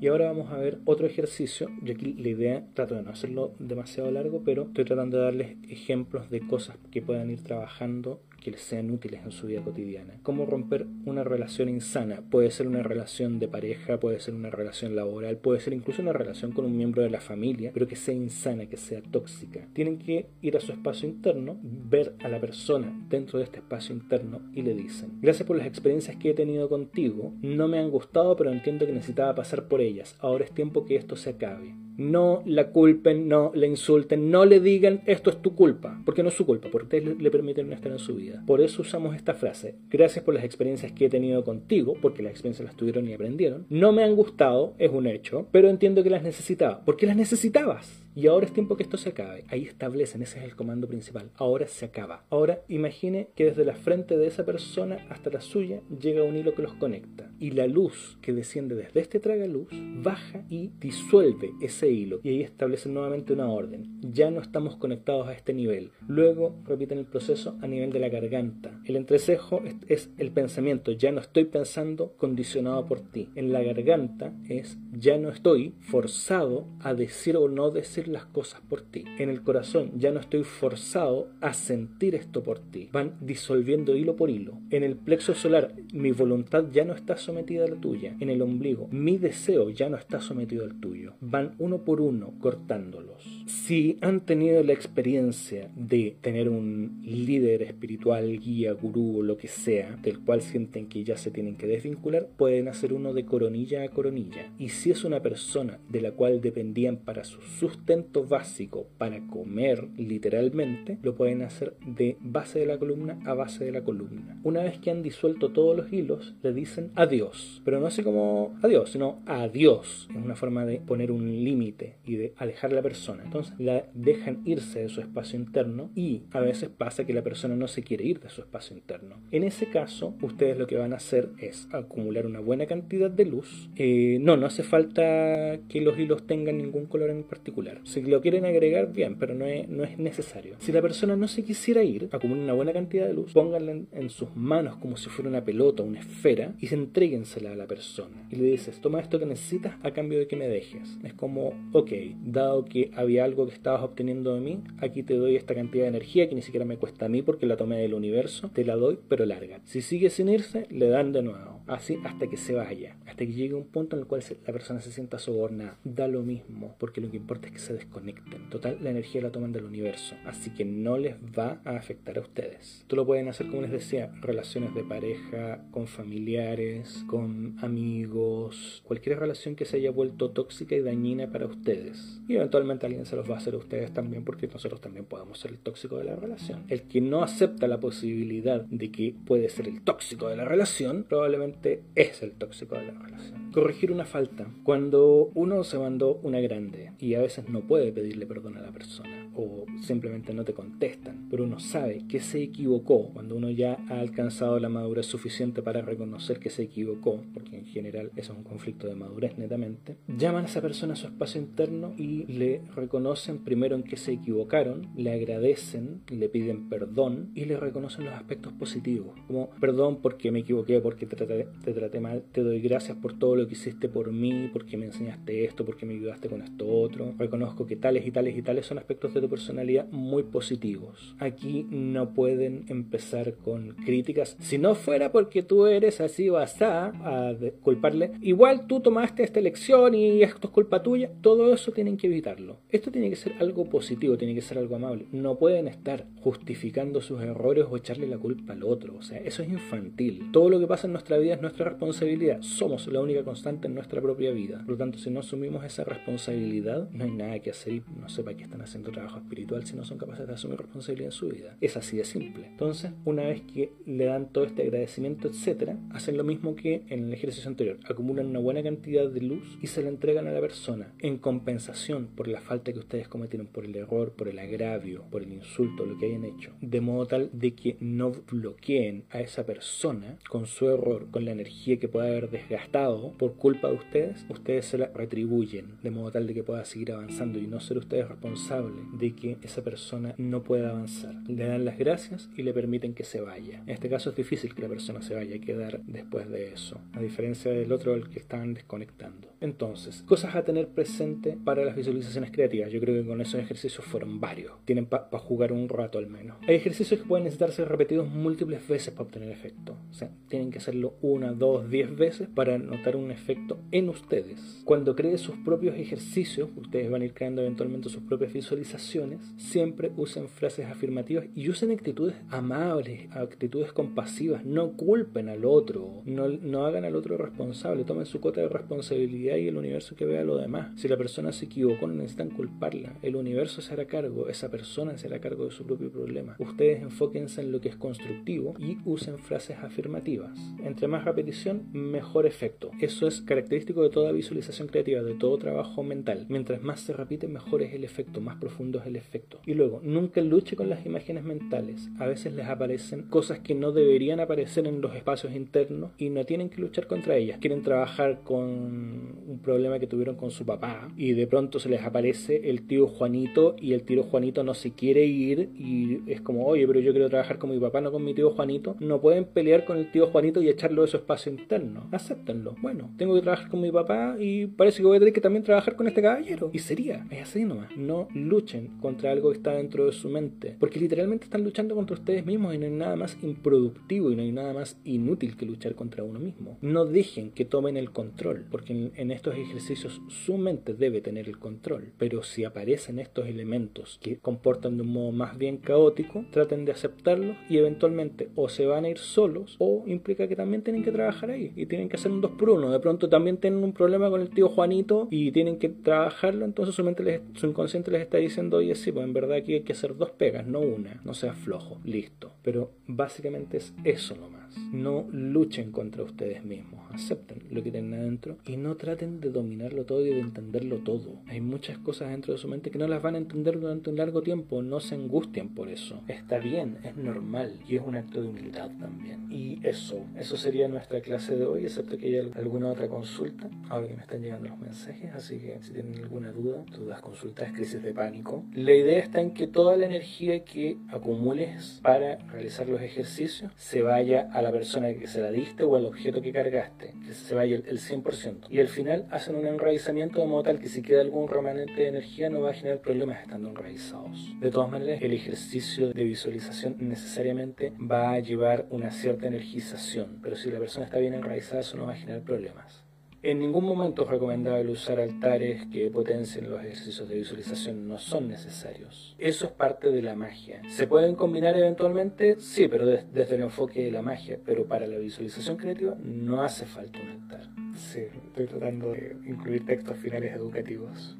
Y 0.00 0.06
ahora 0.06 0.26
vamos 0.26 0.52
a 0.52 0.56
ver 0.58 0.78
otro 0.84 1.06
ejercicio. 1.06 1.68
Yo 1.82 1.92
aquí 1.92 2.14
la 2.14 2.28
idea 2.28 2.66
trato 2.74 2.94
de 2.94 3.02
no 3.02 3.10
hacerlo 3.10 3.52
demasiado 3.58 4.10
largo, 4.10 4.42
pero 4.44 4.62
estoy 4.62 4.84
tratando 4.84 5.18
de 5.18 5.24
darles 5.24 5.56
ejemplos 5.68 6.30
de 6.30 6.40
cosas 6.40 6.78
que 6.92 7.02
puedan 7.02 7.30
ir 7.30 7.42
trabajando 7.42 8.22
que 8.40 8.50
les 8.50 8.60
sean 8.60 8.90
útiles 8.90 9.20
en 9.24 9.32
su 9.32 9.46
vida 9.46 9.62
cotidiana. 9.62 10.14
Cómo 10.22 10.46
romper 10.46 10.86
una 11.04 11.24
relación 11.24 11.68
insana. 11.68 12.22
Puede 12.30 12.50
ser 12.50 12.66
una 12.66 12.82
relación 12.82 13.38
de 13.38 13.48
pareja, 13.48 14.00
puede 14.00 14.20
ser 14.20 14.34
una 14.34 14.50
relación 14.50 14.96
laboral, 14.96 15.38
puede 15.38 15.60
ser 15.60 15.72
incluso 15.72 16.02
una 16.02 16.12
relación 16.12 16.52
con 16.52 16.64
un 16.64 16.76
miembro 16.76 17.02
de 17.02 17.10
la 17.10 17.20
familia, 17.20 17.70
pero 17.72 17.86
que 17.86 17.96
sea 17.96 18.14
insana, 18.14 18.66
que 18.66 18.76
sea 18.76 19.02
tóxica. 19.02 19.66
Tienen 19.72 19.98
que 19.98 20.26
ir 20.42 20.56
a 20.56 20.60
su 20.60 20.72
espacio 20.72 21.08
interno, 21.08 21.58
ver 21.62 22.14
a 22.20 22.28
la 22.28 22.40
persona 22.40 23.06
dentro 23.08 23.38
de 23.38 23.44
este 23.44 23.58
espacio 23.58 23.94
interno 23.94 24.40
y 24.54 24.62
le 24.62 24.74
dicen, 24.74 25.18
gracias 25.20 25.46
por 25.46 25.56
las 25.56 25.66
experiencias 25.66 26.16
que 26.16 26.30
he 26.30 26.34
tenido 26.34 26.68
contigo, 26.68 27.32
no 27.42 27.68
me 27.68 27.78
han 27.78 27.90
gustado, 27.90 28.36
pero 28.36 28.52
entiendo 28.52 28.86
que 28.86 28.92
necesitaba 28.92 29.34
pasar 29.34 29.68
por 29.68 29.80
ellas. 29.80 30.16
Ahora 30.20 30.44
es 30.44 30.52
tiempo 30.52 30.84
que 30.84 30.96
esto 30.96 31.16
se 31.16 31.30
acabe 31.30 31.87
no 31.98 32.42
la 32.46 32.70
culpen, 32.70 33.28
no 33.28 33.52
la 33.54 33.66
insulten, 33.66 34.30
no 34.30 34.46
le 34.46 34.60
digan 34.60 35.02
esto 35.04 35.30
es 35.30 35.42
tu 35.42 35.54
culpa, 35.54 36.00
porque 36.06 36.22
no 36.22 36.30
es 36.30 36.34
su 36.34 36.46
culpa, 36.46 36.68
porque 36.70 36.96
ustedes 36.96 37.20
le 37.20 37.30
permiten 37.30 37.72
estar 37.72 37.92
en 37.92 37.98
su 37.98 38.14
vida. 38.14 38.42
Por 38.46 38.60
eso 38.60 38.82
usamos 38.82 39.14
esta 39.14 39.34
frase, 39.34 39.74
gracias 39.90 40.24
por 40.24 40.34
las 40.34 40.44
experiencias 40.44 40.92
que 40.92 41.06
he 41.06 41.10
tenido 41.10 41.44
contigo, 41.44 41.96
porque 42.00 42.22
las 42.22 42.30
experiencias 42.30 42.64
las 42.64 42.76
tuvieron 42.76 43.08
y 43.08 43.12
aprendieron. 43.12 43.66
No 43.68 43.92
me 43.92 44.04
han 44.04 44.14
gustado, 44.14 44.74
es 44.78 44.90
un 44.90 45.06
hecho, 45.06 45.48
pero 45.50 45.68
entiendo 45.68 46.02
que 46.02 46.10
las 46.10 46.22
necesitaba, 46.22 46.82
porque 46.84 47.06
las 47.06 47.16
necesitabas. 47.16 48.04
Y 48.18 48.26
ahora 48.26 48.46
es 48.46 48.52
tiempo 48.52 48.76
que 48.76 48.82
esto 48.82 48.96
se 48.96 49.10
acabe. 49.10 49.44
Ahí 49.46 49.62
establecen, 49.62 50.22
ese 50.22 50.40
es 50.40 50.44
el 50.44 50.56
comando 50.56 50.88
principal. 50.88 51.30
Ahora 51.36 51.68
se 51.68 51.84
acaba. 51.84 52.24
Ahora 52.30 52.64
imagine 52.66 53.28
que 53.36 53.44
desde 53.44 53.64
la 53.64 53.76
frente 53.76 54.18
de 54.18 54.26
esa 54.26 54.44
persona 54.44 55.06
hasta 55.08 55.30
la 55.30 55.40
suya 55.40 55.82
llega 56.00 56.24
un 56.24 56.34
hilo 56.34 56.52
que 56.52 56.62
los 56.62 56.74
conecta. 56.74 57.30
Y 57.38 57.52
la 57.52 57.68
luz 57.68 58.18
que 58.20 58.32
desciende 58.32 58.74
desde 58.74 58.98
este 58.98 59.20
tragaluz 59.20 59.68
baja 60.02 60.44
y 60.50 60.72
disuelve 60.80 61.52
ese 61.60 61.92
hilo. 61.92 62.18
Y 62.24 62.30
ahí 62.30 62.42
establecen 62.42 62.92
nuevamente 62.92 63.34
una 63.34 63.52
orden. 63.52 64.00
Ya 64.00 64.32
no 64.32 64.40
estamos 64.40 64.74
conectados 64.74 65.28
a 65.28 65.34
este 65.34 65.54
nivel. 65.54 65.92
Luego 66.08 66.56
repiten 66.64 66.98
el 66.98 67.06
proceso 67.06 67.56
a 67.62 67.68
nivel 67.68 67.92
de 67.92 68.00
la 68.00 68.08
garganta. 68.08 68.80
El 68.84 68.96
entrecejo 68.96 69.62
es, 69.64 69.76
es 69.86 70.10
el 70.18 70.32
pensamiento. 70.32 70.90
Ya 70.90 71.12
no 71.12 71.20
estoy 71.20 71.44
pensando 71.44 72.16
condicionado 72.16 72.84
por 72.84 72.98
ti. 72.98 73.28
En 73.36 73.52
la 73.52 73.62
garganta 73.62 74.34
es 74.48 74.76
ya 74.92 75.18
no 75.18 75.28
estoy 75.28 75.76
forzado 75.78 76.66
a 76.80 76.94
decir 76.94 77.36
o 77.36 77.48
no 77.48 77.70
decir 77.70 78.07
las 78.08 78.24
cosas 78.26 78.60
por 78.68 78.82
ti. 78.82 79.04
En 79.18 79.28
el 79.30 79.42
corazón 79.42 79.92
ya 79.96 80.12
no 80.12 80.20
estoy 80.20 80.44
forzado 80.44 81.28
a 81.40 81.52
sentir 81.52 82.14
esto 82.14 82.42
por 82.42 82.58
ti. 82.58 82.88
Van 82.92 83.14
disolviendo 83.20 83.94
hilo 83.94 84.16
por 84.16 84.30
hilo. 84.30 84.58
En 84.70 84.82
el 84.82 84.96
plexo 84.96 85.34
solar 85.34 85.74
mi 85.92 86.12
voluntad 86.12 86.64
ya 86.72 86.84
no 86.84 86.94
está 86.94 87.16
sometida 87.16 87.64
a 87.64 87.68
la 87.68 87.76
tuya. 87.76 88.16
En 88.20 88.30
el 88.30 88.42
ombligo 88.42 88.88
mi 88.90 89.18
deseo 89.18 89.70
ya 89.70 89.88
no 89.88 89.96
está 89.96 90.20
sometido 90.20 90.64
al 90.64 90.80
tuyo. 90.80 91.14
Van 91.20 91.54
uno 91.58 91.84
por 91.84 92.00
uno 92.00 92.34
cortándolos. 92.40 93.37
Si 93.48 93.96
han 94.02 94.20
tenido 94.20 94.62
la 94.62 94.74
experiencia 94.74 95.70
de 95.74 96.16
tener 96.20 96.50
un 96.50 97.00
líder 97.02 97.62
espiritual, 97.62 98.38
guía, 98.38 98.72
gurú 98.72 99.20
o 99.20 99.22
lo 99.22 99.38
que 99.38 99.48
sea, 99.48 99.96
del 100.02 100.20
cual 100.20 100.42
sienten 100.42 100.86
que 100.86 101.02
ya 101.02 101.16
se 101.16 101.30
tienen 101.30 101.56
que 101.56 101.66
desvincular, 101.66 102.28
pueden 102.36 102.68
hacer 102.68 102.92
uno 102.92 103.14
de 103.14 103.24
coronilla 103.24 103.84
a 103.84 103.88
coronilla. 103.88 104.52
Y 104.58 104.68
si 104.68 104.90
es 104.90 105.02
una 105.02 105.22
persona 105.22 105.78
de 105.88 106.02
la 106.02 106.12
cual 106.12 106.42
dependían 106.42 106.98
para 106.98 107.24
su 107.24 107.40
sustento 107.40 108.26
básico, 108.26 108.86
para 108.98 109.26
comer 109.26 109.88
literalmente, 109.96 110.98
lo 111.02 111.14
pueden 111.14 111.40
hacer 111.40 111.74
de 111.86 112.18
base 112.20 112.58
de 112.58 112.66
la 112.66 112.78
columna 112.78 113.18
a 113.24 113.32
base 113.32 113.64
de 113.64 113.72
la 113.72 113.82
columna. 113.82 114.38
Una 114.44 114.62
vez 114.62 114.78
que 114.78 114.90
han 114.90 115.02
disuelto 115.02 115.52
todos 115.52 115.74
los 115.74 115.90
hilos, 115.90 116.34
le 116.42 116.52
dicen 116.52 116.90
adiós. 116.96 117.62
Pero 117.64 117.80
no 117.80 117.86
así 117.86 118.02
como 118.02 118.58
adiós, 118.62 118.90
sino 118.90 119.22
adiós. 119.24 120.06
Es 120.10 120.16
una 120.22 120.36
forma 120.36 120.66
de 120.66 120.80
poner 120.80 121.10
un 121.10 121.26
límite 121.42 121.96
y 122.04 122.16
de 122.16 122.34
alejar 122.36 122.72
a 122.72 122.74
la 122.74 122.82
persona. 122.82 123.24
La 123.58 123.86
dejan 123.94 124.42
irse 124.44 124.80
de 124.80 124.88
su 124.88 125.00
espacio 125.00 125.38
interno 125.38 125.90
y 125.94 126.22
a 126.30 126.40
veces 126.40 126.68
pasa 126.68 127.04
que 127.04 127.12
la 127.12 127.22
persona 127.22 127.56
no 127.56 127.68
se 127.68 127.82
quiere 127.82 128.04
ir 128.04 128.20
de 128.20 128.30
su 128.30 128.40
espacio 128.40 128.76
interno. 128.76 129.16
En 129.30 129.44
ese 129.44 129.66
caso, 129.66 130.14
ustedes 130.22 130.58
lo 130.58 130.66
que 130.66 130.76
van 130.76 130.92
a 130.92 130.96
hacer 130.96 131.30
es 131.38 131.68
acumular 131.72 132.26
una 132.26 132.40
buena 132.40 132.66
cantidad 132.66 133.10
de 133.10 133.24
luz. 133.24 133.70
Eh, 133.76 134.18
no, 134.20 134.36
no 134.36 134.46
hace 134.46 134.62
falta 134.62 135.58
que 135.68 135.80
los 135.80 135.98
hilos 135.98 136.26
tengan 136.26 136.58
ningún 136.58 136.86
color 136.86 137.10
en 137.10 137.24
particular. 137.24 137.80
Si 137.84 138.02
lo 138.02 138.20
quieren 138.20 138.44
agregar, 138.44 138.92
bien, 138.92 139.16
pero 139.18 139.34
no 139.34 139.46
es, 139.46 139.68
no 139.68 139.84
es 139.84 139.98
necesario. 139.98 140.56
Si 140.58 140.72
la 140.72 140.82
persona 140.82 141.16
no 141.16 141.28
se 141.28 141.44
quisiera 141.44 141.82
ir, 141.82 142.08
acumulen 142.12 142.44
una 142.44 142.52
buena 142.52 142.72
cantidad 142.72 143.06
de 143.06 143.14
luz, 143.14 143.32
pónganla 143.32 143.72
en, 143.92 144.10
sus 144.10 144.34
manos 144.34 144.76
como 144.76 144.96
si 144.96 145.10
fuera 145.10 145.28
una 145.28 145.44
pelota, 145.44 145.82
una 145.82 146.00
esfera, 146.00 146.54
y 146.60 146.72
entréguensela 146.72 147.52
a 147.52 147.56
la 147.56 147.66
persona. 147.66 148.26
Y 148.30 148.36
le 148.36 148.44
dices, 148.44 148.80
toma 148.80 149.00
esto 149.00 149.18
que 149.18 149.26
necesitas 149.26 149.74
a 149.82 149.90
cambio 149.92 150.18
de 150.18 150.26
que 150.26 150.36
me 150.36 150.48
dejes. 150.48 150.98
Es 151.04 151.14
como, 151.14 151.52
ok, 151.72 151.90
dado 152.24 152.64
que 152.64 152.90
había 152.94 153.24
algo 153.28 153.46
que 153.46 153.54
estabas 153.54 153.82
obteniendo 153.82 154.34
de 154.34 154.40
mí, 154.40 154.64
aquí 154.80 155.02
te 155.02 155.14
doy 155.14 155.36
esta 155.36 155.54
cantidad 155.54 155.84
de 155.84 155.88
energía 155.88 156.28
que 156.28 156.34
ni 156.34 156.42
siquiera 156.42 156.66
me 156.66 156.76
cuesta 156.76 157.06
a 157.06 157.08
mí 157.08 157.22
porque 157.22 157.46
la 157.46 157.56
tomé 157.56 157.78
del 157.78 157.94
universo, 157.94 158.50
te 158.52 158.64
la 158.64 158.76
doy, 158.76 158.98
pero 159.08 159.24
larga. 159.26 159.60
Si 159.64 159.82
sigue 159.82 160.10
sin 160.10 160.28
irse, 160.28 160.66
le 160.70 160.88
dan 160.88 161.12
de 161.12 161.22
nuevo. 161.22 161.57
Así 161.68 161.98
hasta 162.04 162.26
que 162.28 162.36
se 162.36 162.54
vaya, 162.54 162.96
hasta 163.06 163.26
que 163.26 163.32
llegue 163.32 163.54
un 163.54 163.66
punto 163.66 163.96
en 163.96 164.02
el 164.02 164.08
cual 164.08 164.22
la 164.46 164.52
persona 164.52 164.80
se 164.80 164.90
sienta 164.90 165.18
sobornada. 165.18 165.78
Da 165.84 166.08
lo 166.08 166.22
mismo, 166.22 166.74
porque 166.78 167.00
lo 167.00 167.10
que 167.10 167.16
importa 167.18 167.48
es 167.48 167.52
que 167.52 167.58
se 167.58 167.74
desconecten. 167.74 168.48
Total, 168.50 168.78
la 168.82 168.90
energía 168.90 169.22
la 169.22 169.30
toman 169.30 169.52
del 169.52 169.64
universo, 169.64 170.16
así 170.24 170.50
que 170.50 170.64
no 170.64 170.98
les 170.98 171.16
va 171.16 171.60
a 171.64 171.76
afectar 171.76 172.18
a 172.18 172.22
ustedes. 172.22 172.80
Esto 172.80 172.96
lo 172.96 173.06
pueden 173.06 173.28
hacer, 173.28 173.48
como 173.48 173.62
les 173.62 173.70
decía, 173.70 174.10
relaciones 174.20 174.74
de 174.74 174.84
pareja, 174.84 175.62
con 175.70 175.86
familiares, 175.86 177.04
con 177.06 177.56
amigos, 177.60 178.82
cualquier 178.84 179.18
relación 179.18 179.54
que 179.54 179.64
se 179.64 179.76
haya 179.76 179.90
vuelto 179.90 180.30
tóxica 180.30 180.74
y 180.74 180.80
dañina 180.80 181.30
para 181.30 181.46
ustedes. 181.46 182.20
Y 182.28 182.36
eventualmente 182.36 182.86
alguien 182.86 183.06
se 183.06 183.16
los 183.16 183.28
va 183.28 183.34
a 183.34 183.38
hacer 183.38 183.54
a 183.54 183.58
ustedes 183.58 183.92
también, 183.92 184.24
porque 184.24 184.46
nosotros 184.46 184.80
también 184.80 185.04
podemos 185.04 185.38
ser 185.38 185.50
el 185.50 185.58
tóxico 185.58 185.98
de 185.98 186.04
la 186.04 186.16
relación. 186.16 186.64
El 186.68 186.82
que 186.82 187.00
no 187.00 187.22
acepta 187.22 187.68
la 187.68 187.80
posibilidad 187.80 188.62
de 188.62 188.90
que 188.90 189.14
puede 189.26 189.48
ser 189.48 189.68
el 189.68 189.82
tóxico 189.82 190.28
de 190.28 190.36
la 190.36 190.44
relación, 190.44 191.04
probablemente 191.08 191.57
es 191.94 192.22
el 192.22 192.32
tóxico 192.32 192.76
de 192.76 192.86
la 192.86 192.92
relación. 192.92 193.47
Corregir 193.52 193.92
una 193.92 194.04
falta. 194.04 194.46
Cuando 194.62 195.30
uno 195.34 195.64
se 195.64 195.78
mandó 195.78 196.20
una 196.22 196.40
grande 196.40 196.92
y 196.98 197.14
a 197.14 197.20
veces 197.20 197.48
no 197.48 197.62
puede 197.62 197.92
pedirle 197.92 198.26
perdón 198.26 198.56
a 198.56 198.62
la 198.62 198.72
persona 198.72 199.18
o 199.38 199.64
simplemente 199.80 200.34
no 200.34 200.44
te 200.44 200.52
contestan, 200.52 201.28
pero 201.30 201.44
uno 201.44 201.60
sabe 201.60 202.02
que 202.08 202.18
se 202.18 202.42
equivocó 202.42 203.10
cuando 203.14 203.36
uno 203.36 203.50
ya 203.50 203.78
ha 203.88 204.00
alcanzado 204.00 204.58
la 204.58 204.68
madurez 204.68 205.06
suficiente 205.06 205.62
para 205.62 205.80
reconocer 205.80 206.40
que 206.40 206.50
se 206.50 206.64
equivocó, 206.64 207.22
porque 207.32 207.56
en 207.56 207.66
general 207.66 208.10
eso 208.16 208.32
es 208.32 208.38
un 208.38 208.44
conflicto 208.44 208.88
de 208.88 208.96
madurez 208.96 209.38
netamente, 209.38 209.96
llaman 210.08 210.44
a 210.44 210.48
esa 210.48 210.60
persona 210.60 210.94
a 210.94 210.96
su 210.96 211.06
espacio 211.06 211.40
interno 211.40 211.94
y 211.96 212.24
le 212.26 212.62
reconocen 212.74 213.44
primero 213.44 213.76
en 213.76 213.84
que 213.84 213.96
se 213.96 214.12
equivocaron, 214.12 214.88
le 214.96 215.12
agradecen, 215.12 216.02
le 216.08 216.28
piden 216.28 216.68
perdón 216.68 217.30
y 217.36 217.44
le 217.44 217.56
reconocen 217.56 218.06
los 218.06 218.14
aspectos 218.14 218.52
positivos, 218.54 219.14
como 219.28 219.50
perdón 219.60 220.00
porque 220.02 220.32
me 220.32 220.40
equivoqué, 220.40 220.80
porque 220.80 221.06
te 221.06 221.14
traté, 221.14 221.46
te 221.64 221.72
traté 221.72 222.00
mal, 222.00 222.24
te 222.32 222.42
doy 222.42 222.60
gracias 222.60 222.96
por 222.98 223.16
todo 223.16 223.36
lo 223.38 223.46
que 223.46 223.54
hiciste 223.54 223.88
por 223.88 224.12
mí, 224.12 224.50
porque 224.52 224.76
me 224.76 224.86
enseñaste 224.86 225.44
esto, 225.44 225.64
porque 225.64 225.86
me 225.86 225.94
ayudaste 225.94 226.28
con 226.28 226.42
esto 226.42 226.66
otro, 226.66 227.14
reconozco 227.18 227.66
que 227.66 227.76
tales 227.76 228.06
y 228.06 228.10
tales 228.10 228.36
y 228.36 228.42
tales 228.42 228.66
son 228.66 228.78
aspectos 228.78 229.14
de 229.14 229.20
tu 229.20 229.28
personalidad 229.28 229.86
muy 229.90 230.24
positivos. 230.24 231.14
Aquí 231.18 231.66
no 231.70 232.14
pueden 232.14 232.64
empezar 232.68 233.34
con 233.34 233.74
críticas. 233.84 234.36
Si 234.40 234.58
no 234.58 234.74
fuera 234.74 235.12
porque 235.12 235.42
tú 235.42 235.66
eres 235.66 236.00
así 236.00 236.28
a, 236.28 236.86
a 236.86 237.34
culparle, 237.62 238.12
igual 238.20 238.66
tú 238.66 238.80
tomaste 238.80 239.22
esta 239.22 239.40
elección 239.40 239.94
y 239.94 240.22
esto 240.22 240.48
es 240.48 240.52
culpa 240.52 240.82
tuya, 240.82 241.10
todo 241.20 241.52
eso 241.52 241.72
tienen 241.72 241.96
que 241.96 242.08
evitarlo. 242.08 242.58
Esto 242.70 242.90
tiene 242.90 243.10
que 243.10 243.16
ser 243.16 243.34
algo 243.40 243.64
positivo, 243.68 244.16
tiene 244.16 244.34
que 244.34 244.40
ser 244.40 244.58
algo 244.58 244.76
amable. 244.76 245.06
No 245.12 245.38
pueden 245.38 245.68
estar 245.68 246.06
justificando 246.20 247.00
sus 247.00 247.22
errores 247.22 247.66
o 247.70 247.76
echarle 247.76 248.06
la 248.06 248.18
culpa 248.18 248.52
al 248.52 248.62
otro. 248.62 248.96
O 248.96 249.02
sea, 249.02 249.18
eso 249.18 249.42
es 249.42 249.48
infantil. 249.48 250.30
Todo 250.32 250.48
lo 250.50 250.58
que 250.58 250.66
pasa 250.66 250.86
en 250.86 250.92
nuestra 250.92 251.18
vida 251.18 251.34
es 251.34 251.40
nuestra 251.40 251.68
responsabilidad. 251.68 252.42
Somos 252.42 252.86
la 252.88 253.00
única 253.00 253.24
constante 253.28 253.68
en 253.68 253.74
nuestra 253.74 254.00
propia 254.00 254.30
vida. 254.30 254.62
Por 254.64 254.70
lo 254.70 254.76
tanto, 254.78 254.98
si 254.98 255.10
no 255.10 255.20
asumimos 255.20 255.62
esa 255.62 255.84
responsabilidad, 255.84 256.88
no 256.92 257.04
hay 257.04 257.10
nada 257.10 257.38
que 257.40 257.50
hacer 257.50 257.74
y 257.74 257.82
no 258.00 258.08
sé 258.08 258.22
para 258.22 258.36
qué 258.38 258.44
están 258.44 258.62
haciendo 258.62 258.90
trabajo 258.90 259.18
espiritual 259.18 259.66
si 259.66 259.76
no 259.76 259.84
son 259.84 259.98
capaces 259.98 260.26
de 260.26 260.32
asumir 260.32 260.58
responsabilidad 260.58 261.08
en 261.08 261.12
su 261.12 261.28
vida. 261.28 261.56
Es 261.60 261.76
así 261.76 261.98
de 261.98 262.04
simple. 262.04 262.46
Entonces, 262.46 262.92
una 263.04 263.24
vez 263.24 263.42
que 263.42 263.72
le 263.84 264.06
dan 264.06 264.32
todo 264.32 264.44
este 264.44 264.62
agradecimiento, 264.62 265.28
etcétera, 265.28 265.76
hacen 265.90 266.16
lo 266.16 266.24
mismo 266.24 266.56
que 266.56 266.84
en 266.88 267.04
el 267.04 267.12
ejercicio 267.12 267.50
anterior. 267.50 267.78
Acumulan 267.84 268.28
una 268.28 268.38
buena 268.38 268.62
cantidad 268.62 269.06
de 269.06 269.20
luz 269.20 269.58
y 269.60 269.66
se 269.66 269.82
la 269.82 269.90
entregan 269.90 270.26
a 270.26 270.32
la 270.32 270.40
persona 270.40 270.94
en 271.00 271.18
compensación 271.18 272.06
por 272.16 272.28
la 272.28 272.40
falta 272.40 272.72
que 272.72 272.78
ustedes 272.78 273.08
cometieron, 273.08 273.46
por 273.46 273.66
el 273.66 273.76
error, 273.76 274.12
por 274.12 274.28
el 274.28 274.38
agravio, 274.38 275.04
por 275.10 275.22
el 275.22 275.32
insulto, 275.34 275.84
lo 275.84 275.98
que 275.98 276.06
hayan 276.06 276.24
hecho. 276.24 276.52
De 276.62 276.80
modo 276.80 277.06
tal 277.06 277.28
de 277.32 277.54
que 277.54 277.76
no 277.80 278.12
bloqueen 278.30 279.04
a 279.10 279.20
esa 279.20 279.44
persona 279.44 280.18
con 280.30 280.46
su 280.46 280.70
error, 280.70 281.10
con 281.10 281.26
la 281.26 281.32
energía 281.32 281.78
que 281.78 281.88
pueda 281.88 282.08
haber 282.08 282.30
desgastado 282.30 283.12
por 283.18 283.34
culpa 283.34 283.68
de 283.68 283.74
ustedes, 283.74 284.24
ustedes 284.28 284.66
se 284.66 284.78
la 284.78 284.86
retribuyen 284.86 285.78
de 285.82 285.90
modo 285.90 286.12
tal 286.12 286.26
de 286.26 286.34
que 286.34 286.44
pueda 286.44 286.64
seguir 286.64 286.92
avanzando 286.92 287.38
y 287.38 287.46
no 287.46 287.60
ser 287.60 287.78
ustedes 287.78 288.08
responsables 288.08 288.84
de 288.98 289.14
que 289.14 289.36
esa 289.42 289.62
persona 289.62 290.14
no 290.16 290.42
pueda 290.42 290.70
avanzar. 290.70 291.14
Le 291.26 291.46
dan 291.46 291.64
las 291.64 291.78
gracias 291.78 292.30
y 292.36 292.42
le 292.42 292.54
permiten 292.54 292.94
que 292.94 293.04
se 293.04 293.20
vaya. 293.20 293.62
En 293.66 293.70
este 293.70 293.88
caso 293.88 294.10
es 294.10 294.16
difícil 294.16 294.54
que 294.54 294.62
la 294.62 294.68
persona 294.68 295.02
se 295.02 295.14
vaya 295.14 295.36
a 295.36 295.40
quedar 295.40 295.80
después 295.86 296.30
de 296.30 296.52
eso, 296.52 296.80
a 296.92 297.00
diferencia 297.00 297.50
del 297.50 297.72
otro 297.72 297.92
al 297.92 298.08
que 298.08 298.20
estaban 298.20 298.54
desconectando. 298.54 299.28
Entonces, 299.40 300.02
cosas 300.02 300.34
a 300.34 300.44
tener 300.44 300.68
presente 300.68 301.36
para 301.44 301.64
las 301.64 301.76
visualizaciones 301.76 302.30
creativas. 302.30 302.72
Yo 302.72 302.80
creo 302.80 303.02
que 303.02 303.08
con 303.08 303.20
esos 303.20 303.40
ejercicios 303.40 303.84
fueron 303.84 304.20
varios. 304.20 304.52
Tienen 304.64 304.86
para 304.86 305.18
jugar 305.18 305.52
un 305.52 305.68
rato 305.68 305.98
al 305.98 306.08
menos. 306.08 306.38
Hay 306.46 306.56
ejercicios 306.56 307.00
que 307.00 307.06
pueden 307.06 307.24
necesitar 307.24 307.52
ser 307.52 307.68
repetidos 307.68 308.08
múltiples 308.08 308.66
veces 308.66 308.92
para 308.92 309.04
obtener 309.04 309.30
efecto. 309.30 309.76
O 309.90 309.94
sea, 309.94 310.10
tienen 310.28 310.50
que 310.50 310.58
hacerlo 310.58 310.94
una, 311.02 311.32
dos, 311.32 311.70
diez 311.70 311.94
veces 311.94 312.28
para 312.34 312.58
notar 312.58 312.96
un 312.96 313.07
efecto 313.10 313.58
en 313.70 313.88
ustedes. 313.88 314.62
Cuando 314.64 314.94
creen 314.94 315.18
sus 315.18 315.36
propios 315.36 315.76
ejercicios, 315.76 316.50
ustedes 316.56 316.90
van 316.90 317.02
a 317.02 317.04
ir 317.06 317.14
creando 317.14 317.42
eventualmente 317.42 317.88
sus 317.88 318.02
propias 318.02 318.32
visualizaciones, 318.32 319.20
siempre 319.36 319.90
usen 319.96 320.28
frases 320.28 320.66
afirmativas 320.66 321.26
y 321.34 321.48
usen 321.48 321.70
actitudes 321.70 322.14
amables, 322.30 323.10
actitudes 323.12 323.72
compasivas. 323.72 324.44
No 324.44 324.72
culpen 324.72 325.28
al 325.28 325.44
otro, 325.44 326.02
no, 326.04 326.28
no 326.28 326.66
hagan 326.66 326.84
al 326.84 326.96
otro 326.96 327.16
responsable, 327.16 327.84
tomen 327.84 328.06
su 328.06 328.20
cuota 328.20 328.40
de 328.40 328.48
responsabilidad 328.48 329.36
y 329.36 329.48
el 329.48 329.56
universo 329.56 329.96
que 329.96 330.04
vea 330.04 330.24
lo 330.24 330.36
demás. 330.36 330.78
Si 330.80 330.88
la 330.88 330.96
persona 330.96 331.32
se 331.32 331.46
equivocó, 331.46 331.86
no 331.86 331.94
necesitan 331.94 332.30
culparla. 332.30 332.94
El 333.02 333.16
universo 333.16 333.60
se 333.60 333.72
hará 333.72 333.86
cargo, 333.86 334.28
esa 334.28 334.50
persona 334.50 334.98
se 334.98 335.06
hará 335.06 335.20
cargo 335.20 335.44
de 335.44 335.50
su 335.50 335.64
propio 335.66 335.90
problema. 335.90 336.36
Ustedes 336.38 336.82
enfóquense 336.82 337.40
en 337.40 337.52
lo 337.52 337.60
que 337.60 337.68
es 337.68 337.76
constructivo 337.76 338.54
y 338.58 338.78
usen 338.84 339.18
frases 339.18 339.58
afirmativas. 339.58 340.38
Entre 340.62 340.88
más 340.88 341.04
repetición, 341.04 341.68
mejor 341.72 342.26
efecto. 342.26 342.70
Es 343.06 343.22
característico 343.22 343.82
de 343.82 343.90
toda 343.90 344.12
visualización 344.12 344.68
creativa, 344.68 345.02
de 345.02 345.14
todo 345.14 345.38
trabajo 345.38 345.82
mental. 345.82 346.26
Mientras 346.28 346.62
más 346.62 346.80
se 346.80 346.92
repite, 346.92 347.28
mejor 347.28 347.62
es 347.62 347.74
el 347.74 347.84
efecto, 347.84 348.20
más 348.20 348.36
profundo 348.36 348.80
es 348.80 348.86
el 348.86 348.96
efecto. 348.96 349.40
Y 349.46 349.54
luego, 349.54 349.80
nunca 349.82 350.20
luche 350.20 350.56
con 350.56 350.68
las 350.68 350.84
imágenes 350.86 351.24
mentales. 351.24 351.88
A 351.98 352.06
veces 352.06 352.32
les 352.32 352.46
aparecen 352.46 353.02
cosas 353.02 353.40
que 353.40 353.54
no 353.54 353.72
deberían 353.72 354.20
aparecer 354.20 354.66
en 354.66 354.80
los 354.80 354.94
espacios 354.94 355.34
internos 355.34 355.92
y 355.98 356.10
no 356.10 356.24
tienen 356.24 356.48
que 356.48 356.60
luchar 356.60 356.86
contra 356.86 357.16
ellas. 357.16 357.38
Quieren 357.38 357.62
trabajar 357.62 358.22
con 358.24 358.42
un 358.44 359.40
problema 359.42 359.78
que 359.78 359.86
tuvieron 359.86 360.16
con 360.16 360.30
su 360.30 360.44
papá 360.44 360.90
y 360.96 361.12
de 361.12 361.26
pronto 361.26 361.58
se 361.58 361.68
les 361.68 361.82
aparece 361.82 362.50
el 362.50 362.66
tío 362.66 362.86
Juanito 362.86 363.56
y 363.58 363.72
el 363.72 363.82
tío 363.82 364.02
Juanito 364.02 364.44
no 364.44 364.54
se 364.54 364.72
quiere 364.72 365.04
ir 365.04 365.50
y 365.58 366.10
es 366.10 366.20
como, 366.20 366.46
oye, 366.46 366.66
pero 366.66 366.80
yo 366.80 366.92
quiero 366.92 367.08
trabajar 367.08 367.38
con 367.38 367.50
mi 367.50 367.58
papá, 367.58 367.80
no 367.80 367.92
con 367.92 368.04
mi 368.04 368.14
tío 368.14 368.30
Juanito. 368.30 368.76
No 368.80 369.00
pueden 369.00 369.24
pelear 369.24 369.64
con 369.64 369.76
el 369.78 369.90
tío 369.90 370.06
Juanito 370.08 370.42
y 370.42 370.48
echarlo 370.48 370.82
de 370.82 370.88
su 370.88 370.96
espacio 370.96 371.32
interno. 371.32 371.88
Acéptenlo. 371.92 372.54
Bueno, 372.60 372.87
tengo 372.96 373.14
que 373.14 373.22
trabajar 373.22 373.48
con 373.48 373.60
mi 373.60 373.70
papá 373.70 374.16
y 374.18 374.46
parece 374.46 374.78
que 374.78 374.86
voy 374.86 374.96
a 374.96 375.00
tener 375.00 375.14
que 375.14 375.20
también 375.20 375.44
trabajar 375.44 375.76
con 375.76 375.86
este 375.86 376.02
caballero. 376.02 376.50
Y 376.52 376.58
sería, 376.58 377.06
es 377.10 377.22
así 377.22 377.44
nomás. 377.44 377.76
No 377.76 378.08
luchen 378.14 378.78
contra 378.80 379.12
algo 379.12 379.30
que 379.30 379.36
está 379.36 379.52
dentro 379.52 379.86
de 379.86 379.92
su 379.92 380.08
mente, 380.08 380.56
porque 380.58 380.80
literalmente 380.80 381.24
están 381.24 381.44
luchando 381.44 381.74
contra 381.74 381.94
ustedes 381.94 382.24
mismos 382.24 382.54
y 382.54 382.58
no 382.58 382.66
hay 382.66 382.72
nada 382.72 382.96
más 382.96 383.16
improductivo 383.22 384.10
y 384.10 384.16
no 384.16 384.22
hay 384.22 384.32
nada 384.32 384.52
más 384.52 384.78
inútil 384.84 385.36
que 385.36 385.46
luchar 385.46 385.74
contra 385.74 386.04
uno 386.04 386.18
mismo. 386.18 386.58
No 386.60 386.84
dejen 386.84 387.30
que 387.30 387.44
tomen 387.44 387.76
el 387.76 387.90
control, 387.90 388.44
porque 388.50 388.72
en, 388.72 388.92
en 388.96 389.10
estos 389.10 389.36
ejercicios 389.36 390.00
su 390.08 390.36
mente 390.38 390.74
debe 390.74 391.00
tener 391.00 391.28
el 391.28 391.38
control, 391.38 391.92
pero 391.98 392.22
si 392.22 392.44
aparecen 392.44 392.98
estos 392.98 393.26
elementos 393.26 393.98
que 394.02 394.18
comportan 394.18 394.76
de 394.76 394.82
un 394.82 394.92
modo 394.92 395.12
más 395.12 395.36
bien 395.38 395.58
caótico, 395.58 396.24
traten 396.30 396.64
de 396.64 396.72
aceptarlos 396.72 397.36
y 397.48 397.58
eventualmente 397.58 398.30
o 398.34 398.48
se 398.48 398.66
van 398.66 398.84
a 398.84 398.88
ir 398.88 398.98
solos 398.98 399.56
o 399.58 399.84
implica 399.86 400.28
que 400.28 400.36
también 400.36 400.62
tienen 400.62 400.82
que 400.82 400.92
trabajar 400.92 401.30
ahí 401.30 401.52
y 401.56 401.66
tienen 401.66 401.88
que 401.88 401.96
hacer 401.96 402.10
un 402.10 402.20
dos 402.20 402.32
por 402.32 402.50
uno. 402.50 402.70
De 402.78 402.82
pronto 402.82 403.08
también 403.08 403.38
tienen 403.38 403.64
un 403.64 403.72
problema 403.72 404.08
con 404.08 404.20
el 404.20 404.30
tío 404.30 404.48
Juanito 404.48 405.08
y 405.10 405.32
tienen 405.32 405.58
que 405.58 405.68
trabajarlo, 405.68 406.44
entonces 406.44 406.76
su, 406.76 406.84
mente 406.84 407.02
les, 407.02 407.20
su 407.34 407.48
inconsciente 407.48 407.90
les 407.90 408.02
está 408.02 408.18
diciendo, 408.18 408.58
oye, 408.58 408.76
sí, 408.76 408.92
pues 408.92 409.04
en 409.04 409.12
verdad 409.12 409.38
aquí 409.38 409.54
hay 409.54 409.60
que 409.62 409.72
hacer 409.72 409.96
dos 409.96 410.12
pegas, 410.12 410.46
no 410.46 410.60
una, 410.60 411.00
no 411.04 411.12
seas 411.12 411.36
flojo, 411.36 411.80
listo. 411.84 412.30
Pero 412.44 412.70
básicamente 412.86 413.56
es 413.56 413.74
eso 413.82 414.14
nomás. 414.14 414.47
No 414.72 415.06
luchen 415.12 415.72
contra 415.72 416.02
ustedes 416.02 416.44
mismos, 416.44 416.80
acepten 416.92 417.42
lo 417.50 417.62
que 417.62 417.70
tienen 417.70 417.94
adentro 417.94 418.38
y 418.46 418.56
no 418.56 418.76
traten 418.76 419.20
de 419.20 419.30
dominarlo 419.30 419.84
todo 419.84 420.04
y 420.04 420.10
de 420.10 420.20
entenderlo 420.20 420.78
todo. 420.78 421.20
Hay 421.26 421.40
muchas 421.40 421.78
cosas 421.78 422.10
dentro 422.10 422.32
de 422.32 422.38
su 422.38 422.48
mente 422.48 422.70
que 422.70 422.78
no 422.78 422.88
las 422.88 423.02
van 423.02 423.14
a 423.14 423.18
entender 423.18 423.58
durante 423.60 423.90
un 423.90 423.96
largo 423.96 424.22
tiempo, 424.22 424.62
no 424.62 424.80
se 424.80 424.94
angustien 424.94 425.54
por 425.54 425.68
eso. 425.68 426.02
Está 426.08 426.38
bien, 426.38 426.78
es 426.84 426.96
normal 426.96 427.60
y 427.68 427.76
es 427.76 427.82
un 427.84 427.96
acto 427.96 428.20
de 428.20 428.28
humildad 428.28 428.70
también. 428.78 429.26
Y 429.30 429.58
eso, 429.66 430.04
eso 430.16 430.36
sería 430.36 430.68
nuestra 430.68 431.00
clase 431.00 431.36
de 431.36 431.44
hoy, 431.44 431.64
excepto 431.64 431.96
que 431.98 432.06
haya 432.06 432.30
alguna 432.36 432.68
otra 432.68 432.88
consulta, 432.88 433.48
ahora 433.68 433.88
que 433.88 433.94
me 433.94 434.02
están 434.02 434.22
llegando 434.22 434.48
los 434.48 434.58
mensajes, 434.58 435.12
así 435.14 435.38
que 435.38 435.58
si 435.62 435.72
tienen 435.72 435.96
alguna 435.98 436.32
duda, 436.32 436.64
dudas, 436.76 437.00
consultas, 437.00 437.52
crisis 437.52 437.82
de 437.82 437.92
pánico. 437.92 438.44
La 438.54 438.72
idea 438.72 438.98
está 438.98 439.20
en 439.20 439.32
que 439.32 439.46
toda 439.46 439.76
la 439.76 439.86
energía 439.86 440.44
que 440.44 440.76
acumules 440.88 441.80
para 441.82 442.16
realizar 442.28 442.68
los 442.68 442.80
ejercicios 442.80 443.50
se 443.56 443.82
vaya 443.82 444.28
a 444.32 444.37
la 444.42 444.52
persona 444.52 444.92
que 444.94 445.06
se 445.06 445.20
la 445.20 445.30
diste 445.30 445.64
o 445.64 445.76
al 445.76 445.86
objeto 445.86 446.20
que 446.20 446.32
cargaste, 446.32 446.94
que 447.04 447.12
se 447.12 447.34
vaya 447.34 447.56
el, 447.56 447.78
100%. 447.78 448.46
Y 448.50 448.60
al 448.60 448.68
final 448.68 449.06
hacen 449.10 449.36
un 449.36 449.46
enraizamiento 449.46 450.20
de 450.20 450.26
modo 450.26 450.44
tal 450.44 450.58
que 450.58 450.68
si 450.68 450.82
queda 450.82 451.00
algún 451.00 451.28
remanente 451.28 451.74
de 451.74 451.88
energía 451.88 452.30
no 452.30 452.40
va 452.40 452.50
a 452.50 452.54
generar 452.54 452.80
problemas 452.80 453.20
estando 453.22 453.48
enraizados. 453.48 454.34
De 454.40 454.50
todas 454.50 454.70
maneras, 454.70 455.00
el 455.02 455.12
ejercicio 455.12 455.92
de 455.92 456.04
visualización 456.04 456.76
necesariamente 456.78 457.72
va 457.78 458.12
a 458.12 458.18
llevar 458.20 458.66
una 458.70 458.90
cierta 458.90 459.26
energización, 459.26 460.20
pero 460.22 460.36
si 460.36 460.50
la 460.50 460.58
persona 460.58 460.86
está 460.86 460.98
bien 460.98 461.14
enraizada 461.14 461.60
eso 461.60 461.76
no 461.76 461.86
va 461.86 461.92
a 461.92 461.96
generar 461.96 462.22
problemas. 462.22 462.87
En 463.20 463.40
ningún 463.40 463.64
momento 463.64 464.04
es 464.04 464.10
recomendable 464.10 464.70
usar 464.70 465.00
altares 465.00 465.66
que 465.72 465.90
potencien 465.90 466.48
los 466.48 466.60
ejercicios 466.60 467.08
de 467.08 467.16
visualización, 467.16 467.88
no 467.88 467.98
son 467.98 468.28
necesarios. 468.28 469.16
Eso 469.18 469.46
es 469.46 469.52
parte 469.52 469.90
de 469.90 470.02
la 470.02 470.14
magia. 470.14 470.62
¿Se 470.68 470.86
pueden 470.86 471.16
combinar 471.16 471.56
eventualmente? 471.56 472.38
Sí, 472.38 472.68
pero 472.68 472.86
desde 472.86 473.34
el 473.34 473.42
enfoque 473.42 473.82
de 473.82 473.90
la 473.90 474.02
magia. 474.02 474.38
Pero 474.44 474.66
para 474.66 474.86
la 474.86 474.98
visualización 474.98 475.56
creativa 475.56 475.96
no 476.00 476.42
hace 476.42 476.64
falta 476.64 477.00
un 477.00 477.08
altar. 477.08 477.48
Sí, 477.74 478.02
estoy 478.28 478.46
tratando 478.46 478.92
de 478.92 479.16
incluir 479.26 479.66
textos 479.66 479.96
finales 479.96 480.32
educativos. 480.32 481.16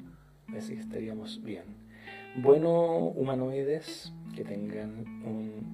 Así 0.55 0.75
estaríamos 0.75 1.43
bien. 1.43 1.88
Bueno, 2.35 3.07
humanoides, 3.15 4.13
que 4.35 4.43
tengan 4.43 5.05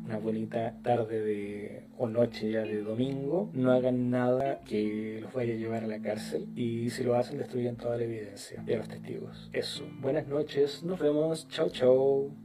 una 0.06 0.18
bonita 0.18 0.76
tarde 0.84 1.22
de, 1.22 1.84
o 1.98 2.08
noche 2.08 2.52
ya 2.52 2.62
de 2.62 2.82
domingo. 2.82 3.50
No 3.54 3.72
hagan 3.72 4.10
nada 4.10 4.62
que 4.66 5.20
los 5.22 5.34
vaya 5.34 5.54
a 5.54 5.58
llevar 5.58 5.84
a 5.84 5.88
la 5.88 6.02
cárcel. 6.02 6.48
Y 6.56 6.90
si 6.90 7.04
lo 7.04 7.16
hacen, 7.16 7.38
destruyen 7.38 7.76
toda 7.76 7.98
la 7.98 8.04
evidencia 8.04 8.64
y 8.66 8.74
a 8.74 8.78
los 8.78 8.88
testigos. 8.88 9.50
Eso. 9.54 9.84
Buenas 10.02 10.28
noches. 10.28 10.84
Nos 10.84 11.00
vemos. 11.00 11.48
Chao, 11.50 11.70
chao. 11.70 12.45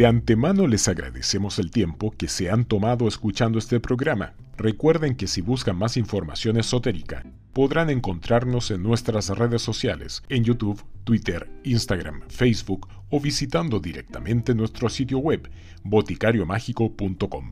De 0.00 0.06
antemano 0.06 0.66
les 0.66 0.88
agradecemos 0.88 1.58
el 1.58 1.70
tiempo 1.70 2.10
que 2.10 2.26
se 2.26 2.48
han 2.48 2.64
tomado 2.64 3.06
escuchando 3.06 3.58
este 3.58 3.80
programa. 3.80 4.32
Recuerden 4.56 5.14
que 5.14 5.26
si 5.26 5.42
buscan 5.42 5.76
más 5.76 5.98
información 5.98 6.56
esotérica, 6.56 7.26
podrán 7.52 7.90
encontrarnos 7.90 8.70
en 8.70 8.82
nuestras 8.82 9.28
redes 9.28 9.60
sociales, 9.60 10.22
en 10.30 10.42
YouTube, 10.42 10.82
Twitter, 11.04 11.50
Instagram, 11.64 12.22
Facebook 12.28 12.88
o 13.10 13.20
visitando 13.20 13.78
directamente 13.78 14.54
nuestro 14.54 14.88
sitio 14.88 15.18
web 15.18 15.50
boticariomágico.com. 15.82 17.50